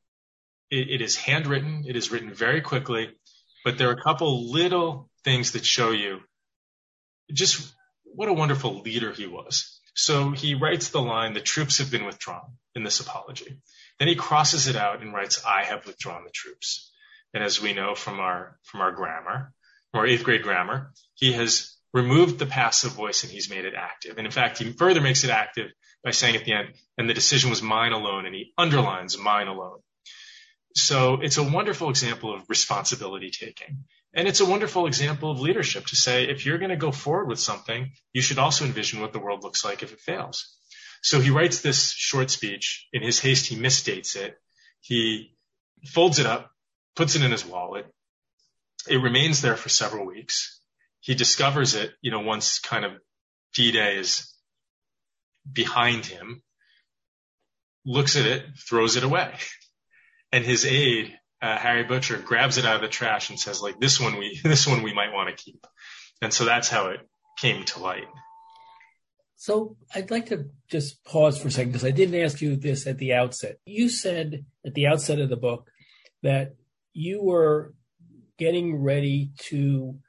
it, 0.69 0.89
it 0.89 1.01
is 1.01 1.15
handwritten. 1.15 1.83
It 1.87 1.95
is 1.95 2.11
written 2.11 2.33
very 2.33 2.61
quickly, 2.61 3.09
but 3.63 3.77
there 3.77 3.89
are 3.89 3.93
a 3.93 4.03
couple 4.03 4.51
little 4.51 5.09
things 5.23 5.51
that 5.51 5.65
show 5.65 5.91
you 5.91 6.19
just 7.31 7.73
what 8.03 8.29
a 8.29 8.33
wonderful 8.33 8.81
leader 8.81 9.11
he 9.11 9.27
was. 9.27 9.79
So 9.93 10.31
he 10.31 10.55
writes 10.55 10.89
the 10.89 11.01
line, 11.01 11.33
the 11.33 11.41
troops 11.41 11.77
have 11.77 11.91
been 11.91 12.05
withdrawn 12.05 12.57
in 12.75 12.83
this 12.83 12.99
apology. 12.99 13.57
Then 13.99 14.07
he 14.07 14.15
crosses 14.15 14.67
it 14.67 14.75
out 14.75 15.01
and 15.01 15.13
writes, 15.13 15.43
I 15.45 15.63
have 15.63 15.85
withdrawn 15.85 16.23
the 16.23 16.31
troops. 16.31 16.91
And 17.33 17.43
as 17.43 17.61
we 17.61 17.73
know 17.73 17.95
from 17.95 18.19
our, 18.19 18.57
from 18.63 18.81
our 18.81 18.91
grammar, 18.91 19.53
our 19.93 20.07
eighth 20.07 20.23
grade 20.23 20.43
grammar, 20.43 20.91
he 21.15 21.33
has 21.33 21.75
removed 21.93 22.39
the 22.39 22.45
passive 22.45 22.93
voice 22.93 23.23
and 23.23 23.31
he's 23.31 23.49
made 23.49 23.65
it 23.65 23.73
active. 23.75 24.17
And 24.17 24.25
in 24.25 24.31
fact, 24.31 24.57
he 24.57 24.71
further 24.71 25.01
makes 25.01 25.23
it 25.23 25.29
active 25.29 25.71
by 26.03 26.11
saying 26.11 26.35
at 26.35 26.45
the 26.45 26.53
end, 26.53 26.69
and 26.97 27.09
the 27.09 27.13
decision 27.13 27.49
was 27.49 27.61
mine 27.61 27.91
alone, 27.91 28.25
and 28.25 28.33
he 28.33 28.53
underlines 28.57 29.17
mine 29.17 29.47
alone. 29.47 29.79
So 30.75 31.19
it's 31.21 31.37
a 31.37 31.43
wonderful 31.43 31.89
example 31.89 32.33
of 32.33 32.49
responsibility 32.49 33.29
taking. 33.29 33.83
And 34.13 34.27
it's 34.27 34.39
a 34.39 34.45
wonderful 34.45 34.87
example 34.87 35.31
of 35.31 35.39
leadership 35.39 35.85
to 35.87 35.95
say, 35.95 36.29
if 36.29 36.45
you're 36.45 36.57
going 36.57 36.71
to 36.71 36.77
go 36.77 36.91
forward 36.91 37.27
with 37.27 37.39
something, 37.39 37.91
you 38.13 38.21
should 38.21 38.39
also 38.39 38.65
envision 38.65 39.01
what 39.01 39.13
the 39.13 39.19
world 39.19 39.43
looks 39.43 39.63
like 39.63 39.83
if 39.83 39.93
it 39.93 39.99
fails. 39.99 40.57
So 41.03 41.19
he 41.19 41.29
writes 41.29 41.61
this 41.61 41.91
short 41.91 42.29
speech. 42.29 42.87
In 42.93 43.01
his 43.01 43.19
haste, 43.19 43.47
he 43.47 43.55
misstates 43.55 44.15
it. 44.15 44.37
He 44.79 45.35
folds 45.85 46.19
it 46.19 46.25
up, 46.25 46.51
puts 46.95 47.15
it 47.15 47.23
in 47.23 47.31
his 47.31 47.45
wallet. 47.45 47.85
It 48.87 48.97
remains 48.97 49.41
there 49.41 49.55
for 49.55 49.69
several 49.69 50.05
weeks 50.05 50.60
he 51.01 51.15
discovers 51.15 51.73
it, 51.73 51.91
you 52.01 52.11
know, 52.11 52.21
once 52.21 52.59
kind 52.59 52.85
of 52.85 52.93
D-Day 53.53 53.97
is 53.97 54.33
behind 55.51 56.05
him, 56.05 56.41
looks 57.85 58.15
at 58.15 58.25
it, 58.25 58.45
throws 58.57 58.95
it 58.95 59.03
away. 59.03 59.33
And 60.33 60.45
his 60.45 60.65
aide, 60.65 61.13
uh, 61.41 61.57
Harry 61.57 61.83
Butcher, 61.83 62.17
grabs 62.17 62.57
it 62.57 62.63
out 62.63 62.77
of 62.77 62.81
the 62.81 62.87
trash 62.87 63.29
and 63.29 63.37
says, 63.37 63.61
like, 63.61 63.81
this 63.81 63.99
one 63.99 64.17
we, 64.17 64.39
this 64.45 64.65
one 64.65 64.81
we 64.81 64.93
might 64.93 65.11
want 65.11 65.27
to 65.27 65.43
keep. 65.43 65.67
And 66.21 66.33
so 66.33 66.45
that's 66.45 66.69
how 66.69 66.91
it 66.91 67.01
came 67.37 67.65
to 67.65 67.81
light. 67.81 68.07
So 69.35 69.75
I'd 69.93 70.09
like 70.09 70.27
to 70.27 70.45
just 70.69 71.03
pause 71.03 71.37
for 71.37 71.49
a 71.49 71.51
second 71.51 71.73
because 71.73 71.83
I 71.83 71.91
didn't 71.91 72.21
ask 72.21 72.39
you 72.39 72.55
this 72.55 72.87
at 72.87 72.97
the 72.97 73.11
outset. 73.11 73.57
You 73.65 73.89
said 73.89 74.45
at 74.65 74.73
the 74.73 74.87
outset 74.87 75.19
of 75.19 75.27
the 75.27 75.35
book 75.35 75.69
that 76.23 76.55
you 76.93 77.21
were 77.21 77.73
getting 78.37 78.81
ready 78.81 79.31
to 79.49 79.99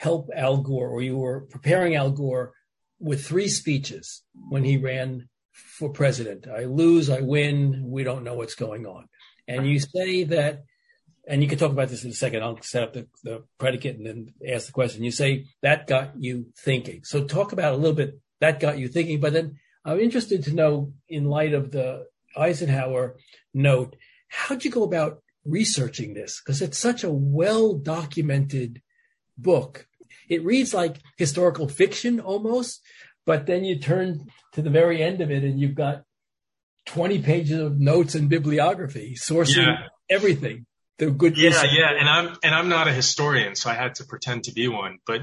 help 0.00 0.30
Al 0.34 0.56
Gore 0.62 0.88
or 0.88 1.02
you 1.02 1.18
were 1.18 1.42
preparing 1.42 1.94
Al 1.94 2.10
Gore 2.10 2.54
with 2.98 3.22
three 3.22 3.48
speeches 3.48 4.22
when 4.48 4.64
he 4.64 4.78
ran 4.78 5.28
for 5.52 5.90
president. 5.90 6.48
I 6.48 6.64
lose, 6.64 7.10
I 7.10 7.20
win, 7.20 7.82
we 7.84 8.02
don't 8.02 8.24
know 8.24 8.32
what's 8.32 8.54
going 8.54 8.86
on. 8.86 9.08
And 9.46 9.66
you 9.66 9.78
say 9.78 10.24
that, 10.24 10.64
and 11.28 11.42
you 11.42 11.48
can 11.50 11.58
talk 11.58 11.70
about 11.70 11.90
this 11.90 12.02
in 12.02 12.12
a 12.12 12.14
second. 12.14 12.42
I'll 12.42 12.62
set 12.62 12.82
up 12.82 12.94
the, 12.94 13.08
the 13.24 13.44
predicate 13.58 13.98
and 13.98 14.06
then 14.06 14.32
ask 14.48 14.66
the 14.66 14.72
question. 14.72 15.04
You 15.04 15.10
say 15.10 15.44
that 15.60 15.86
got 15.86 16.12
you 16.18 16.46
thinking. 16.56 17.02
So 17.04 17.24
talk 17.24 17.52
about 17.52 17.74
a 17.74 17.76
little 17.76 17.94
bit 17.94 18.18
that 18.40 18.58
got 18.58 18.78
you 18.78 18.88
thinking. 18.88 19.20
But 19.20 19.34
then 19.34 19.58
I'm 19.84 20.00
interested 20.00 20.44
to 20.44 20.54
know, 20.54 20.94
in 21.10 21.26
light 21.26 21.52
of 21.52 21.72
the 21.72 22.06
Eisenhower 22.34 23.16
note, 23.52 23.96
how'd 24.28 24.64
you 24.64 24.70
go 24.70 24.82
about 24.82 25.22
researching 25.44 26.14
this? 26.14 26.40
Because 26.40 26.62
it's 26.62 26.78
such 26.78 27.04
a 27.04 27.10
well 27.10 27.74
documented 27.74 28.80
book. 29.36 29.86
It 30.30 30.44
reads 30.44 30.72
like 30.72 30.96
historical 31.18 31.68
fiction 31.68 32.20
almost, 32.20 32.80
but 33.26 33.46
then 33.46 33.64
you 33.64 33.78
turn 33.78 34.28
to 34.52 34.62
the 34.62 34.70
very 34.70 35.02
end 35.02 35.20
of 35.20 35.30
it 35.30 35.44
and 35.44 35.60
you've 35.60 35.74
got 35.74 36.04
20 36.86 37.20
pages 37.20 37.58
of 37.58 37.78
notes 37.78 38.14
and 38.14 38.28
bibliography 38.28 39.16
sourcing 39.20 39.66
yeah. 39.66 39.88
everything. 40.08 40.66
The 40.98 41.10
good 41.10 41.36
yeah, 41.36 41.64
yeah, 41.64 41.92
and 41.98 42.08
I'm 42.08 42.36
and 42.42 42.54
I'm 42.54 42.68
not 42.68 42.86
a 42.86 42.92
historian, 42.92 43.54
so 43.54 43.70
I 43.70 43.74
had 43.74 43.94
to 43.96 44.04
pretend 44.04 44.44
to 44.44 44.52
be 44.52 44.68
one. 44.68 44.98
But 45.06 45.22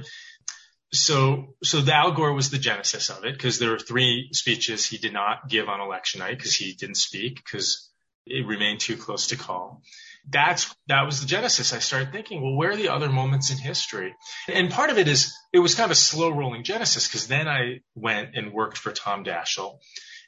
so 0.92 1.56
so 1.64 1.82
the 1.82 1.94
Al 1.94 2.14
Gore 2.14 2.34
was 2.34 2.50
the 2.50 2.58
genesis 2.58 3.12
of 3.12 3.26
it 3.26 3.34
because 3.34 3.60
there 3.60 3.70
were 3.70 3.80
three 3.80 4.30
speeches 4.32 4.88
he 4.88 4.98
did 4.98 5.14
not 5.14 5.48
give 5.48 5.70
on 5.70 5.80
election 5.80 6.20
night 6.20 6.38
because 6.38 6.56
he 6.56 6.74
didn't 6.74 6.96
speak 6.96 7.36
because 7.36 7.92
it 8.26 8.48
remained 8.48 8.80
too 8.80 8.98
close 8.98 9.28
to 9.28 9.36
call. 9.36 9.84
That's 10.30 10.76
that 10.88 11.06
was 11.06 11.22
the 11.22 11.28
genesis. 11.28 11.74
I 11.74 11.80
started 11.80 12.12
thinking, 12.12 12.42
well, 12.42 12.56
where 12.56 12.72
are 12.72 12.76
the 12.76 12.90
other 12.90 13.10
moments 13.10 13.50
in 13.50 13.58
history? 13.58 14.14
And 14.48 14.70
part 14.70 14.90
of 14.90 14.98
it 14.98 15.08
is 15.08 15.34
it 15.54 15.60
was 15.60 15.76
kind 15.76 15.86
of 15.86 15.92
a 15.92 15.96
slow 15.96 16.30
rolling 16.30 16.64
genesis 16.64 17.08
because 17.08 17.28
then 17.28 17.48
I 17.48 17.80
went 17.96 18.36
and 18.36 18.52
worked 18.52 18.78
for 18.78 18.92
Tom 18.92 19.24
Daschle, 19.24 19.80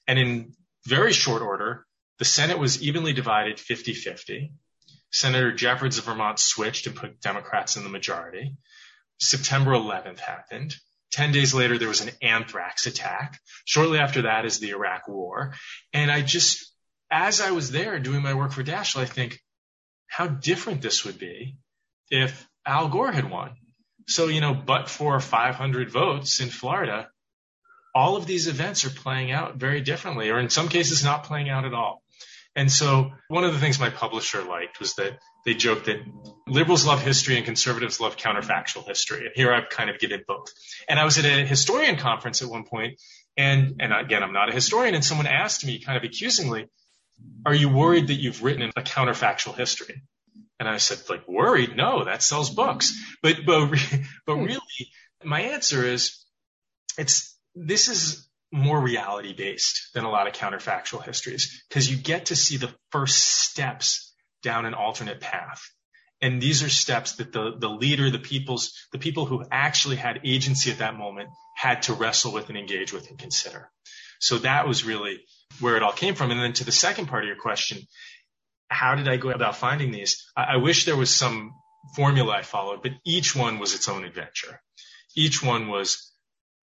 and 0.07 0.17
in 0.17 0.53
very 0.87 1.11
short 1.11 1.41
order, 1.41 1.85
the 2.17 2.25
Senate 2.25 2.59
was 2.59 2.81
evenly 2.81 3.13
divided 3.13 3.57
50-50. 3.57 4.51
Senator 5.11 5.51
Jeffords 5.51 5.97
of 5.97 6.05
Vermont 6.05 6.39
switched 6.39 6.87
and 6.87 6.95
put 6.95 7.21
Democrats 7.21 7.75
in 7.75 7.83
the 7.83 7.89
majority. 7.89 8.55
September 9.19 9.71
11th 9.71 10.19
happened. 10.19 10.75
10 11.11 11.31
days 11.31 11.53
later, 11.53 11.77
there 11.77 11.87
was 11.87 12.01
an 12.01 12.11
anthrax 12.21 12.85
attack. 12.85 13.39
Shortly 13.65 13.97
after 13.97 14.23
that 14.23 14.45
is 14.45 14.59
the 14.59 14.69
Iraq 14.69 15.07
war. 15.07 15.55
And 15.91 16.11
I 16.11 16.21
just, 16.21 16.71
as 17.09 17.41
I 17.41 17.51
was 17.51 17.71
there 17.71 17.99
doing 17.99 18.21
my 18.21 18.35
work 18.35 18.51
for 18.51 18.63
Daschle, 18.63 19.01
I 19.01 19.05
think 19.05 19.39
how 20.09 20.27
different 20.27 20.81
this 20.81 21.05
would 21.05 21.17
be 21.17 21.55
if 22.09 22.47
Al 22.65 22.89
Gore 22.89 23.11
had 23.11 23.29
won. 23.29 23.51
So, 24.07 24.27
you 24.27 24.41
know, 24.41 24.53
but 24.53 24.89
for 24.89 25.19
500 25.19 25.89
votes 25.89 26.41
in 26.41 26.49
Florida, 26.49 27.09
all 27.93 28.17
of 28.17 28.25
these 28.25 28.47
events 28.47 28.85
are 28.85 28.89
playing 28.89 29.31
out 29.31 29.55
very 29.55 29.81
differently, 29.81 30.29
or 30.29 30.39
in 30.39 30.49
some 30.49 30.67
cases, 30.67 31.03
not 31.03 31.23
playing 31.25 31.49
out 31.49 31.65
at 31.65 31.73
all. 31.73 32.03
And 32.55 32.71
so 32.71 33.11
one 33.27 33.43
of 33.43 33.53
the 33.53 33.59
things 33.59 33.79
my 33.79 33.89
publisher 33.89 34.43
liked 34.43 34.79
was 34.79 34.95
that 34.95 35.19
they 35.45 35.53
joked 35.53 35.85
that 35.85 35.99
liberals 36.47 36.85
love 36.85 37.01
history 37.01 37.37
and 37.37 37.45
conservatives 37.45 37.99
love 37.99 38.17
counterfactual 38.17 38.85
history. 38.87 39.25
And 39.25 39.31
here 39.35 39.53
I've 39.53 39.69
kind 39.69 39.89
of 39.89 39.99
given 39.99 40.23
both. 40.27 40.51
And 40.87 40.99
I 40.99 41.05
was 41.05 41.17
at 41.17 41.25
a 41.25 41.45
historian 41.45 41.97
conference 41.97 42.41
at 42.41 42.49
one 42.49 42.63
point, 42.63 42.99
and 43.37 43.75
and 43.79 43.93
again, 43.93 44.23
I'm 44.23 44.33
not 44.33 44.49
a 44.49 44.53
historian, 44.53 44.95
and 44.95 45.05
someone 45.05 45.27
asked 45.27 45.65
me 45.65 45.79
kind 45.79 45.97
of 45.97 46.03
accusingly, 46.03 46.67
"Are 47.45 47.53
you 47.53 47.69
worried 47.69 48.07
that 48.07 48.15
you've 48.15 48.43
written 48.43 48.71
a 48.75 48.81
counterfactual 48.81 49.55
history?" 49.55 50.03
And 50.59 50.67
I 50.67 50.77
said, 50.77 50.99
like, 51.09 51.27
worried? 51.27 51.77
No, 51.77 52.03
that 52.03 52.21
sells 52.21 52.49
books. 52.49 52.93
But 53.21 53.45
but 53.45 53.69
but 54.25 54.35
hmm. 54.35 54.43
really, 54.43 54.91
my 55.23 55.41
answer 55.41 55.85
is, 55.85 56.23
it's 56.97 57.37
this 57.55 57.87
is 57.87 58.29
more 58.51 58.81
reality 58.81 59.33
based 59.33 59.93
than 59.93 60.05
a 60.05 60.09
lot 60.09 60.27
of 60.27 60.33
counterfactual 60.33 61.03
histories 61.03 61.63
because 61.69 61.89
you 61.89 61.97
get 61.97 62.27
to 62.27 62.35
see 62.35 62.57
the 62.57 62.73
first 62.91 63.17
steps 63.17 64.13
down 64.41 64.65
an 64.65 64.73
alternate 64.73 65.21
path. 65.21 65.61
And 66.21 66.41
these 66.41 66.63
are 66.63 66.69
steps 66.69 67.13
that 67.13 67.31
the, 67.31 67.53
the 67.57 67.69
leader, 67.69 68.09
the 68.09 68.19
people's, 68.19 68.73
the 68.91 68.97
people 68.97 69.25
who 69.25 69.45
actually 69.51 69.95
had 69.95 70.21
agency 70.25 70.71
at 70.71 70.79
that 70.79 70.97
moment 70.97 71.29
had 71.55 71.83
to 71.83 71.93
wrestle 71.93 72.33
with 72.33 72.49
and 72.49 72.57
engage 72.57 72.91
with 72.91 73.09
and 73.09 73.17
consider. 73.17 73.71
So 74.19 74.39
that 74.39 74.67
was 74.67 74.83
really 74.83 75.19
where 75.59 75.75
it 75.75 75.83
all 75.83 75.91
came 75.91 76.15
from. 76.15 76.31
And 76.31 76.39
then 76.39 76.53
to 76.53 76.63
the 76.63 76.71
second 76.71 77.07
part 77.07 77.23
of 77.23 77.27
your 77.27 77.37
question, 77.37 77.79
how 78.69 78.95
did 78.95 79.07
I 79.07 79.17
go 79.17 79.29
about 79.31 79.57
finding 79.57 79.91
these? 79.91 80.25
I, 80.35 80.53
I 80.53 80.57
wish 80.57 80.85
there 80.85 80.95
was 80.95 81.09
some 81.09 81.53
formula 81.95 82.33
I 82.33 82.41
followed, 82.41 82.81
but 82.83 82.91
each 83.05 83.35
one 83.35 83.59
was 83.59 83.73
its 83.73 83.89
own 83.89 84.03
adventure. 84.03 84.61
Each 85.15 85.43
one 85.43 85.69
was 85.69 86.09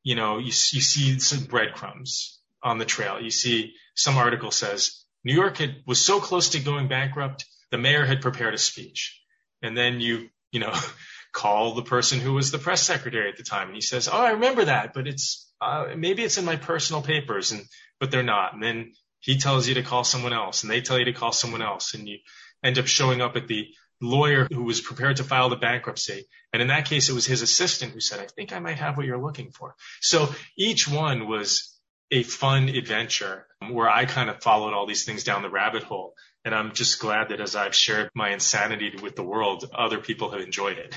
you 0.07 0.15
know, 0.15 0.39
you, 0.39 0.47
you 0.47 0.53
see 0.53 1.19
some 1.19 1.47
breadcrumbs 1.47 2.39
on 2.63 2.79
the 2.79 2.85
trail. 2.85 3.21
You 3.21 3.31
see 3.31 3.75
some 3.97 4.17
article 4.17 4.53
says 4.53 5.05
New 5.25 5.35
York 5.35 5.59
had, 5.59 5.83
was 5.85 6.01
so 6.01 6.21
close 6.21 6.51
to 6.51 6.61
going 6.61 6.87
bankrupt, 6.87 7.45
the 7.73 7.79
mayor 7.79 8.07
had 8.07 8.23
prepared 8.23 8.55
a 8.55 8.59
speech. 8.59 9.21
And 9.63 9.77
then 9.77 10.01
you, 10.01 10.29
you 10.53 10.61
know, 10.61 10.73
call 11.33 11.75
the 11.75 11.83
person 11.83 12.21
who 12.21 12.35
was 12.35 12.53
the 12.53 12.59
press 12.59 12.83
secretary 12.83 13.29
at 13.29 13.37
the 13.37 13.43
time 13.43 13.67
and 13.67 13.75
he 13.75 13.81
says, 13.81 14.09
Oh, 14.09 14.17
I 14.17 14.31
remember 14.31 14.67
that, 14.67 14.95
but 14.95 15.09
it's, 15.09 15.53
uh, 15.61 15.87
maybe 15.97 16.23
it's 16.23 16.39
in 16.39 16.45
my 16.45 16.55
personal 16.55 17.03
papers 17.03 17.51
and, 17.51 17.63
but 18.01 18.11
they're 18.11 18.23
not. 18.23 18.55
And 18.55 18.63
then 18.63 18.93
he 19.21 19.39
tells 19.39 19.67
you 19.67 19.75
to 19.75 19.83
call 19.83 20.05
someone 20.05 20.33
else 20.33 20.63
and 20.63 20.71
they 20.71 20.81
tell 20.81 20.99
you 20.99 21.07
to 21.07 21.13
call 21.13 21.33
someone 21.33 21.63
else 21.63 21.95
and 21.95 22.09
you 22.09 22.19
end 22.63 22.79
up 22.79 22.87
showing 22.87 23.21
up 23.21 23.37
at 23.37 23.49
the 23.49 23.69
lawyer 24.01 24.47
who 24.53 24.65
was 24.65 24.81
prepared 24.81 25.17
to 25.17 25.25
file 25.25 25.49
the 25.49 25.57
bankruptcy. 25.57 26.27
And 26.53 26.63
in 26.63 26.69
that 26.69 26.87
case, 26.87 27.09
it 27.09 27.15
was 27.15 27.27
his 27.27 27.43
assistant 27.43 27.93
who 27.93 28.01
said, 28.01 28.21
I 28.21 28.27
think 28.27 28.53
I 28.53 28.59
might 28.59 28.79
have 28.79 28.97
what 28.97 29.07
you're 29.07 29.23
looking 29.23 29.51
for. 29.53 29.75
So 30.01 30.29
each 30.57 30.89
one 30.89 31.29
was 31.29 31.75
a 32.11 32.23
fun 32.23 32.69
adventure 32.69 33.47
um, 33.61 33.75
where 33.75 33.89
I 33.89 34.05
kind 34.05 34.31
of 34.31 34.43
followed 34.43 34.75
all 34.75 34.87
these 34.87 35.05
things 35.05 35.25
down 35.25 35.43
the 35.43 35.51
rabbit 35.51 35.83
hole. 35.83 36.15
And 36.45 36.55
I'm 36.55 36.73
just 36.73 37.01
glad 37.01 37.31
that 37.31 37.41
as 37.41 37.57
I've 37.57 37.75
shared 37.75 38.11
my 38.15 38.31
insanity 38.31 38.93
with 39.03 39.17
the 39.17 39.25
world, 39.25 39.69
other 39.75 39.99
people 39.99 40.31
have 40.31 40.41
enjoyed 40.41 40.79
it. 40.79 40.97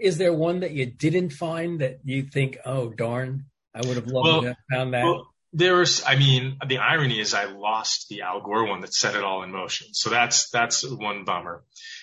Is 0.00 0.16
there 0.16 0.32
one 0.32 0.60
that 0.60 0.70
you 0.72 0.86
didn't 0.86 1.30
find 1.30 1.80
that 1.80 1.98
you 2.04 2.22
think, 2.22 2.58
oh, 2.64 2.88
darn, 2.88 3.46
I 3.74 3.86
would 3.86 3.96
have 3.96 4.06
loved 4.06 4.26
well, 4.26 4.40
to 4.40 4.46
have 4.48 4.56
found 4.72 4.94
that? 4.94 5.04
Well, 5.04 5.33
there's, 5.54 6.02
I 6.04 6.16
mean, 6.16 6.58
the 6.66 6.78
irony 6.78 7.20
is 7.20 7.32
I 7.32 7.44
lost 7.44 8.08
the 8.10 8.22
Al 8.22 8.40
Gore 8.40 8.66
one 8.66 8.80
that 8.80 8.92
set 8.92 9.14
it 9.14 9.22
all 9.22 9.44
in 9.44 9.52
motion. 9.52 9.86
So 9.92 10.10
that's, 10.10 10.50
that's 10.50 10.84
one 10.84 11.24
bummer. 11.24 11.62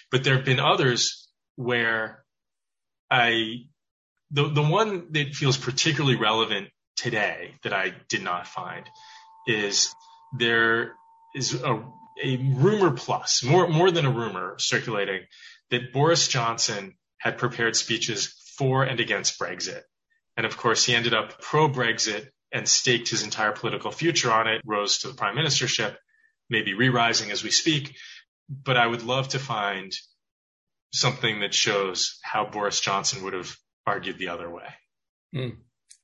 But 0.10 0.24
there 0.24 0.38
have 0.38 0.46
been 0.46 0.62
others 0.62 1.28
where 1.58 2.24
I, 3.12 3.66
the, 4.32 4.48
the 4.48 4.64
one 4.64 5.12
that 5.12 5.36
feels 5.36 5.58
particularly 5.58 6.16
relevant 6.16 6.70
today 6.96 7.56
that 7.64 7.74
I 7.74 7.94
did 8.08 8.24
not 8.24 8.48
find 8.48 8.88
is 9.46 9.94
there 10.38 10.94
is 11.36 11.54
a, 11.54 11.84
a 12.24 12.38
rumor 12.38 12.92
plus, 12.92 13.44
more, 13.44 13.68
more 13.68 13.92
than 13.92 14.06
a 14.06 14.12
rumor 14.12 14.56
circulating 14.60 15.24
that 15.72 15.92
Boris 15.92 16.30
Johnson 16.30 16.96
had 17.18 17.38
prepared 17.38 17.76
speeches 17.76 18.34
for 18.58 18.84
and 18.84 19.02
against 19.02 19.38
Brexit. 19.38 19.82
And 20.38 20.46
of 20.46 20.56
course, 20.56 20.86
he 20.86 20.96
ended 20.96 21.14
up 21.14 21.42
pro 21.42 21.68
Brexit 21.68 22.30
and 22.54 22.68
staked 22.68 23.10
his 23.10 23.24
entire 23.24 23.52
political 23.52 23.92
future 23.92 24.32
on 24.32 24.48
it, 24.48 24.62
rose 24.66 25.00
to 25.00 25.08
the 25.08 25.14
prime 25.14 25.36
ministership, 25.36 25.96
maybe 26.50 26.74
re-rising 26.74 27.32
as 27.32 27.44
we 27.44 27.52
speak 27.52 27.96
but 28.64 28.78
I 28.78 28.86
would 28.86 29.04
love 29.04 29.30
to 29.30 29.40
find 29.40 29.94
something 30.94 31.40
that 31.40 31.54
shows 31.54 32.20
how 32.22 32.46
Boris 32.46 32.82
Johnson 32.82 33.24
would 33.24 33.34
have 33.34 33.56
argued 33.88 34.18
the 34.18 34.28
other 34.28 34.50
way. 34.50 34.68
Mm, 35.34 35.58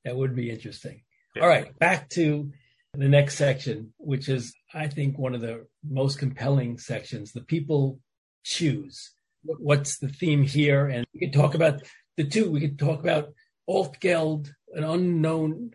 that 0.06 0.16
would 0.16 0.36
be 0.36 0.50
interesting. 0.50 1.02
Yeah. 1.36 1.44
All 1.44 1.50
right, 1.50 1.78
back 1.78 2.10
to 2.12 2.52
the 2.94 3.10
next 3.10 3.36
section, 3.36 3.94
which 3.98 4.30
is, 4.30 4.56
I 4.74 4.88
think, 4.88 5.18
one 5.18 5.36
of 5.36 5.42
the 5.42 5.68
most 5.84 6.20
compelling 6.20 6.78
sections. 6.78 7.34
The 7.34 7.42
people 7.42 8.00
choose. 8.44 9.12
What's 9.44 10.00
the 10.00 10.10
theme 10.10 10.44
here? 10.44 10.88
And 10.88 11.06
we 11.14 11.20
could 11.20 11.34
talk 11.34 11.54
about 11.54 11.82
the 12.16 12.24
two. 12.24 12.50
We 12.50 12.62
could 12.62 12.80
talk 12.80 13.02
about 13.02 13.34
Altgeld, 13.70 14.50
an 14.74 14.84
unknown 14.84 15.72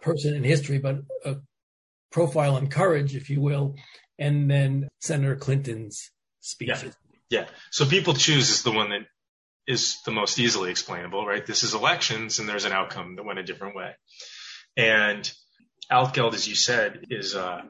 person 0.00 0.34
in 0.34 0.44
history, 0.44 0.78
but 0.78 0.98
a 1.24 1.36
profile 2.10 2.56
on 2.56 2.68
courage, 2.68 3.14
if 3.14 3.30
you 3.30 3.40
will, 3.40 3.76
and 4.18 4.50
then 4.50 4.88
Senator 5.00 5.36
Clinton's 5.36 6.10
speeches. 6.40 6.96
Yeah. 7.28 7.40
yeah. 7.40 7.46
So 7.70 7.86
people 7.86 8.14
choose 8.14 8.50
is 8.50 8.62
the 8.62 8.72
one 8.72 8.90
that 8.90 9.02
is 9.66 10.00
the 10.04 10.10
most 10.10 10.38
easily 10.38 10.70
explainable, 10.70 11.24
right? 11.26 11.44
This 11.46 11.62
is 11.62 11.74
elections 11.74 12.38
and 12.38 12.48
there's 12.48 12.64
an 12.64 12.72
outcome 12.72 13.16
that 13.16 13.24
went 13.24 13.38
a 13.38 13.42
different 13.42 13.76
way. 13.76 13.92
And 14.76 15.30
Altgeld, 15.90 16.34
as 16.34 16.48
you 16.48 16.54
said, 16.54 17.06
is, 17.10 17.34
uh, 17.34 17.62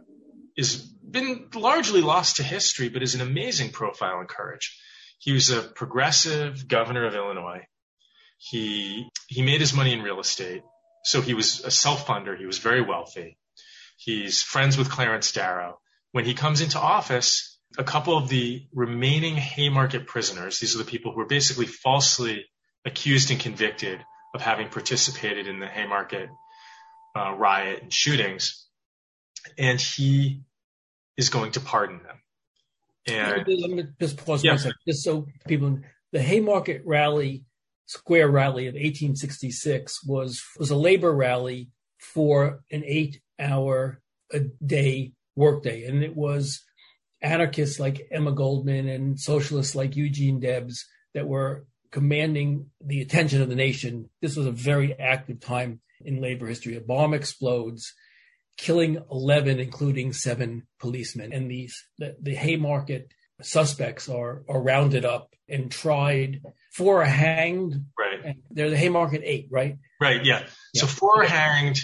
is 0.57 0.77
been 0.77 1.49
largely 1.55 2.01
lost 2.01 2.37
to 2.37 2.43
history, 2.43 2.89
but 2.89 3.03
is 3.03 3.15
an 3.15 3.21
amazing 3.21 3.71
profile 3.71 4.21
and 4.21 4.29
courage. 4.29 4.79
He 5.19 5.33
was 5.33 5.51
a 5.51 5.61
progressive 5.61 6.67
governor 6.69 7.07
of 7.07 7.15
Illinois. 7.15 7.67
He, 8.39 9.09
he 9.29 9.43
made 9.43 9.61
his 9.61 9.75
money 9.75 9.93
in 9.93 10.03
real 10.03 10.21
estate. 10.21 10.63
So 11.05 11.21
he 11.21 11.35
was 11.35 11.65
a 11.65 11.71
self-funder. 11.71 12.39
He 12.39 12.47
was 12.47 12.59
very 12.59 12.83
wealthy. 12.83 13.39
He's 13.97 14.43
friends 14.43 14.79
with 14.79 14.91
Clarence 14.91 15.33
Darrow. 15.33 15.81
When 16.13 16.25
he 16.25 16.35
comes 16.35 16.61
into 16.61 16.79
office, 16.79 17.59
a 17.79 17.85
couple 17.85 18.17
of 18.17 18.29
the 18.29 18.67
remaining 18.73 19.37
Haymarket 19.37 20.07
prisoners, 20.07 20.59
these 20.59 20.75
are 20.75 20.79
the 20.79 20.85
people 20.85 21.13
who 21.13 21.19
were 21.19 21.27
basically 21.27 21.67
falsely 21.67 22.47
accused 22.85 23.31
and 23.31 23.39
convicted 23.39 24.01
of 24.35 24.41
having 24.41 24.69
participated 24.69 25.47
in 25.47 25.61
the 25.61 25.67
Haymarket 25.67 26.29
uh, 27.17 27.33
riot 27.33 27.83
and 27.83 27.93
shootings, 27.93 28.67
and 29.59 29.81
he 29.81 30.43
is 31.17 31.29
going 31.29 31.53
to 31.53 31.61
pardon 31.61 32.01
them. 32.03 32.17
And 33.07 33.47
let 33.47 33.71
me 33.71 33.85
just 34.01 34.25
pause 34.25 34.45
yeah. 34.45 34.57
second, 34.57 34.75
just 34.87 35.03
so 35.03 35.27
people, 35.47 35.81
the 36.13 36.23
Haymarket 36.23 36.83
rally, 36.85 37.45
Square 37.91 38.29
rally 38.29 38.69
of 38.69 38.75
1866 38.75 40.05
was 40.07 40.41
was 40.61 40.71
a 40.71 40.77
labor 40.77 41.13
rally 41.13 41.71
for 41.99 42.63
an 42.71 42.85
eight-hour 42.87 44.01
a 44.33 44.41
day 44.65 45.13
workday, 45.35 45.87
and 45.87 46.05
it 46.05 46.15
was 46.15 46.63
anarchists 47.21 47.81
like 47.81 48.07
Emma 48.13 48.31
Goldman 48.31 48.89
and 48.89 49.19
socialists 49.19 49.75
like 49.75 49.97
Eugene 49.97 50.39
Debs 50.39 50.87
that 51.15 51.27
were 51.27 51.67
commanding 51.91 52.67
the 52.81 53.01
attention 53.01 53.43
of 53.43 53.49
the 53.49 53.57
nation. 53.57 54.09
This 54.23 54.37
was 54.37 54.47
a 54.47 54.53
very 54.53 54.97
active 54.97 55.41
time 55.41 55.81
in 56.05 56.21
labor 56.21 56.47
history. 56.47 56.77
A 56.77 56.81
bomb 56.81 57.13
explodes, 57.13 57.93
killing 58.57 59.03
11, 59.11 59.59
including 59.59 60.13
seven 60.13 60.69
policemen. 60.79 61.33
And 61.33 61.51
these, 61.51 61.75
the, 61.99 62.15
the 62.23 62.37
Haymarket 62.37 63.11
suspects 63.43 64.09
are, 64.09 64.43
are 64.49 64.61
rounded 64.61 65.05
up 65.05 65.35
and 65.49 65.71
tried. 65.71 66.43
Four 66.73 67.03
are 67.03 67.07
hanged. 67.07 67.85
Right. 67.99 68.37
they're 68.51 68.71
the 68.71 68.77
Haymarket 68.77 69.23
eight, 69.25 69.49
right? 69.51 69.79
Right. 70.01 70.25
Yeah. 70.25 70.41
yeah. 70.75 70.81
So 70.81 70.87
four 70.87 71.23
are 71.23 71.27
hanged. 71.27 71.81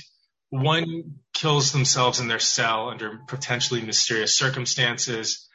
One 0.50 1.16
kills 1.34 1.72
themselves 1.72 2.20
in 2.20 2.28
their 2.28 2.38
cell 2.38 2.88
under 2.88 3.20
potentially 3.26 3.82
mysterious 3.82 4.36
circumstances. 4.36 5.48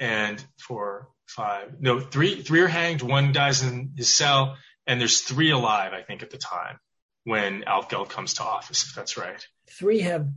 And 0.00 0.44
four, 0.58 1.08
five, 1.26 1.76
no, 1.80 2.00
three, 2.00 2.42
three 2.42 2.60
are 2.60 2.68
hanged. 2.68 3.00
One 3.00 3.32
dies 3.32 3.62
in 3.62 3.92
his 3.96 4.14
cell 4.14 4.56
and 4.86 5.00
there's 5.00 5.20
three 5.20 5.50
alive, 5.50 5.92
I 5.92 6.02
think, 6.02 6.22
at 6.22 6.30
the 6.30 6.38
time 6.38 6.78
when 7.24 7.62
Altgeld 7.62 8.10
comes 8.10 8.34
to 8.34 8.42
office, 8.42 8.84
if 8.84 8.94
that's 8.94 9.16
right. 9.16 9.46
Three 9.70 10.00
have 10.00 10.28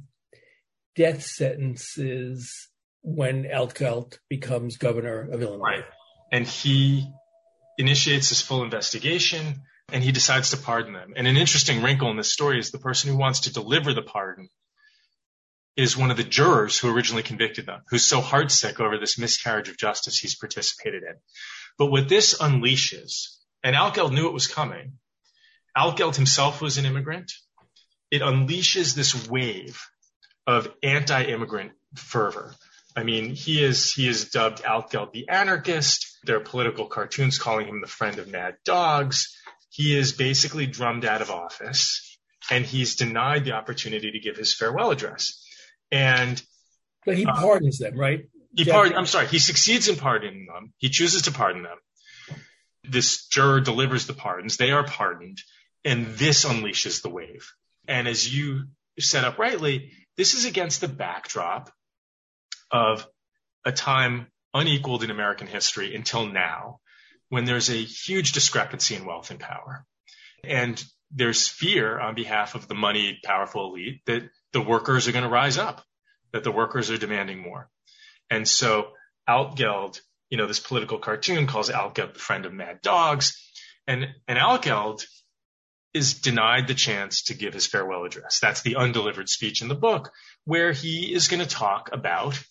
death 0.95 1.23
sentences 1.23 2.69
when 3.01 3.43
Altgeld 3.45 4.17
becomes 4.29 4.77
governor 4.77 5.29
of 5.31 5.41
Illinois. 5.41 5.63
Right. 5.63 5.85
And 6.31 6.45
he 6.45 7.11
initiates 7.77 8.29
this 8.29 8.41
full 8.41 8.63
investigation 8.63 9.61
and 9.91 10.03
he 10.03 10.11
decides 10.11 10.51
to 10.51 10.57
pardon 10.57 10.93
them. 10.93 11.13
And 11.15 11.27
an 11.27 11.37
interesting 11.37 11.81
wrinkle 11.81 12.11
in 12.11 12.17
this 12.17 12.33
story 12.33 12.59
is 12.59 12.71
the 12.71 12.79
person 12.79 13.09
who 13.09 13.17
wants 13.17 13.41
to 13.41 13.53
deliver 13.53 13.93
the 13.93 14.01
pardon 14.01 14.49
is 15.77 15.95
one 15.95 16.11
of 16.11 16.17
the 16.17 16.23
jurors 16.23 16.77
who 16.77 16.93
originally 16.93 17.23
convicted 17.23 17.67
them, 17.67 17.81
who's 17.89 18.03
so 18.03 18.19
heartsick 18.19 18.79
over 18.79 18.97
this 18.97 19.19
miscarriage 19.19 19.69
of 19.69 19.77
justice 19.77 20.17
he's 20.17 20.35
participated 20.35 21.03
in. 21.03 21.15
But 21.77 21.91
what 21.91 22.09
this 22.09 22.37
unleashes, 22.39 23.37
and 23.63 23.75
Altgeld 23.75 24.11
knew 24.11 24.27
it 24.27 24.33
was 24.33 24.47
coming, 24.47 24.93
Altgeld 25.77 26.15
himself 26.15 26.61
was 26.61 26.79
an 26.79 26.85
immigrant. 26.85 27.31
It 28.09 28.23
unleashes 28.23 28.95
this 28.95 29.27
wave 29.29 29.79
of 30.47 30.73
anti-immigrant 30.81 31.73
fervor. 31.95 32.55
I 32.97 33.03
mean, 33.03 33.35
he 33.35 33.63
is 33.63 33.93
he 33.93 34.07
is 34.07 34.31
dubbed 34.31 34.63
Altgeld 34.63 35.13
the 35.13 35.29
anarchist. 35.29 36.17
There 36.23 36.37
are 36.37 36.41
political 36.41 36.87
cartoons 36.87 37.37
calling 37.37 37.67
him 37.67 37.79
the 37.79 37.87
friend 37.87 38.17
of 38.17 38.27
mad 38.27 38.55
dogs. 38.65 39.37
He 39.69 39.95
is 39.95 40.13
basically 40.13 40.65
drummed 40.65 41.05
out 41.05 41.21
of 41.21 41.29
office, 41.29 42.17
and 42.49 42.65
he's 42.65 42.95
denied 42.95 43.45
the 43.45 43.51
opportunity 43.51 44.11
to 44.11 44.19
give 44.19 44.35
his 44.35 44.55
farewell 44.55 44.89
address. 44.89 45.45
And 45.91 46.41
but 47.05 47.15
he 47.15 47.25
uh, 47.27 47.35
pardons 47.35 47.77
them, 47.77 47.95
right? 47.95 48.21
He 48.55 48.65
pardon. 48.65 48.97
I'm 48.97 49.05
sorry. 49.05 49.27
He 49.27 49.37
succeeds 49.37 49.87
in 49.87 49.97
pardoning 49.97 50.47
them. 50.51 50.73
He 50.77 50.89
chooses 50.89 51.23
to 51.23 51.31
pardon 51.31 51.61
them. 51.61 51.77
This 52.83 53.27
juror 53.27 53.61
delivers 53.61 54.07
the 54.07 54.13
pardons. 54.13 54.57
They 54.57 54.71
are 54.71 54.83
pardoned 54.83 55.39
and 55.87 56.07
this 56.17 56.45
unleashes 56.45 57.01
the 57.01 57.09
wave. 57.09 57.53
And 57.87 58.07
as 58.07 58.33
you 58.33 58.65
set 58.99 59.23
up 59.23 59.37
rightly, 59.37 59.91
this 60.17 60.33
is 60.33 60.45
against 60.45 60.81
the 60.81 60.87
backdrop 60.87 61.71
of 62.71 63.07
a 63.65 63.71
time 63.71 64.27
unequaled 64.53 65.03
in 65.03 65.11
American 65.11 65.47
history 65.47 65.95
until 65.95 66.25
now, 66.25 66.79
when 67.29 67.45
there's 67.45 67.69
a 67.69 67.75
huge 67.75 68.31
discrepancy 68.31 68.95
in 68.95 69.05
wealth 69.05 69.31
and 69.31 69.39
power. 69.39 69.85
And 70.43 70.81
there's 71.11 71.47
fear 71.47 71.99
on 71.99 72.15
behalf 72.15 72.55
of 72.55 72.67
the 72.67 72.75
moneyed, 72.75 73.17
powerful 73.23 73.73
elite 73.73 74.01
that 74.05 74.29
the 74.53 74.61
workers 74.61 75.07
are 75.07 75.11
going 75.11 75.23
to 75.23 75.29
rise 75.29 75.57
up, 75.57 75.83
that 76.31 76.43
the 76.43 76.51
workers 76.51 76.89
are 76.89 76.97
demanding 76.97 77.39
more. 77.39 77.69
And 78.29 78.47
so 78.47 78.89
Altgeld, 79.27 79.99
you 80.29 80.37
know, 80.37 80.47
this 80.47 80.59
political 80.59 80.99
cartoon 80.99 81.47
calls 81.47 81.69
Altgeld 81.69 82.13
the 82.13 82.19
friend 82.19 82.45
of 82.45 82.53
mad 82.53 82.81
dogs. 82.81 83.41
And, 83.87 84.07
and 84.27 84.37
Altgeld 84.37 85.05
is 85.93 86.15
denied 86.15 86.67
the 86.67 86.73
chance 86.73 87.23
to 87.23 87.33
give 87.33 87.53
his 87.53 87.65
farewell 87.65 88.05
address. 88.05 88.39
That's 88.39 88.61
the 88.61 88.75
undelivered 88.75 89.29
speech 89.29 89.61
in 89.61 89.67
the 89.67 89.75
book, 89.75 90.11
where 90.45 90.71
he 90.71 91.13
is 91.13 91.27
going 91.27 91.41
to 91.41 91.49
talk 91.49 91.89
about 91.91 92.41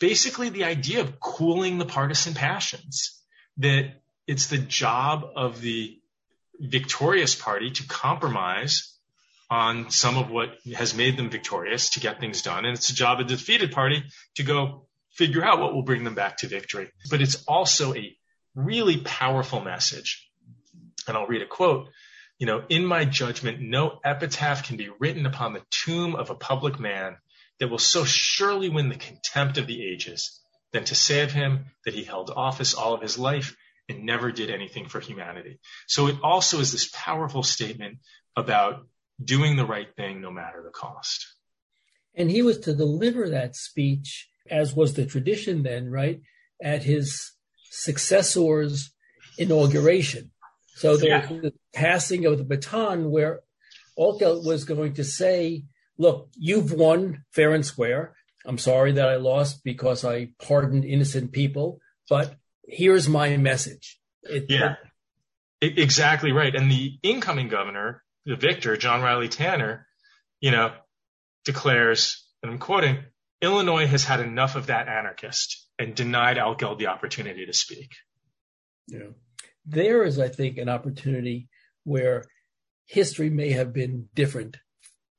basically 0.00 0.48
the 0.48 0.64
idea 0.64 1.00
of 1.00 1.20
cooling 1.20 1.78
the 1.78 1.84
partisan 1.84 2.34
passions, 2.34 3.20
that 3.58 4.02
it's 4.26 4.48
the 4.48 4.58
job 4.58 5.24
of 5.36 5.60
the 5.60 5.98
victorious 6.58 7.34
party 7.34 7.70
to 7.70 7.86
compromise 7.86 8.96
on 9.50 9.90
some 9.90 10.16
of 10.16 10.30
what 10.30 10.56
has 10.74 10.94
made 10.94 11.16
them 11.16 11.30
victorious 11.30 11.90
to 11.90 12.00
get 12.00 12.20
things 12.20 12.42
done. 12.42 12.64
And 12.64 12.76
it's 12.76 12.88
the 12.88 12.94
job 12.94 13.20
of 13.20 13.28
the 13.28 13.36
defeated 13.36 13.72
party 13.72 14.04
to 14.36 14.42
go 14.42 14.86
figure 15.10 15.44
out 15.44 15.60
what 15.60 15.74
will 15.74 15.82
bring 15.82 16.04
them 16.04 16.14
back 16.14 16.38
to 16.38 16.48
victory. 16.48 16.90
But 17.10 17.20
it's 17.20 17.44
also 17.46 17.94
a 17.94 18.16
really 18.54 18.98
powerful 18.98 19.60
message. 19.60 20.28
And 21.06 21.16
I'll 21.16 21.26
read 21.26 21.42
a 21.42 21.46
quote 21.46 21.88
you 22.38 22.46
know, 22.46 22.64
in 22.68 22.84
my 22.84 23.04
judgment, 23.04 23.60
no 23.60 24.00
epitaph 24.04 24.66
can 24.66 24.76
be 24.76 24.90
written 24.98 25.26
upon 25.26 25.52
the 25.52 25.62
tomb 25.70 26.16
of 26.16 26.30
a 26.30 26.34
public 26.34 26.80
man 26.80 27.16
that 27.60 27.68
will 27.68 27.78
so 27.78 28.04
surely 28.04 28.68
win 28.68 28.88
the 28.88 28.96
contempt 28.96 29.58
of 29.58 29.66
the 29.66 29.84
ages 29.86 30.40
than 30.72 30.84
to 30.84 30.94
say 30.94 31.22
of 31.22 31.32
him 31.32 31.66
that 31.84 31.94
he 31.94 32.04
held 32.04 32.30
office 32.34 32.74
all 32.74 32.94
of 32.94 33.02
his 33.02 33.18
life 33.18 33.56
and 33.88 34.04
never 34.04 34.32
did 34.32 34.50
anything 34.50 34.88
for 34.88 35.00
humanity. 35.00 35.58
So 35.86 36.08
it 36.08 36.16
also 36.22 36.60
is 36.60 36.72
this 36.72 36.90
powerful 36.92 37.42
statement 37.42 37.98
about 38.36 38.86
doing 39.22 39.56
the 39.56 39.66
right 39.66 39.88
thing 39.96 40.20
no 40.20 40.30
matter 40.30 40.62
the 40.64 40.70
cost. 40.70 41.26
And 42.16 42.30
he 42.30 42.42
was 42.42 42.58
to 42.60 42.74
deliver 42.74 43.30
that 43.30 43.56
speech, 43.56 44.28
as 44.50 44.74
was 44.74 44.94
the 44.94 45.06
tradition 45.06 45.62
then, 45.62 45.90
right, 45.90 46.20
at 46.62 46.82
his 46.82 47.32
successor's 47.70 48.90
inauguration. 49.38 50.30
So 50.76 50.96
there's 50.96 51.30
yeah. 51.30 51.40
the 51.40 51.52
passing 51.72 52.24
of 52.26 52.38
the 52.38 52.44
baton 52.44 53.10
where 53.10 53.40
Altgeld 53.98 54.44
was 54.44 54.64
going 54.64 54.94
to 54.94 55.04
say, 55.04 55.64
look, 55.98 56.28
you've 56.36 56.72
won 56.72 57.24
fair 57.32 57.52
and 57.52 57.64
square. 57.64 58.14
I'm 58.46 58.58
sorry 58.58 58.92
that 58.92 59.08
I 59.08 59.16
lost 59.16 59.64
because 59.64 60.04
I 60.04 60.30
pardoned 60.42 60.84
innocent 60.84 61.32
people, 61.32 61.80
but 62.08 62.34
here's 62.66 63.08
my 63.08 63.36
message. 63.36 63.98
It, 64.22 64.46
yeah, 64.48 64.76
it, 65.60 65.78
exactly 65.78 66.32
right. 66.32 66.54
And 66.54 66.70
the 66.70 66.98
incoming 67.02 67.48
governor, 67.48 68.02
the 68.26 68.36
victor, 68.36 68.76
John 68.76 69.02
Riley 69.02 69.28
Tanner, 69.28 69.86
you 70.40 70.50
know, 70.50 70.72
declares, 71.44 72.26
and 72.42 72.52
I'm 72.52 72.58
quoting, 72.58 72.98
Illinois 73.40 73.86
has 73.86 74.04
had 74.04 74.20
enough 74.20 74.56
of 74.56 74.66
that 74.66 74.88
anarchist 74.88 75.66
and 75.78 75.94
denied 75.94 76.36
Altgeld 76.36 76.78
the 76.78 76.88
opportunity 76.88 77.46
to 77.46 77.52
speak. 77.52 77.92
Yeah 78.86 79.08
there 79.66 80.04
is, 80.04 80.18
I 80.18 80.28
think, 80.28 80.58
an 80.58 80.68
opportunity 80.68 81.48
where 81.84 82.24
history 82.86 83.30
may 83.30 83.52
have 83.52 83.72
been 83.72 84.08
different 84.14 84.58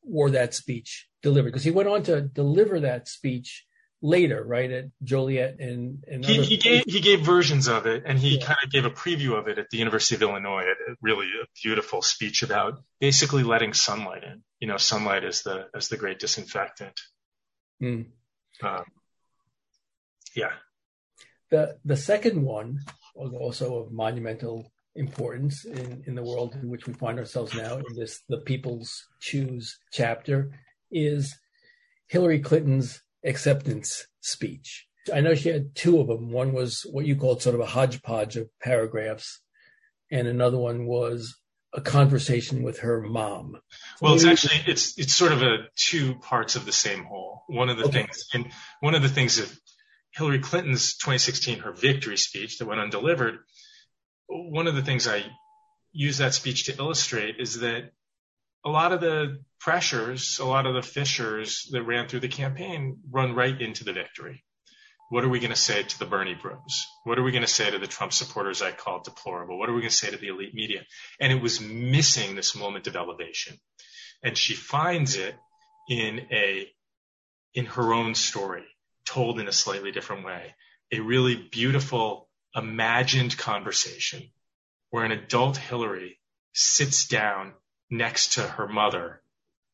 were 0.06 0.32
that 0.32 0.54
speech 0.54 1.08
delivered 1.22 1.50
because 1.50 1.64
he 1.64 1.72
went 1.72 1.90
on 1.90 2.04
to 2.04 2.22
deliver 2.22 2.80
that 2.82 3.08
speech 3.08 3.66
later, 4.02 4.44
right 4.44 4.72
at 4.72 4.86
Joliet 5.04 5.60
and, 5.60 6.04
and 6.08 6.24
he, 6.24 6.44
he 6.44 6.58
gave 6.58 6.84
he 6.86 7.02
gave 7.02 7.22
versions 7.22 7.68
of 7.68 7.86
it, 7.88 8.04
and 8.06 8.20
he 8.20 8.38
yeah. 8.38 8.46
kind 8.46 8.60
of 8.64 8.72
gave 8.72 8.86
a 8.86 8.90
preview 8.90 9.38
of 9.38 9.48
it 9.48 9.58
at 9.58 9.70
the 9.70 9.78
University 9.78 10.16
of 10.16 10.22
Illinois. 10.22 10.64
A, 10.64 10.96
really 11.02 11.26
a 11.26 11.48
beautiful 11.62 12.02
speech 12.02 12.44
about 12.44 12.82
basically 13.00 13.44
letting 13.44 13.74
sunlight 13.74 14.24
in. 14.24 14.44
You 14.60 14.68
know, 14.68 14.78
sunlight 14.78 15.24
is 15.24 15.42
the 15.42 15.68
as 15.76 15.90
the 15.90 15.98
great 15.98 16.20
disinfectant. 16.20 17.00
Mm. 17.82 18.08
Um, 18.62 18.86
yeah. 20.36 20.54
The 21.50 21.78
the 21.84 21.98
second 21.98 22.42
one 22.44 22.82
was 23.16 23.34
also 23.34 23.78
of 23.78 23.92
monumental 23.92 24.72
importance 24.96 25.66
in, 25.66 26.04
in 26.08 26.16
the 26.16 26.24
world 26.24 26.56
in 26.62 26.70
which 26.70 26.88
we 26.88 26.94
find 26.94 27.20
ourselves 27.20 27.54
now 27.54 27.76
in 27.76 27.96
this 27.96 28.22
the 28.30 28.38
people's 28.38 29.08
choose 29.20 29.78
chapter 29.92 30.52
is 30.92 31.36
Hillary 32.08 32.40
Clinton's 32.40 33.02
acceptance 33.24 34.08
speech. 34.22 34.88
I 35.14 35.22
know 35.22 35.36
she 35.36 35.50
had 35.50 35.76
two 35.76 36.00
of 36.00 36.08
them. 36.08 36.32
One 36.32 36.54
was 36.54 36.86
what 36.90 37.06
you 37.06 37.16
called 37.16 37.42
sort 37.42 37.56
of 37.56 37.62
a 37.62 37.66
hodgepodge 37.66 38.38
of 38.38 38.50
paragraphs, 38.60 39.42
and 40.12 40.28
another 40.28 40.58
one 40.58 40.86
was 40.86 41.36
a 41.74 41.82
conversation 41.82 42.64
with 42.64 42.80
her 42.80 43.02
mom. 43.02 43.58
Well, 44.02 44.16
it's 44.16 44.26
actually 44.26 44.64
it's 44.66 44.98
it's 44.98 45.14
sort 45.14 45.32
of 45.32 45.42
a 45.42 45.68
two 45.76 46.16
parts 46.16 46.56
of 46.56 46.66
the 46.66 46.72
same 46.72 47.04
whole. 47.04 47.44
One 47.48 47.70
of 47.70 47.78
the 47.78 47.86
okay. 47.86 48.04
things 48.04 48.26
and 48.34 48.52
one 48.80 48.96
of 48.96 49.02
the 49.02 49.10
things 49.10 49.38
of 49.38 49.60
Hillary 50.12 50.40
Clinton's 50.40 50.96
2016 50.96 51.60
her 51.60 51.74
victory 51.74 52.18
speech 52.18 52.58
that 52.58 52.66
went 52.66 52.80
undelivered. 52.80 53.40
One 54.28 54.68
of 54.68 54.76
the 54.76 54.82
things 54.82 55.08
I 55.08 55.24
use 55.92 56.18
that 56.18 56.34
speech 56.34 56.66
to 56.66 56.78
illustrate 56.78 57.36
is 57.40 57.60
that 57.60 57.92
a 58.66 58.70
lot 58.70 58.92
of 58.92 59.00
the 59.00 59.40
pressures, 59.60 60.40
a 60.40 60.46
lot 60.46 60.66
of 60.66 60.74
the 60.74 60.82
fissures 60.82 61.68
that 61.72 61.84
ran 61.84 62.08
through 62.08 62.22
the 62.22 62.28
campaign 62.28 62.98
run 63.10 63.36
right 63.36 63.60
into 63.60 63.84
the 63.84 63.94
victory. 63.94 64.44
What 65.10 65.24
are 65.24 65.30
we 65.30 65.40
going 65.40 65.52
to 65.52 65.56
say 65.56 65.84
to 65.84 66.00
the 66.00 66.06
Bernie 66.06 66.34
bros? 66.34 66.88
What 67.04 67.20
are 67.20 67.24
we 67.24 67.32
going 67.32 67.44
to 67.44 67.48
say 67.48 67.70
to 67.70 67.78
the 67.78 67.86
Trump 67.86 68.12
supporters 68.12 68.64
I 68.64 68.72
called 68.72 69.04
deplorable? 69.04 69.60
What 69.60 69.70
are 69.70 69.74
we 69.74 69.82
going 69.82 69.92
to 69.92 69.96
say 69.96 70.10
to 70.10 70.18
the 70.18 70.30
elite 70.30 70.56
media? 70.56 70.82
And 71.20 71.32
it 71.32 71.42
was 71.42 71.62
missing 71.62 72.36
this 72.36 72.56
moment 72.56 72.88
of 72.88 72.96
elevation. 72.96 73.58
And 74.24 74.36
she 74.36 74.56
finds 74.56 75.16
it 75.16 75.36
in 75.88 76.22
a, 76.32 76.68
in 77.54 77.66
her 77.68 77.94
own 77.94 78.16
story, 78.16 78.66
told 79.06 79.40
in 79.40 79.48
a 79.48 79.52
slightly 79.52 79.92
different 79.92 80.26
way. 80.26 80.56
A 80.92 81.00
really 81.00 81.36
beautiful, 81.36 82.25
imagined 82.56 83.38
conversation 83.38 84.30
where 84.90 85.04
an 85.04 85.12
adult 85.12 85.58
Hillary 85.58 86.20
sits 86.54 87.08
down 87.08 87.54
next 87.90 88.34
to 88.34 88.42
her 88.42 88.68
mother 88.68 89.22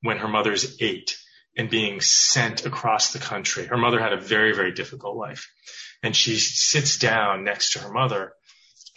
when 0.01 0.17
her 0.17 0.27
mother's 0.27 0.77
eight 0.82 1.17
and 1.55 1.69
being 1.69 2.01
sent 2.01 2.65
across 2.65 3.13
the 3.13 3.19
country. 3.19 3.65
Her 3.65 3.77
mother 3.77 3.99
had 3.99 4.13
a 4.13 4.19
very, 4.19 4.55
very 4.55 4.71
difficult 4.71 5.15
life. 5.15 5.51
And 6.01 6.15
she 6.15 6.38
sits 6.38 6.97
down 6.97 7.43
next 7.43 7.73
to 7.73 7.79
her 7.79 7.91
mother 7.91 8.34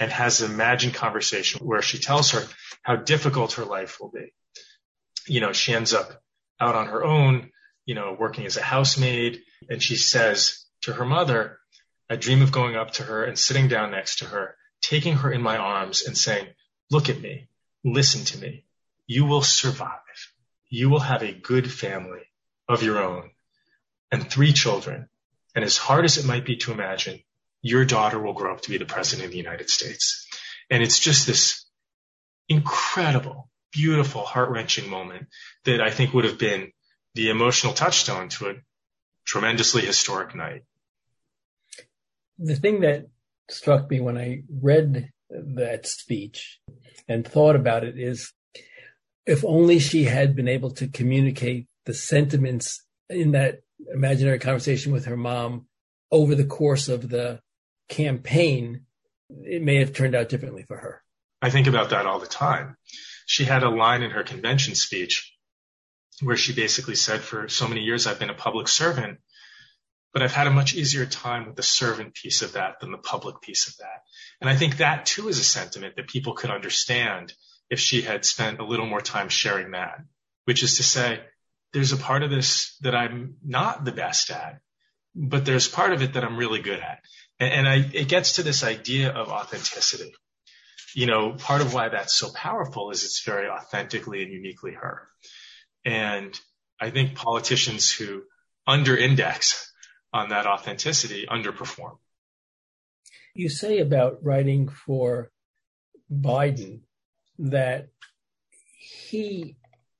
and 0.00 0.10
has 0.10 0.40
an 0.40 0.52
imagined 0.52 0.94
conversation 0.94 1.66
where 1.66 1.82
she 1.82 1.98
tells 1.98 2.30
her 2.30 2.42
how 2.82 2.96
difficult 2.96 3.54
her 3.54 3.64
life 3.64 4.00
will 4.00 4.10
be. 4.10 4.32
You 5.26 5.40
know, 5.40 5.52
she 5.52 5.74
ends 5.74 5.92
up 5.92 6.22
out 6.60 6.74
on 6.74 6.86
her 6.86 7.04
own, 7.04 7.50
you 7.84 7.94
know, 7.94 8.16
working 8.18 8.46
as 8.46 8.56
a 8.56 8.62
housemaid. 8.62 9.42
And 9.68 9.82
she 9.82 9.96
says 9.96 10.64
to 10.82 10.92
her 10.92 11.04
mother, 11.04 11.58
I 12.08 12.16
dream 12.16 12.42
of 12.42 12.52
going 12.52 12.76
up 12.76 12.92
to 12.92 13.02
her 13.02 13.24
and 13.24 13.38
sitting 13.38 13.68
down 13.68 13.90
next 13.90 14.18
to 14.18 14.26
her, 14.26 14.56
taking 14.80 15.16
her 15.16 15.32
in 15.32 15.42
my 15.42 15.56
arms 15.56 16.06
and 16.06 16.16
saying, 16.16 16.46
look 16.90 17.08
at 17.08 17.20
me, 17.20 17.48
listen 17.82 18.24
to 18.26 18.38
me. 18.38 18.64
You 19.06 19.24
will 19.24 19.42
survive. 19.42 19.90
You 20.68 20.90
will 20.90 21.00
have 21.00 21.22
a 21.22 21.32
good 21.32 21.70
family 21.70 22.22
of 22.68 22.82
your 22.82 23.02
own 23.02 23.30
and 24.10 24.30
three 24.30 24.52
children. 24.52 25.08
And 25.54 25.64
as 25.64 25.76
hard 25.76 26.04
as 26.04 26.18
it 26.18 26.26
might 26.26 26.44
be 26.44 26.56
to 26.56 26.72
imagine, 26.72 27.20
your 27.62 27.84
daughter 27.84 28.20
will 28.20 28.32
grow 28.32 28.52
up 28.52 28.62
to 28.62 28.70
be 28.70 28.78
the 28.78 28.84
president 28.84 29.26
of 29.26 29.30
the 29.32 29.38
United 29.38 29.70
States. 29.70 30.26
And 30.70 30.82
it's 30.82 30.98
just 30.98 31.26
this 31.26 31.64
incredible, 32.48 33.48
beautiful, 33.72 34.24
heart 34.24 34.50
wrenching 34.50 34.90
moment 34.90 35.28
that 35.64 35.80
I 35.80 35.90
think 35.90 36.12
would 36.12 36.24
have 36.24 36.38
been 36.38 36.72
the 37.14 37.30
emotional 37.30 37.72
touchstone 37.72 38.28
to 38.30 38.50
a 38.50 38.54
tremendously 39.24 39.82
historic 39.82 40.34
night. 40.34 40.64
The 42.38 42.56
thing 42.56 42.80
that 42.80 43.08
struck 43.50 43.90
me 43.90 44.00
when 44.00 44.18
I 44.18 44.42
read 44.62 45.10
that 45.30 45.86
speech 45.86 46.60
and 47.08 47.26
thought 47.26 47.56
about 47.56 47.84
it 47.84 47.98
is 47.98 48.32
if 49.26 49.44
only 49.44 49.78
she 49.78 50.04
had 50.04 50.36
been 50.36 50.48
able 50.48 50.70
to 50.72 50.88
communicate 50.88 51.66
the 51.86 51.94
sentiments 51.94 52.84
in 53.08 53.32
that 53.32 53.60
imaginary 53.92 54.38
conversation 54.38 54.92
with 54.92 55.06
her 55.06 55.16
mom 55.16 55.66
over 56.10 56.34
the 56.34 56.44
course 56.44 56.88
of 56.88 57.08
the 57.08 57.40
campaign, 57.88 58.82
it 59.42 59.62
may 59.62 59.76
have 59.76 59.92
turned 59.92 60.14
out 60.14 60.28
differently 60.28 60.62
for 60.62 60.76
her. 60.76 61.02
I 61.42 61.50
think 61.50 61.66
about 61.66 61.90
that 61.90 62.06
all 62.06 62.20
the 62.20 62.26
time. 62.26 62.76
She 63.26 63.44
had 63.44 63.62
a 63.62 63.70
line 63.70 64.02
in 64.02 64.10
her 64.10 64.22
convention 64.22 64.74
speech 64.74 65.34
where 66.22 66.36
she 66.36 66.52
basically 66.54 66.94
said, 66.94 67.20
for 67.20 67.48
so 67.48 67.66
many 67.66 67.80
years, 67.82 68.06
I've 68.06 68.18
been 68.18 68.30
a 68.30 68.34
public 68.34 68.68
servant, 68.68 69.18
but 70.14 70.22
I've 70.22 70.32
had 70.32 70.46
a 70.46 70.52
much 70.52 70.74
easier 70.74 71.04
time 71.04 71.44
with 71.46 71.56
the 71.56 71.62
servant 71.64 72.14
piece 72.14 72.40
of 72.42 72.52
that 72.52 72.78
than 72.80 72.92
the 72.92 72.98
public 72.98 73.40
piece 73.42 73.66
of 73.66 73.76
that. 73.78 74.02
And 74.40 74.48
I 74.48 74.54
think 74.54 74.76
that 74.76 75.06
too 75.06 75.28
is 75.28 75.40
a 75.40 75.44
sentiment 75.44 75.96
that 75.96 76.06
people 76.06 76.34
could 76.34 76.50
understand 76.50 77.34
if 77.68 77.80
she 77.80 78.00
had 78.00 78.24
spent 78.24 78.60
a 78.60 78.64
little 78.64 78.86
more 78.86 79.00
time 79.00 79.28
sharing 79.28 79.72
that, 79.72 79.98
which 80.44 80.62
is 80.62 80.76
to 80.76 80.84
say, 80.84 81.20
there's 81.72 81.90
a 81.90 81.96
part 81.96 82.22
of 82.22 82.30
this 82.30 82.76
that 82.82 82.94
I'm 82.94 83.38
not 83.44 83.84
the 83.84 83.90
best 83.90 84.30
at, 84.30 84.60
but 85.16 85.44
there's 85.44 85.66
part 85.66 85.92
of 85.92 86.00
it 86.00 86.12
that 86.12 86.22
I'm 86.22 86.36
really 86.36 86.60
good 86.60 86.78
at. 86.78 87.00
And, 87.40 87.52
and 87.52 87.68
I, 87.68 87.90
it 87.92 88.06
gets 88.06 88.34
to 88.34 88.44
this 88.44 88.62
idea 88.62 89.10
of 89.10 89.30
authenticity. 89.30 90.14
You 90.94 91.06
know, 91.06 91.32
part 91.32 91.60
of 91.60 91.74
why 91.74 91.88
that's 91.88 92.16
so 92.16 92.30
powerful 92.32 92.92
is 92.92 93.02
it's 93.02 93.24
very 93.24 93.48
authentically 93.48 94.22
and 94.22 94.32
uniquely 94.32 94.74
her. 94.74 95.08
And 95.84 96.38
I 96.80 96.90
think 96.90 97.16
politicians 97.16 97.90
who 97.90 98.22
under 98.64 98.96
index 98.96 99.72
on 100.14 100.28
that 100.28 100.46
authenticity 100.46 101.26
underperform. 101.28 101.98
You 103.34 103.48
say 103.48 103.80
about 103.80 104.22
writing 104.22 104.68
for 104.68 105.32
Biden 106.10 106.82
that 107.38 107.88
he 108.78 109.56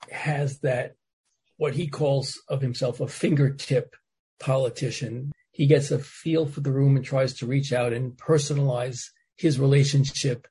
has 0.09 0.61
that 0.61 0.95
what 1.57 1.75
he 1.75 1.89
calls 1.89 2.41
of 2.49 2.61
himself 2.63 3.01
a 3.01 3.09
fingertip 3.09 3.97
politician. 4.39 5.33
He 5.51 5.67
gets 5.67 5.91
a 5.91 5.99
feel 5.99 6.47
for 6.47 6.61
the 6.61 6.73
room 6.73 6.97
and 6.97 7.05
tries 7.05 7.35
to 7.35 7.47
reach 7.47 7.73
out 7.73 7.93
and 7.93 8.17
personalize 8.17 9.01
his 9.37 9.59
relationship 9.59 10.47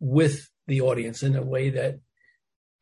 with 0.00 0.50
the 0.66 0.82
audience 0.82 1.22
in 1.22 1.34
a 1.34 1.42
way 1.42 1.70
that 1.70 2.00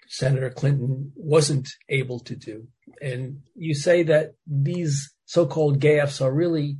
Senator 0.09 0.51
Clinton 0.51 1.13
wasn't 1.15 1.69
able 1.89 2.19
to 2.21 2.35
do. 2.35 2.67
And 3.01 3.43
you 3.55 3.75
say 3.75 4.03
that 4.05 4.35
these 4.47 5.13
so-called 5.27 5.81
gaffes 5.81 6.21
are 6.25 6.33
really 6.33 6.79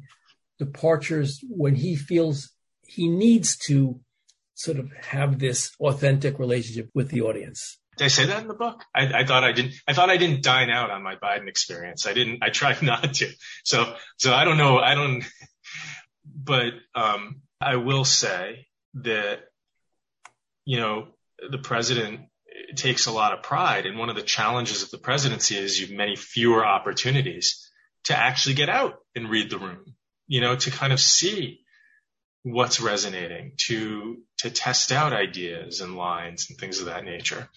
departures 0.59 1.41
when 1.49 1.75
he 1.75 1.97
feels 1.97 2.51
he 2.87 3.09
needs 3.09 3.57
to 3.57 4.01
sort 4.55 4.79
of 4.79 4.91
have 5.01 5.39
this 5.39 5.73
authentic 5.81 6.39
relationship 6.39 6.89
with 6.95 7.11
the 7.11 7.21
audience. 7.21 7.79
Did 7.99 8.05
I 8.05 8.09
say 8.09 8.27
that 8.27 8.43
in 8.43 8.49
the 8.49 8.55
book? 8.55 8.85
I, 8.95 9.21
I, 9.21 9.25
thought 9.25 9.43
I 9.43 9.53
didn't. 9.53 9.75
I 9.87 9.93
thought 9.93 10.11
I 10.11 10.17
didn't 10.17 10.43
dine 10.43 10.71
out 10.71 10.91
on 10.91 11.03
my 11.03 11.17
Biden 11.17 11.49
experience. 11.49 12.07
I 12.07 12.13
didn't. 12.13 12.43
I 12.43 12.51
tried 12.51 12.83
not 12.83 13.15
to. 13.15 13.31
So, 13.65 13.95
so 14.19 14.33
I 14.33 14.45
don't 14.45 14.59
know. 14.59 14.79
I 14.79 14.95
don't. 14.95 15.25
But 16.25 16.75
um, 16.95 17.43
I 17.61 17.77
will 17.77 18.05
say 18.05 18.67
that 18.95 19.41
you 20.65 20.79
know 20.79 21.09
the 21.51 21.59
president 21.59 22.21
takes 22.75 23.07
a 23.07 23.13
lot 23.13 23.33
of 23.33 23.43
pride, 23.43 23.87
and 23.87 23.99
one 23.99 24.11
of 24.11 24.17
the 24.17 24.23
challenges 24.23 24.83
of 24.83 24.91
the 24.91 24.99
presidency 24.99 25.57
is 25.57 25.81
you've 25.81 25.91
many 25.91 26.17
fewer 26.17 26.67
opportunities 26.67 27.66
to 28.07 28.17
actually 28.17 28.55
get 28.55 28.69
out 28.69 28.99
and 29.15 29.31
read 29.31 29.51
the 29.51 29.59
room. 29.59 29.95
You 30.27 30.41
know, 30.41 30.57
to 30.57 30.71
kind 30.71 30.93
of 30.93 31.01
see 31.01 31.61
what's 32.43 32.81
resonating, 32.81 33.53
to 33.67 34.19
to 34.39 34.51
test 34.51 34.93
out 34.93 35.13
ideas 35.13 35.81
and 35.81 35.97
lines 35.97 36.47
and 36.49 36.59
things 36.59 36.81
of 36.81 36.87
that 36.87 37.05
nature. 37.05 37.49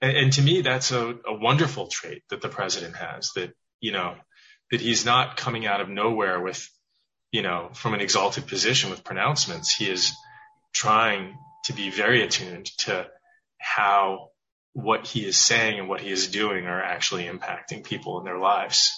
And, 0.00 0.16
and 0.16 0.32
to 0.34 0.42
me, 0.42 0.62
that's 0.62 0.92
a, 0.92 1.14
a 1.26 1.34
wonderful 1.34 1.88
trait 1.88 2.22
that 2.30 2.40
the 2.40 2.48
president 2.48 2.96
has 2.96 3.30
that, 3.36 3.52
you 3.80 3.92
know, 3.92 4.14
that 4.70 4.80
he's 4.80 5.04
not 5.04 5.36
coming 5.36 5.66
out 5.66 5.80
of 5.80 5.88
nowhere 5.88 6.40
with, 6.40 6.68
you 7.32 7.42
know, 7.42 7.70
from 7.72 7.94
an 7.94 8.00
exalted 8.00 8.46
position 8.46 8.90
with 8.90 9.04
pronouncements. 9.04 9.74
He 9.74 9.90
is 9.90 10.12
trying 10.72 11.36
to 11.64 11.72
be 11.72 11.90
very 11.90 12.22
attuned 12.22 12.66
to 12.78 13.06
how 13.58 14.30
what 14.72 15.06
he 15.06 15.26
is 15.26 15.36
saying 15.36 15.78
and 15.78 15.88
what 15.88 16.00
he 16.00 16.10
is 16.10 16.28
doing 16.28 16.66
are 16.66 16.82
actually 16.82 17.24
impacting 17.24 17.84
people 17.84 18.18
in 18.18 18.24
their 18.24 18.38
lives. 18.38 18.92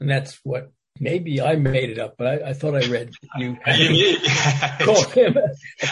And 0.00 0.08
that's 0.10 0.38
what 0.42 0.72
maybe 1.00 1.40
I 1.40 1.56
made 1.56 1.90
it 1.90 1.98
up, 1.98 2.16
but 2.16 2.26
I, 2.26 2.50
I 2.50 2.52
thought 2.52 2.74
I 2.74 2.86
read 2.88 3.10
you. 3.36 3.56
call 4.80 5.02
him 5.10 5.36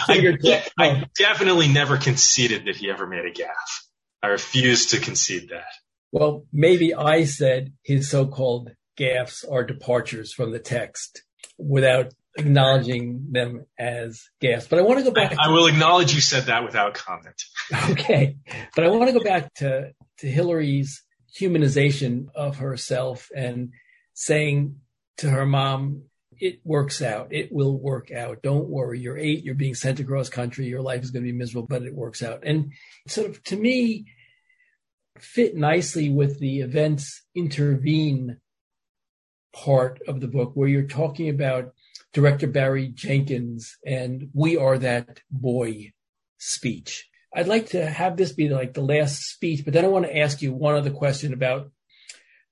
I, 0.07 0.63
I 0.77 1.05
definitely 1.17 1.67
never 1.67 1.97
conceded 1.97 2.65
that 2.65 2.75
he 2.75 2.89
ever 2.89 3.07
made 3.07 3.25
a 3.25 3.31
gaffe. 3.31 3.83
I 4.23 4.27
refuse 4.27 4.87
to 4.87 4.99
concede 4.99 5.49
that. 5.49 5.65
Well, 6.11 6.45
maybe 6.51 6.93
I 6.93 7.25
said 7.25 7.73
his 7.83 8.09
so-called 8.09 8.71
gaffes 8.97 9.43
are 9.49 9.63
departures 9.63 10.33
from 10.33 10.51
the 10.51 10.59
text 10.59 11.23
without 11.57 12.13
acknowledging 12.37 13.27
them 13.31 13.65
as 13.77 14.23
gaffes. 14.41 14.67
But 14.69 14.79
I 14.79 14.81
want 14.81 14.99
to 14.99 15.05
go 15.05 15.11
back. 15.11 15.37
I, 15.37 15.47
I 15.47 15.49
will 15.49 15.67
acknowledge 15.67 16.13
you 16.13 16.21
said 16.21 16.45
that 16.45 16.63
without 16.63 16.93
comment. 16.93 17.41
okay. 17.91 18.37
But 18.75 18.83
I 18.83 18.87
want 18.87 19.07
to 19.07 19.17
go 19.17 19.23
back 19.23 19.53
to, 19.55 19.91
to 20.19 20.27
Hillary's 20.27 21.03
humanization 21.39 22.27
of 22.33 22.57
herself 22.57 23.29
and 23.35 23.71
saying 24.15 24.77
to 25.17 25.29
her 25.29 25.45
mom, 25.45 26.03
it 26.39 26.59
works 26.63 27.01
out. 27.01 27.27
It 27.31 27.51
will 27.51 27.77
work 27.77 28.11
out. 28.11 28.41
Don't 28.41 28.67
worry. 28.67 28.99
You're 28.99 29.17
eight. 29.17 29.43
You're 29.43 29.55
being 29.55 29.75
sent 29.75 29.99
across 29.99 30.29
country. 30.29 30.65
Your 30.65 30.81
life 30.81 31.03
is 31.03 31.11
going 31.11 31.23
to 31.23 31.31
be 31.31 31.37
miserable, 31.37 31.67
but 31.67 31.83
it 31.83 31.93
works 31.93 32.23
out. 32.23 32.43
And 32.43 32.73
sort 33.07 33.29
of 33.29 33.43
to 33.43 33.55
me, 33.55 34.07
fit 35.17 35.55
nicely 35.55 36.09
with 36.09 36.39
the 36.39 36.59
events 36.59 37.23
intervene 37.35 38.37
part 39.53 40.01
of 40.07 40.19
the 40.19 40.27
book 40.27 40.51
where 40.53 40.67
you're 40.67 40.83
talking 40.83 41.29
about 41.29 41.73
director 42.11 42.47
Barry 42.47 42.89
Jenkins 42.89 43.77
and 43.85 44.29
We 44.33 44.57
Are 44.57 44.77
That 44.77 45.21
Boy 45.31 45.93
speech. 46.37 47.09
I'd 47.33 47.47
like 47.47 47.69
to 47.69 47.85
have 47.85 48.17
this 48.17 48.33
be 48.33 48.49
like 48.49 48.73
the 48.73 48.81
last 48.81 49.23
speech, 49.23 49.63
but 49.63 49.73
then 49.73 49.85
I 49.85 49.89
want 49.89 50.05
to 50.05 50.17
ask 50.17 50.41
you 50.41 50.53
one 50.53 50.75
other 50.75 50.91
question 50.91 51.33
about 51.33 51.71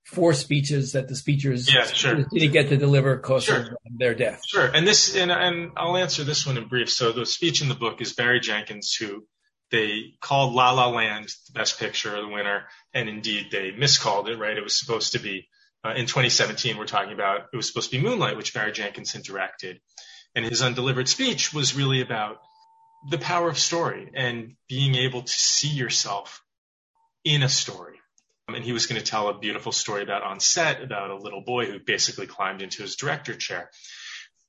four 0.03 0.33
speeches 0.33 0.93
that 0.93 1.07
the 1.07 1.15
speakers 1.15 1.73
yeah, 1.73 1.85
sure. 1.85 2.25
didn't 2.31 2.51
get 2.51 2.69
to 2.69 2.77
deliver 2.77 3.15
because 3.15 3.45
sure. 3.45 3.57
of 3.57 3.97
their 3.97 4.13
death. 4.13 4.41
Sure. 4.45 4.65
And 4.65 4.85
this, 4.85 5.15
and, 5.15 5.31
and 5.31 5.71
I'll 5.77 5.97
answer 5.97 6.23
this 6.23 6.45
one 6.45 6.57
in 6.57 6.67
brief. 6.67 6.89
So 6.89 7.11
the 7.11 7.25
speech 7.25 7.61
in 7.61 7.69
the 7.69 7.75
book 7.75 8.01
is 8.01 8.13
Barry 8.13 8.39
Jenkins, 8.39 8.93
who 8.93 9.25
they 9.71 10.13
called 10.21 10.53
La 10.53 10.71
La 10.71 10.89
Land 10.89 11.29
the 11.47 11.53
best 11.53 11.79
picture, 11.79 12.21
the 12.21 12.27
winner, 12.27 12.65
and 12.93 13.09
indeed 13.09 13.47
they 13.51 13.71
miscalled 13.71 14.29
it, 14.29 14.37
right? 14.37 14.57
It 14.57 14.63
was 14.63 14.77
supposed 14.77 15.13
to 15.13 15.19
be, 15.19 15.47
uh, 15.83 15.93
in 15.95 16.05
2017, 16.05 16.77
we're 16.77 16.85
talking 16.85 17.13
about, 17.13 17.47
it 17.51 17.57
was 17.57 17.67
supposed 17.67 17.89
to 17.91 17.97
be 17.97 18.03
Moonlight, 18.03 18.37
which 18.37 18.53
Barry 18.53 18.71
Jenkins 18.71 19.13
had 19.13 19.23
directed. 19.23 19.79
And 20.35 20.45
his 20.45 20.61
undelivered 20.61 21.07
speech 21.07 21.53
was 21.53 21.75
really 21.75 22.01
about 22.01 22.37
the 23.09 23.17
power 23.17 23.49
of 23.49 23.57
story 23.57 24.11
and 24.13 24.55
being 24.67 24.95
able 24.95 25.21
to 25.21 25.31
see 25.31 25.69
yourself 25.69 26.43
in 27.23 27.43
a 27.43 27.49
story. 27.49 27.99
Um, 28.47 28.55
and 28.55 28.63
he 28.63 28.73
was 28.73 28.87
going 28.87 28.99
to 28.99 29.05
tell 29.05 29.29
a 29.29 29.37
beautiful 29.37 29.71
story 29.71 30.03
about 30.03 30.23
on 30.23 30.39
set 30.39 30.81
about 30.81 31.11
a 31.11 31.17
little 31.17 31.41
boy 31.41 31.65
who 31.65 31.79
basically 31.79 32.27
climbed 32.27 32.61
into 32.61 32.81
his 32.81 32.95
director 32.95 33.33
chair. 33.33 33.69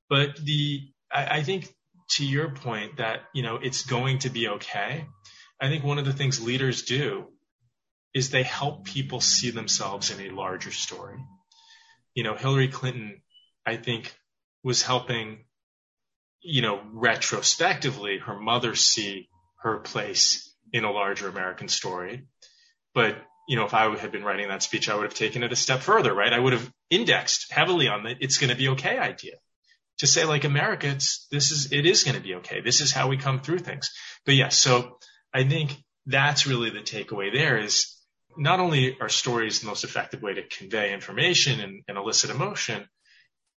But 0.09 0.37
the, 0.37 0.89
I, 1.13 1.39
I 1.39 1.43
think 1.43 1.73
to 2.17 2.27
your 2.27 2.51
point 2.51 2.99
that, 2.99 3.21
you 3.33 3.43
know, 3.43 3.57
it's 3.63 3.85
going 3.85 4.21
to 4.21 4.31
be 4.31 4.49
okay. 4.49 5.07
I 5.61 5.69
think 5.69 5.85
one 5.85 5.99
of 5.99 6.05
the 6.05 6.13
things 6.13 6.43
leaders 6.43 6.83
do 6.83 7.27
is 8.13 8.31
they 8.31 8.43
help 8.43 8.85
people 8.85 9.21
see 9.21 9.51
themselves 9.51 10.11
in 10.11 10.27
a 10.27 10.35
larger 10.35 10.71
story. 10.71 11.19
You 12.15 12.25
know, 12.25 12.35
Hillary 12.35 12.69
Clinton, 12.69 13.23
I 13.67 13.77
think, 13.77 14.15
was 14.63 14.83
helping 14.83 15.45
you 16.45 16.61
know, 16.61 16.81
retrospectively, 16.93 18.19
her 18.19 18.39
mother 18.39 18.75
see 18.75 19.29
her 19.63 19.79
place 19.79 20.55
in 20.73 20.85
a 20.85 20.93
larger 20.93 21.27
American 21.27 21.69
story. 21.69 22.27
But, 22.95 23.17
you 23.49 23.57
know, 23.57 23.65
if 23.65 23.75
I 23.75 23.95
had 23.97 24.13
been 24.13 24.25
writing 24.25 24.49
that 24.49 24.63
speech, 24.63 24.89
I 24.89 24.95
would 24.95 25.05
have 25.05 25.15
taken 25.15 25.43
it 25.43 25.53
a 25.53 25.57
step 25.57 25.81
further, 25.81 26.15
right? 26.15 26.33
I 26.33 26.39
would 26.39 26.53
have 26.53 26.71
indexed 26.91 27.53
heavily 27.53 27.89
on 27.89 28.03
the 28.03 28.17
it's 28.21 28.39
going 28.39 28.51
to 28.51 28.57
be 28.57 28.69
okay 28.69 28.99
idea 28.99 29.35
to 29.99 30.07
say 30.07 30.25
like 30.25 30.45
America, 30.45 30.89
it's, 30.89 31.27
this 31.31 31.51
is, 31.51 31.73
it 31.73 31.87
is 31.87 32.05
going 32.05 32.17
to 32.17 32.23
be 32.23 32.35
okay. 32.37 32.61
This 32.61 32.81
is 32.81 32.93
how 32.93 33.09
we 33.09 33.17
come 33.17 33.41
through 33.41 33.61
things. 33.61 33.91
But 34.27 34.35
yes, 34.35 34.67
yeah, 34.67 34.81
so 34.81 34.99
I 35.33 35.45
think 35.45 35.77
that's 36.07 36.47
really 36.47 36.71
the 36.71 36.81
takeaway 36.81 37.33
there 37.33 37.59
is 37.59 37.97
not 38.37 38.61
only 38.61 38.97
are 39.01 39.09
stories 39.09 39.61
the 39.61 39.67
most 39.67 39.85
effective 39.85 40.23
way 40.23 40.35
to 40.35 40.43
convey 40.43 40.93
information 40.93 41.61
and, 41.61 41.83
and 41.87 41.97
elicit 41.97 42.31
emotion, 42.31 42.89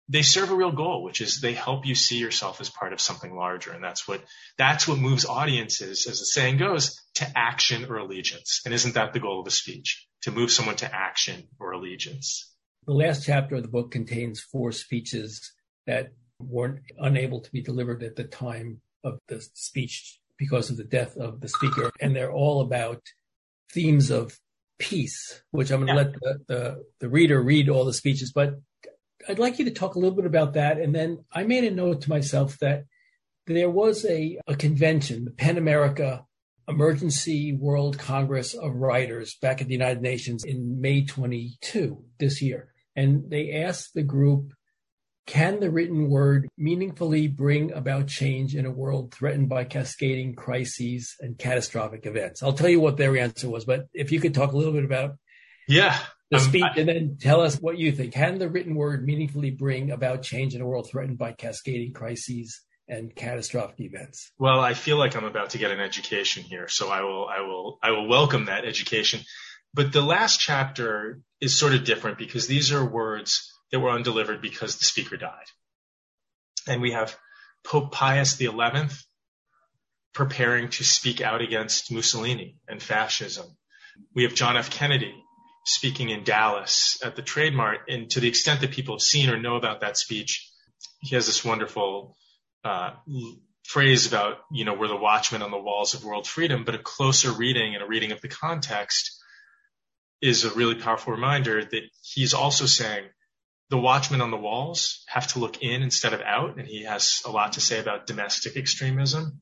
they 0.07 0.21
serve 0.21 0.51
a 0.51 0.55
real 0.55 0.71
goal, 0.71 1.03
which 1.03 1.21
is 1.21 1.41
they 1.41 1.53
help 1.53 1.85
you 1.85 1.95
see 1.95 2.17
yourself 2.17 2.61
as 2.61 2.69
part 2.69 2.93
of 2.93 3.01
something 3.01 3.35
larger. 3.35 3.71
And 3.71 3.83
that's 3.83 4.07
what, 4.07 4.23
that's 4.57 4.87
what 4.87 4.99
moves 4.99 5.25
audiences, 5.25 6.05
as 6.07 6.19
the 6.19 6.25
saying 6.25 6.57
goes, 6.57 7.01
to 7.15 7.27
action 7.35 7.85
or 7.89 7.97
allegiance. 7.97 8.61
And 8.65 8.73
isn't 8.73 8.95
that 8.95 9.13
the 9.13 9.19
goal 9.19 9.41
of 9.41 9.47
a 9.47 9.51
speech? 9.51 10.07
To 10.23 10.31
move 10.31 10.51
someone 10.51 10.75
to 10.77 10.95
action 10.95 11.47
or 11.59 11.71
allegiance. 11.71 12.51
The 12.87 12.93
last 12.93 13.25
chapter 13.25 13.55
of 13.55 13.63
the 13.63 13.67
book 13.67 13.91
contains 13.91 14.39
four 14.39 14.71
speeches 14.71 15.51
that 15.87 16.13
weren't 16.39 16.81
unable 16.99 17.41
to 17.41 17.51
be 17.51 17.61
delivered 17.61 18.03
at 18.03 18.15
the 18.15 18.23
time 18.23 18.81
of 19.03 19.19
the 19.27 19.41
speech 19.53 20.19
because 20.37 20.69
of 20.69 20.77
the 20.77 20.83
death 20.83 21.15
of 21.17 21.41
the 21.41 21.47
speaker. 21.47 21.91
And 22.01 22.15
they're 22.15 22.31
all 22.31 22.61
about 22.61 23.01
themes 23.71 24.11
of 24.11 24.37
peace, 24.79 25.41
which 25.51 25.71
I'm 25.71 25.85
going 25.85 25.95
to 25.95 26.01
yeah. 26.01 26.07
let 26.07 26.13
the, 26.13 26.39
the, 26.47 26.83
the 26.99 27.09
reader 27.09 27.41
read 27.41 27.69
all 27.69 27.85
the 27.85 27.93
speeches, 27.93 28.31
but 28.31 28.55
I'd 29.27 29.39
like 29.39 29.59
you 29.59 29.65
to 29.65 29.71
talk 29.71 29.95
a 29.95 29.99
little 29.99 30.15
bit 30.15 30.25
about 30.25 30.53
that. 30.53 30.77
And 30.79 30.93
then 30.93 31.23
I 31.31 31.43
made 31.43 31.63
a 31.63 31.71
note 31.71 32.01
to 32.01 32.09
myself 32.09 32.57
that 32.59 32.85
there 33.47 33.69
was 33.69 34.05
a, 34.05 34.39
a 34.47 34.55
convention, 34.55 35.25
the 35.25 35.31
PEN 35.31 35.57
America 35.57 36.25
Emergency 36.67 37.53
World 37.53 37.97
Congress 37.99 38.53
of 38.53 38.75
Writers 38.75 39.35
back 39.41 39.61
at 39.61 39.67
the 39.67 39.73
United 39.73 40.01
Nations 40.01 40.43
in 40.43 40.81
May 40.81 41.05
22 41.05 42.03
this 42.19 42.41
year. 42.41 42.73
And 42.95 43.29
they 43.29 43.51
asked 43.51 43.93
the 43.93 44.03
group, 44.03 44.53
can 45.27 45.59
the 45.59 45.71
written 45.71 46.09
word 46.09 46.47
meaningfully 46.57 47.27
bring 47.27 47.71
about 47.71 48.07
change 48.07 48.55
in 48.55 48.65
a 48.65 48.71
world 48.71 49.13
threatened 49.13 49.49
by 49.49 49.63
cascading 49.63 50.35
crises 50.35 51.15
and 51.19 51.37
catastrophic 51.37 52.05
events? 52.05 52.43
I'll 52.43 52.53
tell 52.53 52.69
you 52.69 52.79
what 52.79 52.97
their 52.97 53.17
answer 53.17 53.49
was, 53.49 53.65
but 53.65 53.87
if 53.93 54.11
you 54.11 54.19
could 54.19 54.35
talk 54.35 54.53
a 54.53 54.57
little 54.57 54.73
bit 54.73 54.85
about 54.85 55.15
yeah, 55.67 55.97
the 56.31 56.37
um, 56.37 56.43
speech 56.43 56.63
I, 56.63 56.79
and 56.79 56.89
then 56.89 57.17
tell 57.19 57.41
us 57.41 57.57
what 57.57 57.77
you 57.77 57.91
think. 57.91 58.13
Can 58.13 58.39
the 58.39 58.49
written 58.49 58.75
word 58.75 59.05
meaningfully 59.05 59.51
bring 59.51 59.91
about 59.91 60.23
change 60.23 60.55
in 60.55 60.61
a 60.61 60.65
world 60.65 60.89
threatened 60.89 61.17
by 61.17 61.33
cascading 61.33 61.93
crises 61.93 62.61
and 62.87 63.15
catastrophic 63.15 63.79
events? 63.79 64.31
Well, 64.37 64.59
I 64.59 64.73
feel 64.73 64.97
like 64.97 65.15
I'm 65.15 65.25
about 65.25 65.51
to 65.51 65.57
get 65.57 65.71
an 65.71 65.79
education 65.79 66.43
here, 66.43 66.67
so 66.67 66.89
I 66.89 67.01
will, 67.01 67.27
I 67.27 67.41
will, 67.41 67.79
I 67.81 67.91
will 67.91 68.07
welcome 68.07 68.45
that 68.45 68.65
education. 68.65 69.21
But 69.73 69.91
the 69.91 70.01
last 70.01 70.39
chapter 70.39 71.19
is 71.41 71.57
sort 71.57 71.73
of 71.73 71.83
different 71.83 72.17
because 72.17 72.47
these 72.47 72.71
are 72.71 72.83
words 72.83 73.51
that 73.71 73.79
were 73.79 73.89
undelivered 73.89 74.41
because 74.41 74.77
the 74.77 74.85
speaker 74.85 75.17
died. 75.17 75.45
And 76.67 76.81
we 76.81 76.91
have 76.91 77.15
Pope 77.63 77.91
Pius 77.91 78.37
XI 78.37 78.51
preparing 80.13 80.69
to 80.69 80.83
speak 80.83 81.19
out 81.21 81.41
against 81.41 81.91
Mussolini 81.91 82.57
and 82.67 82.81
fascism. 82.81 83.45
We 84.13 84.23
have 84.23 84.33
John 84.33 84.55
F. 84.55 84.69
Kennedy 84.69 85.13
speaking 85.65 86.09
in 86.09 86.23
Dallas 86.23 86.99
at 87.03 87.15
the 87.15 87.21
Trade 87.21 87.53
Mart. 87.53 87.79
And 87.89 88.09
to 88.11 88.19
the 88.19 88.27
extent 88.27 88.61
that 88.61 88.71
people 88.71 88.95
have 88.95 89.01
seen 89.01 89.29
or 89.29 89.37
know 89.37 89.55
about 89.55 89.81
that 89.81 89.97
speech, 89.97 90.49
he 91.01 91.15
has 91.15 91.25
this 91.25 91.43
wonderful 91.43 92.15
uh, 92.63 92.91
phrase 93.63 94.07
about, 94.07 94.37
you 94.51 94.63
know, 94.63 94.75
we're 94.75 94.87
the 94.87 94.95
watchmen 94.95 95.41
on 95.41 95.51
the 95.51 95.57
walls 95.57 95.93
of 95.93 96.05
world 96.05 96.27
freedom, 96.27 96.63
but 96.63 96.75
a 96.75 96.79
closer 96.79 97.31
reading 97.31 97.73
and 97.73 97.83
a 97.83 97.87
reading 97.87 98.11
of 98.11 98.21
the 98.21 98.27
context 98.27 99.19
is 100.21 100.45
a 100.45 100.53
really 100.53 100.75
powerful 100.75 101.13
reminder 101.13 101.63
that 101.63 101.81
he's 102.01 102.33
also 102.33 102.65
saying 102.65 103.05
the 103.69 103.77
watchmen 103.77 104.21
on 104.21 104.31
the 104.31 104.37
walls 104.37 105.03
have 105.07 105.27
to 105.27 105.39
look 105.39 105.61
in 105.61 105.81
instead 105.81 106.13
of 106.13 106.21
out. 106.21 106.57
And 106.57 106.67
he 106.67 106.83
has 106.83 107.21
a 107.25 107.31
lot 107.31 107.53
to 107.53 107.61
say 107.61 107.79
about 107.79 108.05
domestic 108.05 108.55
extremism. 108.55 109.41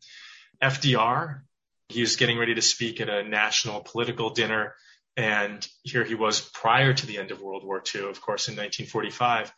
FDR, 0.61 1.41
he 1.89 1.99
was 1.99 2.15
getting 2.15 2.37
ready 2.37 2.55
to 2.55 2.61
speak 2.61 3.01
at 3.01 3.09
a 3.09 3.27
national 3.27 3.81
political 3.81 4.29
dinner 4.29 4.75
and 5.15 5.67
here 5.83 6.03
he 6.03 6.15
was 6.15 6.41
prior 6.41 6.93
to 6.93 7.05
the 7.05 7.17
end 7.17 7.31
of 7.31 7.41
World 7.41 7.63
War 7.63 7.81
II, 7.93 8.09
of 8.09 8.21
course, 8.21 8.47
in 8.47 8.53
1945, 8.53 9.53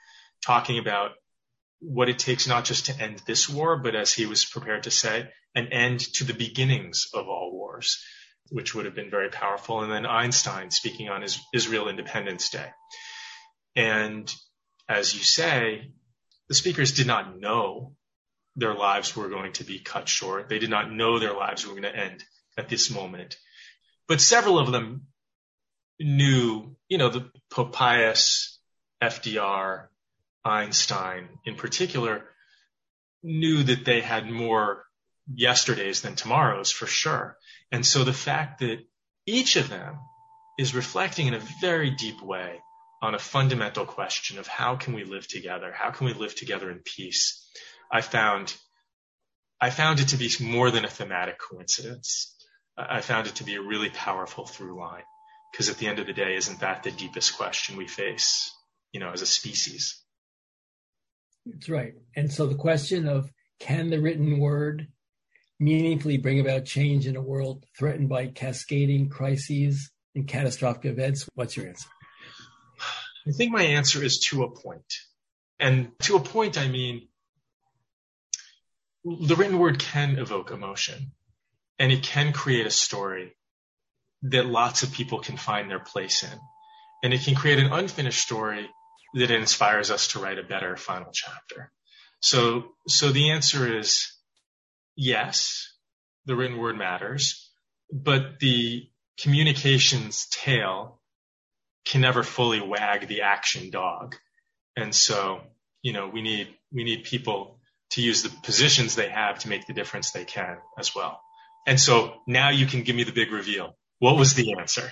talking 0.46 0.80
about 0.80 1.12
what 1.80 2.10
it 2.10 2.20
takes 2.20 2.48
not 2.48 2.66
just 2.66 2.88
to 2.88 3.02
end 3.02 3.22
this 3.26 3.48
war, 3.48 3.78
but 3.78 3.96
as 3.96 4.14
he 4.14 4.26
was 4.26 4.46
prepared 4.46 4.84
to 4.84 4.92
say, 4.92 5.30
an 5.54 5.68
end 5.68 6.00
to 6.16 6.24
the 6.24 6.34
beginnings 6.34 7.08
of 7.14 7.28
all 7.28 7.52
wars, 7.54 8.04
which 8.50 8.76
would 8.76 8.86
have 8.86 8.96
been 8.96 9.10
very 9.10 9.30
powerful. 9.30 9.82
And 9.82 9.92
then 9.92 10.06
Einstein 10.06 10.72
speaking 10.72 11.10
on 11.10 11.22
his 11.22 11.40
Israel 11.54 11.88
Independence 11.88 12.50
Day. 12.50 12.70
And 13.76 14.34
as 14.90 15.14
you 15.14 15.22
say, 15.22 15.92
the 16.50 16.56
speakers 16.56 16.92
did 16.92 17.08
not 17.08 17.40
know 17.40 17.94
their 18.56 18.74
lives 18.74 19.16
were 19.16 19.30
going 19.30 19.54
to 19.54 19.64
be 19.64 19.80
cut 19.80 20.08
short. 20.08 20.50
They 20.50 20.60
did 20.60 20.70
not 20.70 20.92
know 20.92 21.20
their 21.20 21.34
lives 21.34 21.66
were 21.66 21.74
going 21.74 21.84
to 21.84 21.96
end 21.96 22.24
at 22.58 22.70
this 22.70 22.90
moment. 22.90 23.38
But 24.08 24.22
several 24.22 24.60
of 24.60 24.72
them 24.72 25.08
knew, 26.00 26.76
you 26.88 26.98
know, 26.98 27.10
the 27.10 27.30
Pope 27.50 27.74
Pius, 27.74 28.60
FDR, 29.02 29.88
Einstein 30.44 31.28
in 31.46 31.56
particular 31.56 32.24
knew 33.24 33.64
that 33.64 33.84
they 33.84 34.02
had 34.02 34.30
more 34.30 34.84
yesterdays 35.34 36.02
than 36.02 36.16
tomorrows 36.16 36.70
for 36.70 36.86
sure. 36.86 37.38
And 37.72 37.84
so 37.86 38.04
the 38.04 38.14
fact 38.14 38.60
that 38.60 38.80
each 39.26 39.56
of 39.56 39.70
them 39.70 39.98
is 40.60 40.76
reflecting 40.76 41.28
in 41.28 41.34
a 41.34 41.42
very 41.62 41.90
deep 41.90 42.22
way 42.22 42.60
on 43.02 43.16
a 43.16 43.20
fundamental 43.20 43.86
question 43.86 44.38
of 44.38 44.48
how 44.48 44.76
can 44.76 44.94
we 44.94 45.04
live 45.04 45.28
together? 45.28 45.74
How 45.76 45.92
can 45.92 46.06
we 46.06 46.14
live 46.14 46.36
together 46.36 46.70
in 46.70 46.80
peace? 46.80 47.50
I 47.92 48.02
found, 48.02 48.56
I 49.60 49.72
found 49.72 50.00
it 50.00 50.10
to 50.10 50.18
be 50.18 50.30
more 50.40 50.70
than 50.70 50.86
a 50.86 50.90
thematic 50.90 51.38
coincidence. 51.40 52.36
I 52.78 53.02
found 53.02 53.28
it 53.28 53.36
to 53.36 53.44
be 53.44 53.56
a 53.56 53.62
really 53.62 53.90
powerful 53.90 54.46
through 54.46 54.80
line. 54.80 55.04
Because 55.56 55.70
at 55.70 55.78
the 55.78 55.88
end 55.88 56.00
of 56.00 56.06
the 56.06 56.12
day, 56.12 56.36
isn't 56.36 56.60
that 56.60 56.84
the 56.84 56.92
deepest 56.92 57.38
question 57.38 57.78
we 57.78 57.88
face, 57.88 58.54
you 58.92 59.00
know, 59.00 59.12
as 59.12 59.22
a 59.22 59.26
species? 59.26 60.04
That's 61.46 61.70
right. 61.70 61.94
And 62.14 62.30
so 62.30 62.46
the 62.46 62.56
question 62.56 63.08
of 63.08 63.32
can 63.62 63.90
the 63.90 64.02
written 64.02 64.40
word 64.40 64.90
meaningfully 65.58 66.18
bring 66.18 66.42
about 66.42 66.66
change 66.66 67.08
in 67.08 67.16
a 67.16 67.22
world 67.22 67.66
threatened 67.80 68.10
by 68.10 68.28
cascading 68.28 69.08
crises 69.08 69.92
and 70.14 70.28
catastrophic 70.28 70.84
events? 70.84 71.26
What's 71.36 71.56
your 71.56 71.68
answer? 71.68 71.88
I 73.26 73.32
think 73.32 73.54
my 73.54 73.64
answer 73.64 74.04
is 74.04 74.20
to 74.32 74.44
a 74.44 74.52
point. 74.52 74.94
And 75.58 75.94
to 76.02 76.18
a 76.18 76.20
point, 76.20 76.58
I 76.58 76.68
mean, 76.68 77.08
the 79.06 79.38
written 79.38 79.58
word 79.58 79.80
can 79.80 80.20
evoke 80.20 80.52
emotion 80.52 81.14
and 81.80 81.94
it 81.94 82.04
can 82.04 82.34
create 82.34 82.68
a 82.68 82.72
story 82.72 83.38
that 84.24 84.46
lots 84.46 84.84
of 84.84 84.92
people 84.92 85.20
can 85.20 85.38
find 85.38 85.70
their 85.70 85.80
place 85.80 86.24
in. 86.24 86.40
And 87.04 87.14
it 87.14 87.22
can 87.24 87.36
create 87.36 87.60
an 87.60 87.72
unfinished 87.72 88.22
story 88.22 88.70
that 89.16 89.32
inspires 89.32 89.92
us 89.92 90.10
to 90.10 90.20
write 90.20 90.40
a 90.40 90.44
better 90.44 90.76
final 90.78 91.12
chapter. 91.14 91.72
So, 92.22 92.72
so 92.88 93.12
the 93.12 93.32
answer 93.32 93.78
is 93.78 94.12
yes, 94.96 95.72
the 96.26 96.36
written 96.36 96.58
word 96.58 96.78
matters. 96.78 97.52
but 97.92 98.40
the 98.40 98.88
communications 99.20 100.28
tail 100.32 101.00
can 101.86 102.02
never 102.02 102.24
fully 102.24 102.62
wag 102.62 103.08
the 103.08 103.22
action 103.22 103.70
dog. 103.70 104.16
And 104.76 104.94
so, 104.94 105.42
you 105.82 105.94
know, 105.94 106.08
we 106.08 106.22
need, 106.22 106.50
we 106.72 106.84
need 106.84 107.04
people 107.04 107.60
to 107.92 108.02
use 108.02 108.24
the 108.24 108.30
positions 108.44 108.96
they 108.96 109.10
have 109.10 109.40
to 109.40 109.50
make 109.50 109.68
the 109.68 109.74
difference 109.74 110.12
they 110.12 110.26
can 110.26 110.58
as 110.78 110.96
well. 110.96 111.22
And 111.68 111.80
so 111.80 112.16
now 112.28 112.50
you 112.50 112.66
can 112.66 112.84
give 112.84 112.96
me 112.96 113.04
the 113.04 113.12
big 113.12 113.32
reveal. 113.32 113.78
What 114.00 114.18
was 114.18 114.34
the 114.34 114.56
answer? 114.60 114.92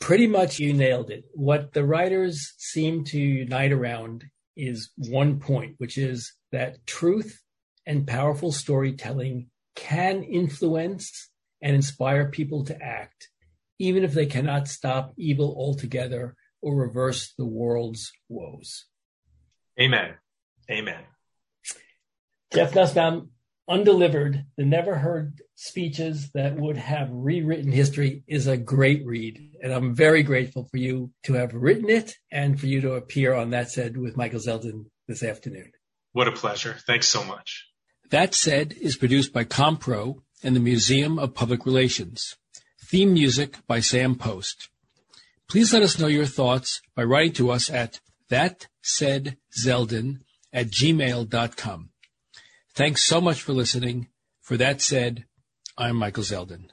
Pretty 0.00 0.26
much 0.26 0.58
you 0.58 0.72
nailed 0.72 1.10
it. 1.10 1.24
What 1.34 1.72
the 1.72 1.84
writers 1.84 2.54
seem 2.56 3.04
to 3.04 3.18
unite 3.18 3.72
around 3.72 4.24
is 4.56 4.90
one 4.96 5.40
point, 5.40 5.74
which 5.78 5.98
is 5.98 6.32
that 6.52 6.86
truth 6.86 7.40
and 7.86 8.06
powerful 8.06 8.52
storytelling 8.52 9.50
can 9.74 10.22
influence 10.22 11.30
and 11.62 11.74
inspire 11.74 12.30
people 12.30 12.64
to 12.64 12.80
act, 12.80 13.28
even 13.78 14.04
if 14.04 14.12
they 14.12 14.26
cannot 14.26 14.68
stop 14.68 15.12
evil 15.16 15.54
altogether 15.56 16.36
or 16.60 16.76
reverse 16.76 17.34
the 17.38 17.46
world's 17.46 18.12
woes. 18.28 18.86
Amen. 19.80 20.14
Amen. 20.70 21.02
Jeff 22.52 22.74
Nussbaum, 22.74 23.30
Undelivered, 23.68 24.46
the 24.56 24.64
never 24.64 24.94
heard 24.96 25.42
speeches 25.54 26.30
that 26.32 26.56
would 26.56 26.78
have 26.78 27.10
rewritten 27.12 27.70
history 27.70 28.24
is 28.26 28.46
a 28.46 28.56
great 28.56 29.04
read. 29.04 29.38
And 29.62 29.74
I'm 29.74 29.94
very 29.94 30.22
grateful 30.22 30.64
for 30.70 30.78
you 30.78 31.12
to 31.24 31.34
have 31.34 31.52
written 31.52 31.90
it 31.90 32.14
and 32.32 32.58
for 32.58 32.66
you 32.66 32.80
to 32.80 32.92
appear 32.92 33.34
on 33.34 33.50
That 33.50 33.70
Said 33.70 33.98
with 33.98 34.16
Michael 34.16 34.40
Zeldin 34.40 34.86
this 35.06 35.22
afternoon. 35.22 35.72
What 36.12 36.28
a 36.28 36.32
pleasure. 36.32 36.76
Thanks 36.86 37.08
so 37.08 37.22
much. 37.22 37.66
That 38.08 38.34
Said 38.34 38.74
is 38.80 38.96
produced 38.96 39.34
by 39.34 39.44
Compro 39.44 40.22
and 40.42 40.56
the 40.56 40.60
Museum 40.60 41.18
of 41.18 41.34
Public 41.34 41.66
Relations. 41.66 42.36
Theme 42.82 43.12
music 43.12 43.58
by 43.66 43.80
Sam 43.80 44.14
Post. 44.14 44.70
Please 45.46 45.74
let 45.74 45.82
us 45.82 45.98
know 45.98 46.06
your 46.06 46.24
thoughts 46.24 46.80
by 46.94 47.04
writing 47.04 47.34
to 47.34 47.50
us 47.50 47.68
at 47.68 48.00
thatsaidzeldin 48.30 50.20
at 50.54 50.68
gmail.com. 50.68 51.90
Thanks 52.78 53.02
so 53.02 53.20
much 53.20 53.42
for 53.42 53.52
listening. 53.52 54.06
For 54.40 54.56
that 54.56 54.80
said, 54.80 55.24
I'm 55.76 55.96
Michael 55.96 56.22
Zeldin. 56.22 56.68